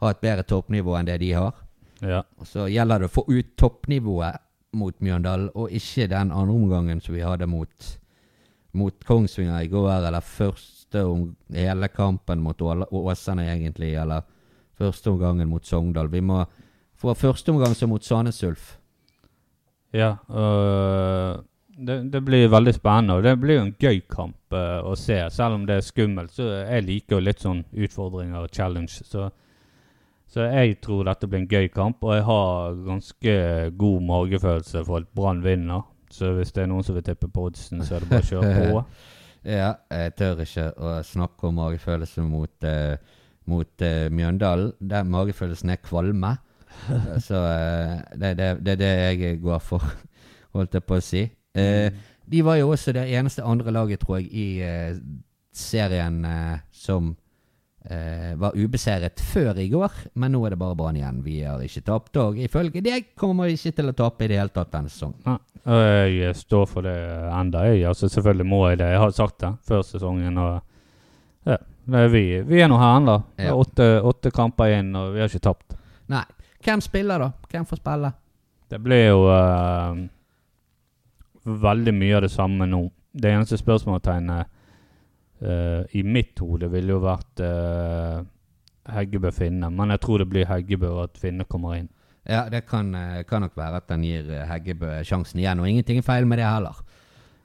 ha 0.00 0.10
et 0.10 0.20
bedre 0.20 0.44
toppnivå 0.48 0.94
enn 0.96 1.08
det 1.08 1.18
de 1.20 1.32
har. 1.32 1.52
ja. 2.00 2.22
Og 2.38 2.46
så 2.46 2.68
gjelder 2.68 3.00
det 3.02 3.10
å 3.10 3.14
få 3.16 3.24
ut 3.28 3.56
toppnivået 3.56 4.38
mot 4.72 4.94
Mjøndalen, 5.00 5.50
og 5.54 5.70
ikke 5.70 6.06
den 6.08 6.32
andre 6.32 6.54
omgangen 6.54 7.00
som 7.00 7.14
vi 7.14 7.20
hadde 7.20 7.46
mot, 7.46 7.98
mot 8.72 9.04
Kongsvinger 9.04 9.60
i 9.60 9.68
går, 9.68 9.90
eller 10.06 10.20
første 10.92 11.04
om 11.04 11.36
hele 11.54 11.88
kampen 11.88 12.40
mot 12.42 12.60
Åsane, 12.60 13.46
egentlig, 13.52 13.94
eller 13.94 14.22
første 14.78 15.10
omgangen 15.10 15.48
mot 15.48 15.64
Sogndal. 15.64 16.10
Vi 16.10 16.20
må 16.20 16.44
få 16.96 17.14
første 17.14 17.50
omgang 17.50 17.74
som 17.74 17.88
mot 17.88 18.04
Sandnes 18.04 18.42
Ulf. 18.44 18.78
Ja, 19.92 20.16
øh, 20.30 21.42
det, 21.76 22.12
det 22.12 22.24
blir 22.24 22.48
veldig 22.48 22.74
spennende, 22.74 23.14
og 23.14 23.22
det 23.22 23.40
blir 23.40 23.54
jo 23.54 23.66
en 23.66 23.76
gøy 23.78 24.00
kamp 24.08 24.52
øh, 24.52 24.84
å 24.84 24.94
se. 24.96 25.18
Selv 25.30 25.54
om 25.54 25.66
det 25.66 25.76
er 25.76 25.84
skummelt, 25.84 26.32
så 26.32 26.42
jeg 26.42 26.84
liker 26.84 27.16
jo 27.16 27.24
litt 27.24 27.40
sånn 27.40 27.64
utfordringer 27.72 28.42
og 28.42 28.52
challenge. 28.52 29.04
Så, 29.04 29.30
så 30.28 30.48
jeg 30.48 30.80
tror 30.80 31.04
dette 31.04 31.28
blir 31.28 31.42
en 31.42 31.48
gøy 31.48 31.68
kamp, 31.72 32.04
og 32.04 32.16
jeg 32.16 32.24
har 32.28 32.76
ganske 32.86 33.38
god 33.76 34.06
magefølelse 34.08 34.84
for 34.84 35.02
at 35.02 35.10
Brann 35.14 35.44
vinner. 35.44 35.88
Så 36.12 36.34
hvis 36.36 36.52
det 36.52 36.64
er 36.64 36.72
noen 36.72 36.84
som 36.84 36.96
vil 36.96 37.04
tippe 37.04 37.28
på 37.28 37.48
oddsen, 37.48 37.84
så 37.84 37.96
er 37.96 38.04
det 38.04 38.12
bare 38.12 38.24
å 38.24 38.30
kjøre 38.32 38.70
på. 38.72 38.86
Ja, 39.42 39.72
jeg 39.90 40.14
tør 40.18 40.44
ikke 40.44 40.68
å 40.78 40.94
snakke 41.06 41.48
om 41.48 41.58
magefølelse 41.58 42.22
mot, 42.22 42.66
uh, 42.66 42.94
mot 43.50 43.84
uh, 43.84 44.06
Mjøndalen. 44.14 44.72
Der 44.78 45.08
magefølelsen 45.08 45.74
er 45.74 45.82
kvalme. 45.82 46.36
Så 47.26 47.40
uh, 47.40 47.98
det 48.14 48.36
det, 48.38 48.52
det, 48.62 48.76
er 48.76 48.80
det 48.82 48.92
jeg 48.92 49.40
går 49.42 49.58
for, 49.66 49.82
holdt 50.54 50.78
jeg 50.78 50.86
på 50.86 50.98
å 51.00 51.04
si. 51.04 51.24
Eh, 51.52 51.90
de 52.32 52.44
var 52.46 52.56
jo 52.60 52.70
også 52.72 52.94
det 52.96 53.08
eneste 53.12 53.44
andre 53.44 53.74
laget, 53.74 54.00
tror 54.00 54.22
jeg, 54.22 54.30
i 54.32 55.08
serien 55.52 56.22
som 56.72 57.10
eh, 57.84 58.32
var 58.38 58.56
ubeseiret 58.56 59.20
før 59.32 59.58
i 59.58 59.68
går, 59.72 59.92
men 60.14 60.34
nå 60.34 60.42
er 60.46 60.54
det 60.54 60.60
bare 60.60 60.76
Brann 60.78 60.98
igjen. 60.98 61.22
Vi 61.24 61.40
har 61.44 61.62
ikke 61.62 61.84
tapt, 61.86 62.18
og 62.22 62.38
ifølge 62.40 62.82
deg 62.84 63.12
kommer 63.18 63.50
vi 63.50 63.56
ikke 63.58 63.74
til 63.78 63.92
å 63.92 63.96
tape 64.02 64.26
i 64.26 64.30
det 64.32 64.40
hele 64.40 64.54
tatt 64.54 64.72
denne 64.74 64.92
sesongen. 64.92 65.22
Ja, 65.26 65.38
jeg 66.10 66.36
står 66.38 66.68
for 66.70 66.86
det 66.86 66.96
enda, 67.32 67.64
jeg. 67.70 67.84
Altså, 67.90 68.10
selvfølgelig 68.12 68.48
må 68.50 68.62
jeg 68.70 68.82
det. 68.82 68.92
Jeg 68.94 69.02
har 69.04 69.16
sagt 69.16 69.40
det 69.42 69.52
før 69.68 69.82
sesongen. 69.86 70.38
og 70.38 70.62
ja, 71.44 71.58
vi, 72.08 72.24
vi 72.46 72.62
er 72.62 72.70
nå 72.70 72.78
her 72.78 72.96
ennå. 73.00 73.18
Ja. 73.42 73.54
Åtte, 73.58 73.88
åtte 74.06 74.30
kamper 74.34 74.78
inn, 74.78 74.94
og 74.96 75.14
vi 75.16 75.22
har 75.22 75.30
ikke 75.30 75.46
tapt. 75.50 75.78
Nei. 76.12 76.24
Hvem 76.62 76.80
spiller, 76.80 77.18
da? 77.18 77.32
Hvem 77.50 77.64
får 77.66 77.80
spille? 77.80 78.12
Det 78.70 78.78
blir 78.78 79.08
jo 79.08 79.24
uh, 79.26 79.96
veldig 81.42 81.94
mye 81.96 82.16
av 82.16 82.22
det 82.22 82.30
samme 82.32 82.68
nå. 82.70 82.84
Det 83.12 83.32
eneste 83.32 83.58
spørsmålstegnet 83.60 84.51
eh, 85.42 85.82
i 85.98 86.02
mitt 86.02 86.40
hode 86.42 86.68
ville 86.72 86.94
jo 86.94 87.02
vært 87.02 87.42
uh, 87.42 88.22
Heggebø 88.92 89.32
Finne, 89.34 89.70
men 89.70 89.94
jeg 89.94 90.02
tror 90.04 90.22
det 90.22 90.28
blir 90.30 90.48
Heggebø 90.50 90.90
og 90.90 91.02
at 91.08 91.20
Finne 91.20 91.46
kommer 91.48 91.76
inn. 91.78 91.90
Ja, 92.22 92.44
det 92.50 92.64
kan, 92.68 92.94
eh, 92.94 93.22
kan 93.26 93.42
nok 93.42 93.56
være 93.58 93.82
at 93.82 93.90
han 93.90 94.04
gir 94.06 94.28
Heggebø 94.46 95.00
sjansen 95.06 95.42
igjen, 95.42 95.62
og 95.62 95.68
ingenting 95.68 95.98
er 95.98 96.06
feil 96.06 96.26
med 96.30 96.38
det 96.38 96.46
heller. 96.46 96.78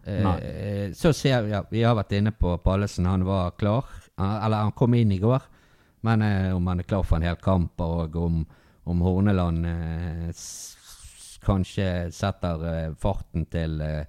Eh, 0.08 0.94
så 0.96 1.12
ser 1.14 1.42
vi, 1.44 1.52
ja, 1.52 1.64
vi 1.70 1.82
har 1.84 1.98
vært 1.98 2.14
inne 2.16 2.32
på 2.32 2.54
Pallesen, 2.64 3.10
han 3.10 3.26
var 3.28 3.58
klar. 3.58 3.90
Eller 4.18 4.64
han 4.64 4.74
kom 4.78 4.96
inn 4.98 5.12
i 5.14 5.20
går, 5.22 5.44
men 6.08 6.24
om 6.56 6.70
han 6.72 6.80
er 6.82 6.88
klar 6.90 7.04
for 7.06 7.18
en 7.18 7.28
hel 7.28 7.36
kamp, 7.42 7.82
og 7.82 8.16
om, 8.18 8.40
om 8.90 9.02
Horneland 9.06 9.66
kanskje 11.48 12.12
setter 12.14 12.94
farten 13.00 13.46
til, 13.52 13.82
eh, 13.82 14.06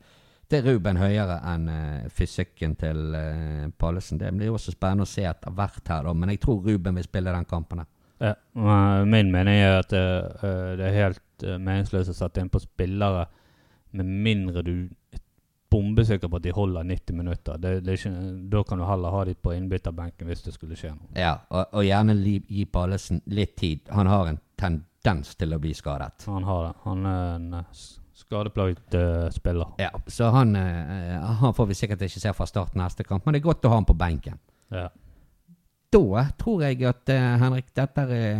til 0.48 0.64
Ruben 0.64 0.98
høyere 1.00 1.38
enn 1.52 1.68
uh, 1.68 2.08
fysikken 2.14 2.74
til 2.80 3.14
uh, 3.14 3.68
Pallesen. 3.78 4.20
Det 4.20 4.32
blir 4.36 4.54
også 4.54 4.74
spennende 4.74 5.06
å 5.06 5.10
se 5.10 5.26
etter 5.28 5.54
hvert 5.54 5.92
her, 5.92 6.08
da, 6.08 6.14
men 6.16 6.32
jeg 6.32 6.42
tror 6.44 6.62
Ruben 6.64 6.98
vil 6.98 7.08
spille 7.08 7.34
den 7.34 7.48
kampen. 7.48 7.84
her. 7.84 7.90
Ja, 8.18 8.34
min 9.06 9.30
mening 9.30 9.60
er 9.62 9.76
at 9.78 9.92
eh, 9.94 10.72
det 10.74 10.88
er 10.88 10.96
helt 10.96 11.44
meningsløst 11.62 12.10
å 12.10 12.16
sette 12.18 12.42
inn 12.42 12.48
på 12.50 12.58
spillere 12.58 13.28
med 13.94 14.08
mindre 14.26 14.64
du 14.66 14.72
er 15.14 15.20
bombesikker 15.70 16.28
på 16.28 16.40
at 16.40 16.46
de 16.46 16.52
holder 16.56 16.82
90 16.88 17.16
minutter. 17.16 17.58
Det, 17.60 17.72
det 17.84 17.92
er 17.92 18.00
ikke, 18.00 18.32
da 18.50 18.62
kan 18.64 18.80
du 18.80 18.86
heller 18.88 19.14
ha 19.14 19.24
de 19.28 19.34
på 19.36 19.52
innbytterbenken 19.54 20.28
hvis 20.28 20.44
det 20.46 20.54
skulle 20.56 20.78
skje 20.78 20.94
noe. 20.94 21.12
Ja, 21.18 21.34
og, 21.52 21.74
og 21.76 21.86
gjerne 21.86 22.16
li, 22.16 22.38
gi 22.48 22.64
Pallesen 22.72 23.22
litt 23.36 23.56
tid. 23.60 23.84
Han 23.94 24.10
har 24.10 24.32
en 24.32 24.40
tendens 24.58 25.34
til 25.38 25.54
å 25.54 25.60
bli 25.62 25.74
skadet. 25.76 26.24
Han 26.26 26.48
har 26.48 26.68
det. 26.68 26.74
Han 26.86 27.08
er 27.12 27.34
en 27.36 27.58
eh, 28.20 29.24
uh, 29.26 29.30
spiller. 29.30 29.66
Ja, 29.78 29.90
Så 30.06 30.30
han, 30.30 30.56
uh, 30.56 31.34
han 31.40 31.54
får 31.54 31.66
vi 31.66 31.74
sikkert 31.74 32.02
ikke 32.02 32.20
se 32.20 32.32
fra 32.32 32.46
start 32.46 32.74
neste 32.74 33.04
kamp, 33.04 33.26
men 33.26 33.34
det 33.34 33.40
er 33.40 33.48
godt 33.48 33.64
å 33.64 33.72
ha 33.72 33.78
han 33.80 33.88
på 33.88 33.96
benken. 33.98 34.38
Ja. 34.70 34.88
Da 35.92 36.24
tror 36.38 36.62
jeg 36.66 36.84
at 36.84 37.08
uh, 37.08 37.38
Henrik, 37.40 37.70
dette 37.76 38.04
er 38.04 38.34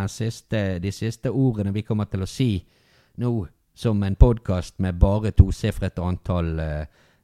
eh, 0.00 0.06
siste, 0.08 0.78
de 0.80 0.92
siste 0.92 1.30
ordene 1.30 1.74
vi 1.74 1.84
kommer 1.84 2.08
til 2.08 2.24
å 2.24 2.30
si 2.30 2.64
nå 3.20 3.32
som 3.76 4.02
en 4.02 4.16
podkast 4.16 4.78
med 4.80 4.96
bare 4.96 5.34
tosifret 5.36 5.98
antall 6.00 6.54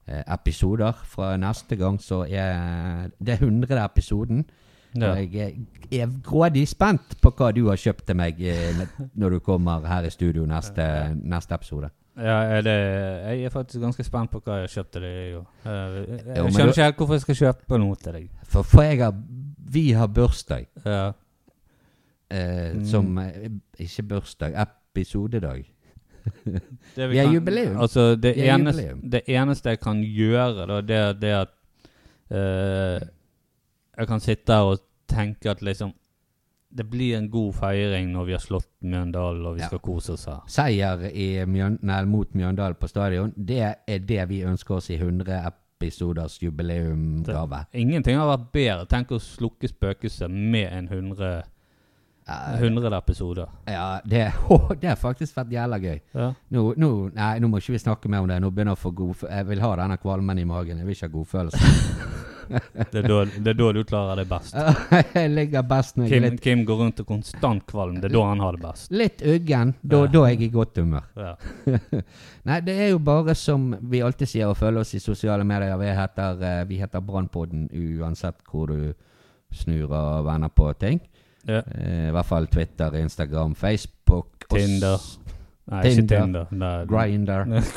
episoder. 0.05 0.93
Fra 1.09 1.31
neste 1.41 1.79
gang 1.81 1.97
så 2.01 2.27
er 2.29 3.09
det 3.17 3.39
100. 3.41 3.79
episoden. 3.81 4.43
Ja. 4.95 5.11
Og 5.13 5.33
jeg 5.33 5.35
er- 5.93 6.03
er 6.03 6.07
grådig 6.23 6.67
spent 6.69 7.15
på 7.21 7.31
hva 7.37 7.53
du 7.55 7.67
har 7.69 7.77
kjøpt 7.77 8.07
til 8.07 8.17
meg 8.17 8.41
eh, 8.41 8.87
når 9.15 9.31
du 9.31 9.39
kommer 9.41 9.87
her 9.87 10.03
i 10.05 10.11
studio 10.11 10.45
neste, 10.47 11.15
neste 11.23 11.55
episode. 11.55 11.91
Ja, 12.17 12.43
er 12.59 12.61
det, 12.63 12.75
jeg 13.39 13.45
er 13.45 13.49
faktisk 13.51 13.81
ganske 13.81 14.05
spent 14.05 14.31
på 14.31 14.41
hva 14.45 14.59
jeg 14.61 14.69
har 14.69 14.75
kjøpt 14.83 14.93
til 14.93 15.01
deg. 15.03 15.15
Jeg. 15.15 15.45
Eh, 15.65 15.73
jeg, 15.73 16.37
Jo, 16.37 16.45
jeg 16.45 16.53
skjønner 16.53 16.65
du- 16.67 16.71
ikke 16.73 16.85
helt 16.85 16.97
hvorfor 16.97 17.15
jeg 17.15 17.21
skal 17.21 17.35
kjøpe 17.41 17.79
noe 17.79 17.95
til 17.97 18.13
deg. 18.13 18.29
For, 18.45 18.63
for 18.63 18.83
jeg 18.83 18.99
har 19.01 19.15
Vi 19.73 19.93
har 19.93 20.07
bursdag. 20.09 20.67
Ja. 20.85 21.13
Eh, 22.31 22.75
Mm. 22.75 22.85
Som 22.87 23.19
eh, 23.19 23.49
Ikke 23.79 24.03
bursdag, 24.03 24.55
episodedag. 24.57 25.65
Det 26.97 27.11
Vi 27.11 27.19
er 27.19 27.25
kan- 27.25 27.35
jubileum. 27.35 27.81
Altså, 27.81 28.15
det, 28.17 28.35
Vi 28.37 28.41
er 28.43 28.55
eneste, 28.55 28.83
jubileum. 28.83 29.11
det 29.11 29.23
eneste 29.29 29.69
jeg 29.71 29.81
kan 29.81 30.03
gjøre, 30.05 30.67
da, 30.67 30.81
det 30.81 30.97
er 30.97 31.13
det 31.13 31.33
at 31.33 31.49
eh, 32.31 33.09
Jeg 33.99 34.09
kan 34.09 34.21
sitte 34.25 34.53
her 34.57 34.63
og 34.73 34.79
tenke 35.09 35.51
at 35.51 35.61
liksom 35.63 35.93
Det 36.75 36.87
blir 36.89 37.19
en 37.19 37.27
god 37.29 37.53
feiring 37.53 38.07
når 38.15 38.25
vi 38.25 38.33
har 38.33 38.41
slått 38.41 38.69
Mjøndalen 38.81 39.45
og 39.47 39.57
vi 39.57 39.61
Ja. 39.61 39.67
skal 39.69 39.79
kose 39.85 40.13
oss 40.15 40.25
her. 40.25 40.39
Seier 40.49 41.03
i 41.13 41.45
Mjøn, 41.45 41.79
nei, 41.83 41.99
mot 42.09 42.31
Mjøndalen 42.33 42.79
på 42.81 42.89
stadion, 42.89 43.33
det 43.37 43.59
er 43.87 43.99
det 43.99 44.29
vi 44.31 44.39
ønsker 44.49 44.75
oss 44.79 44.89
i 44.91 44.97
100 44.97 45.53
episoders 45.83 46.39
jubileumgave. 46.41 47.67
Ingenting 47.75 48.17
har 48.17 48.27
vært 48.39 48.49
bedre. 48.53 48.87
Tenk 48.89 49.13
å 49.13 49.19
slukke 49.21 49.69
spøkelset 49.69 50.31
med 50.31 50.73
en 50.73 50.89
100, 50.89 51.43
Ja, 52.27 52.57
100 52.57 52.97
episoder. 52.97 53.47
ja 53.69 54.01
det, 54.07 54.33
oh, 54.51 54.73
det 54.75 54.89
har 54.89 54.97
faktisk 54.97 55.37
vært 55.37 55.51
jævla 55.53 55.79
gøy. 55.79 56.01
Ja. 56.15 56.33
Nå, 56.51 56.73
nå, 56.79 57.11
nei, 57.15 57.39
nå 57.39 57.49
må 57.51 57.59
ikke 57.61 57.73
vi 57.77 57.79
snakke 57.85 58.09
mer 58.09 58.21
om 58.23 58.29
det. 58.29 58.41
Nå 58.41 58.49
begynner 58.51 58.73
jeg 58.73 58.81
å 58.81 58.85
få 58.89 58.95
god 58.95 59.29
Jeg 59.29 59.47
vil 59.49 59.61
ha 59.61 59.77
denne 59.77 59.99
kvalmen 59.99 60.39
i 60.39 60.45
magen. 60.45 60.79
Jeg 60.79 60.87
vil 60.87 60.95
ikke 60.97 61.09
ha 61.11 61.17
godfølelse. 61.19 62.29
Det, 62.49 63.03
er 63.03 63.07
da, 63.09 63.19
det 63.25 63.53
er 63.53 63.59
da 63.59 63.69
du 63.77 63.81
klarer 63.87 64.21
det 64.23 64.27
best. 64.31 64.57
jeg 65.17 65.31
ligger 65.33 65.67
best 65.69 65.97
når 65.99 66.09
jeg 66.09 66.13
er 66.13 66.15
Kim, 66.15 66.27
litt, 66.27 66.43
Kim 66.45 66.65
går 66.69 66.81
rundt 66.83 67.03
og 67.05 67.09
konstant 67.09 67.65
kvalm. 67.69 68.01
Det 68.03 68.11
er 68.11 68.17
da 68.17 68.25
han 68.29 68.43
har 68.45 68.59
det 68.59 68.63
best. 68.65 68.91
litt 68.93 69.23
uggen. 69.23 69.75
Da, 69.83 70.03
da 70.13 70.25
er 70.27 70.35
jeg 70.35 70.49
i 70.49 70.51
godt 70.55 70.83
humør. 70.83 71.07
Ja. 71.17 71.33
Nei, 72.49 72.59
det 72.67 72.77
er 72.87 72.93
jo 72.93 73.01
bare 73.05 73.37
som 73.39 73.71
vi 73.93 74.03
alltid 74.05 74.33
sier, 74.35 74.51
å 74.51 74.59
følge 74.59 74.85
oss 74.85 74.95
i 74.99 75.03
sosiale 75.03 75.47
medier. 75.49 75.79
Vi 75.81 75.95
heter, 75.97 76.45
eh, 76.49 76.61
vi 76.69 76.81
heter 76.83 77.05
Brannpodden 77.07 77.69
uansett 78.03 78.43
hvor 78.51 78.73
du 78.73 78.93
snur 79.53 79.93
og 79.93 80.27
vender 80.27 80.53
på 80.53 80.71
ting. 80.81 81.01
Ja. 81.47 81.63
Eh, 81.75 82.09
I 82.09 82.15
hvert 82.15 82.29
fall 82.29 82.47
Twitter, 82.53 82.95
Instagram, 83.03 83.55
Facebook. 83.59 84.47
og 84.53 84.59
Tinder. 85.63 85.77
Nei, 85.79 85.83
ikke 85.89 86.07
Tinder. 86.09 86.47
Tinder. 86.51 86.87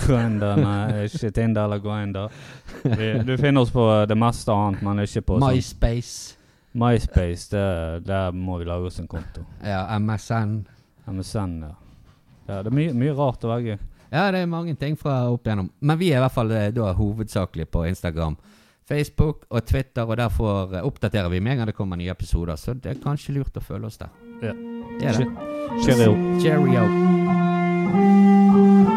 Grinder. 0.01 0.55
Nei, 0.67 1.03
ikke 1.05 1.31
Tinder 1.31 1.63
eller 1.67 1.79
Grindr. 1.79 2.29
Vi- 2.83 3.23
Du 3.27 3.37
finner 3.37 3.61
oss 3.61 3.71
på 3.71 3.85
det 4.09 4.17
meste 4.17 4.51
annet, 4.51 4.81
men 4.81 5.03
ikke 5.05 5.21
på 5.21 5.37
sånn 5.39 5.53
MySpace. 5.53 6.35
MySpace. 6.73 7.49
Det, 7.53 8.05
der 8.07 8.31
må 8.35 8.57
vi 8.59 8.65
lage 8.65 8.89
oss 8.89 8.99
en 8.99 9.07
konto. 9.07 9.45
Ja, 9.63 9.85
MSN. 9.99 10.65
MSN, 11.07 11.53
ja. 11.61 11.75
ja 12.49 12.61
det 12.65 12.71
er 12.71 12.75
mye, 12.75 12.93
mye 12.97 13.13
rart 13.15 13.45
å 13.45 13.53
velge. 13.53 13.77
Ja, 14.11 14.31
det 14.31 14.41
er 14.41 14.49
mange 14.49 14.73
ting 14.79 14.97
fra 14.97 15.29
opp 15.29 15.45
igjennom. 15.45 15.69
Men 15.79 15.97
vi 16.01 16.09
er 16.11 16.17
i 16.17 16.23
hvert 16.25 16.33
fall 16.35 16.51
eh, 16.51 16.71
da 16.73 16.91
hovedsakelig 16.97 17.67
på 17.71 17.85
Instagram, 17.89 18.35
Facebook 18.85 19.45
og 19.49 19.65
Twitter, 19.65 20.05
og 20.09 20.17
derfor 20.17 20.73
eh, 20.75 20.85
oppdaterer 20.85 21.29
vi 21.29 21.39
med 21.39 21.53
en 21.53 21.57
gang 21.63 21.67
det 21.71 21.77
kommer 21.77 21.97
nye 22.01 22.11
episoder. 22.13 22.57
Så 22.57 22.73
det 22.73 22.95
er 22.95 23.03
kanskje 23.03 23.37
lurt 23.37 23.55
å 23.57 23.63
følge 23.65 23.91
oss 23.93 24.01
der. 24.01 24.09
Ja. 24.41 24.55
Det 24.99 25.11
er 25.11 25.21
det. 25.21 25.29
Cheerio. 25.85 26.15
Cheerio. 26.41 27.14
Música 27.95 28.94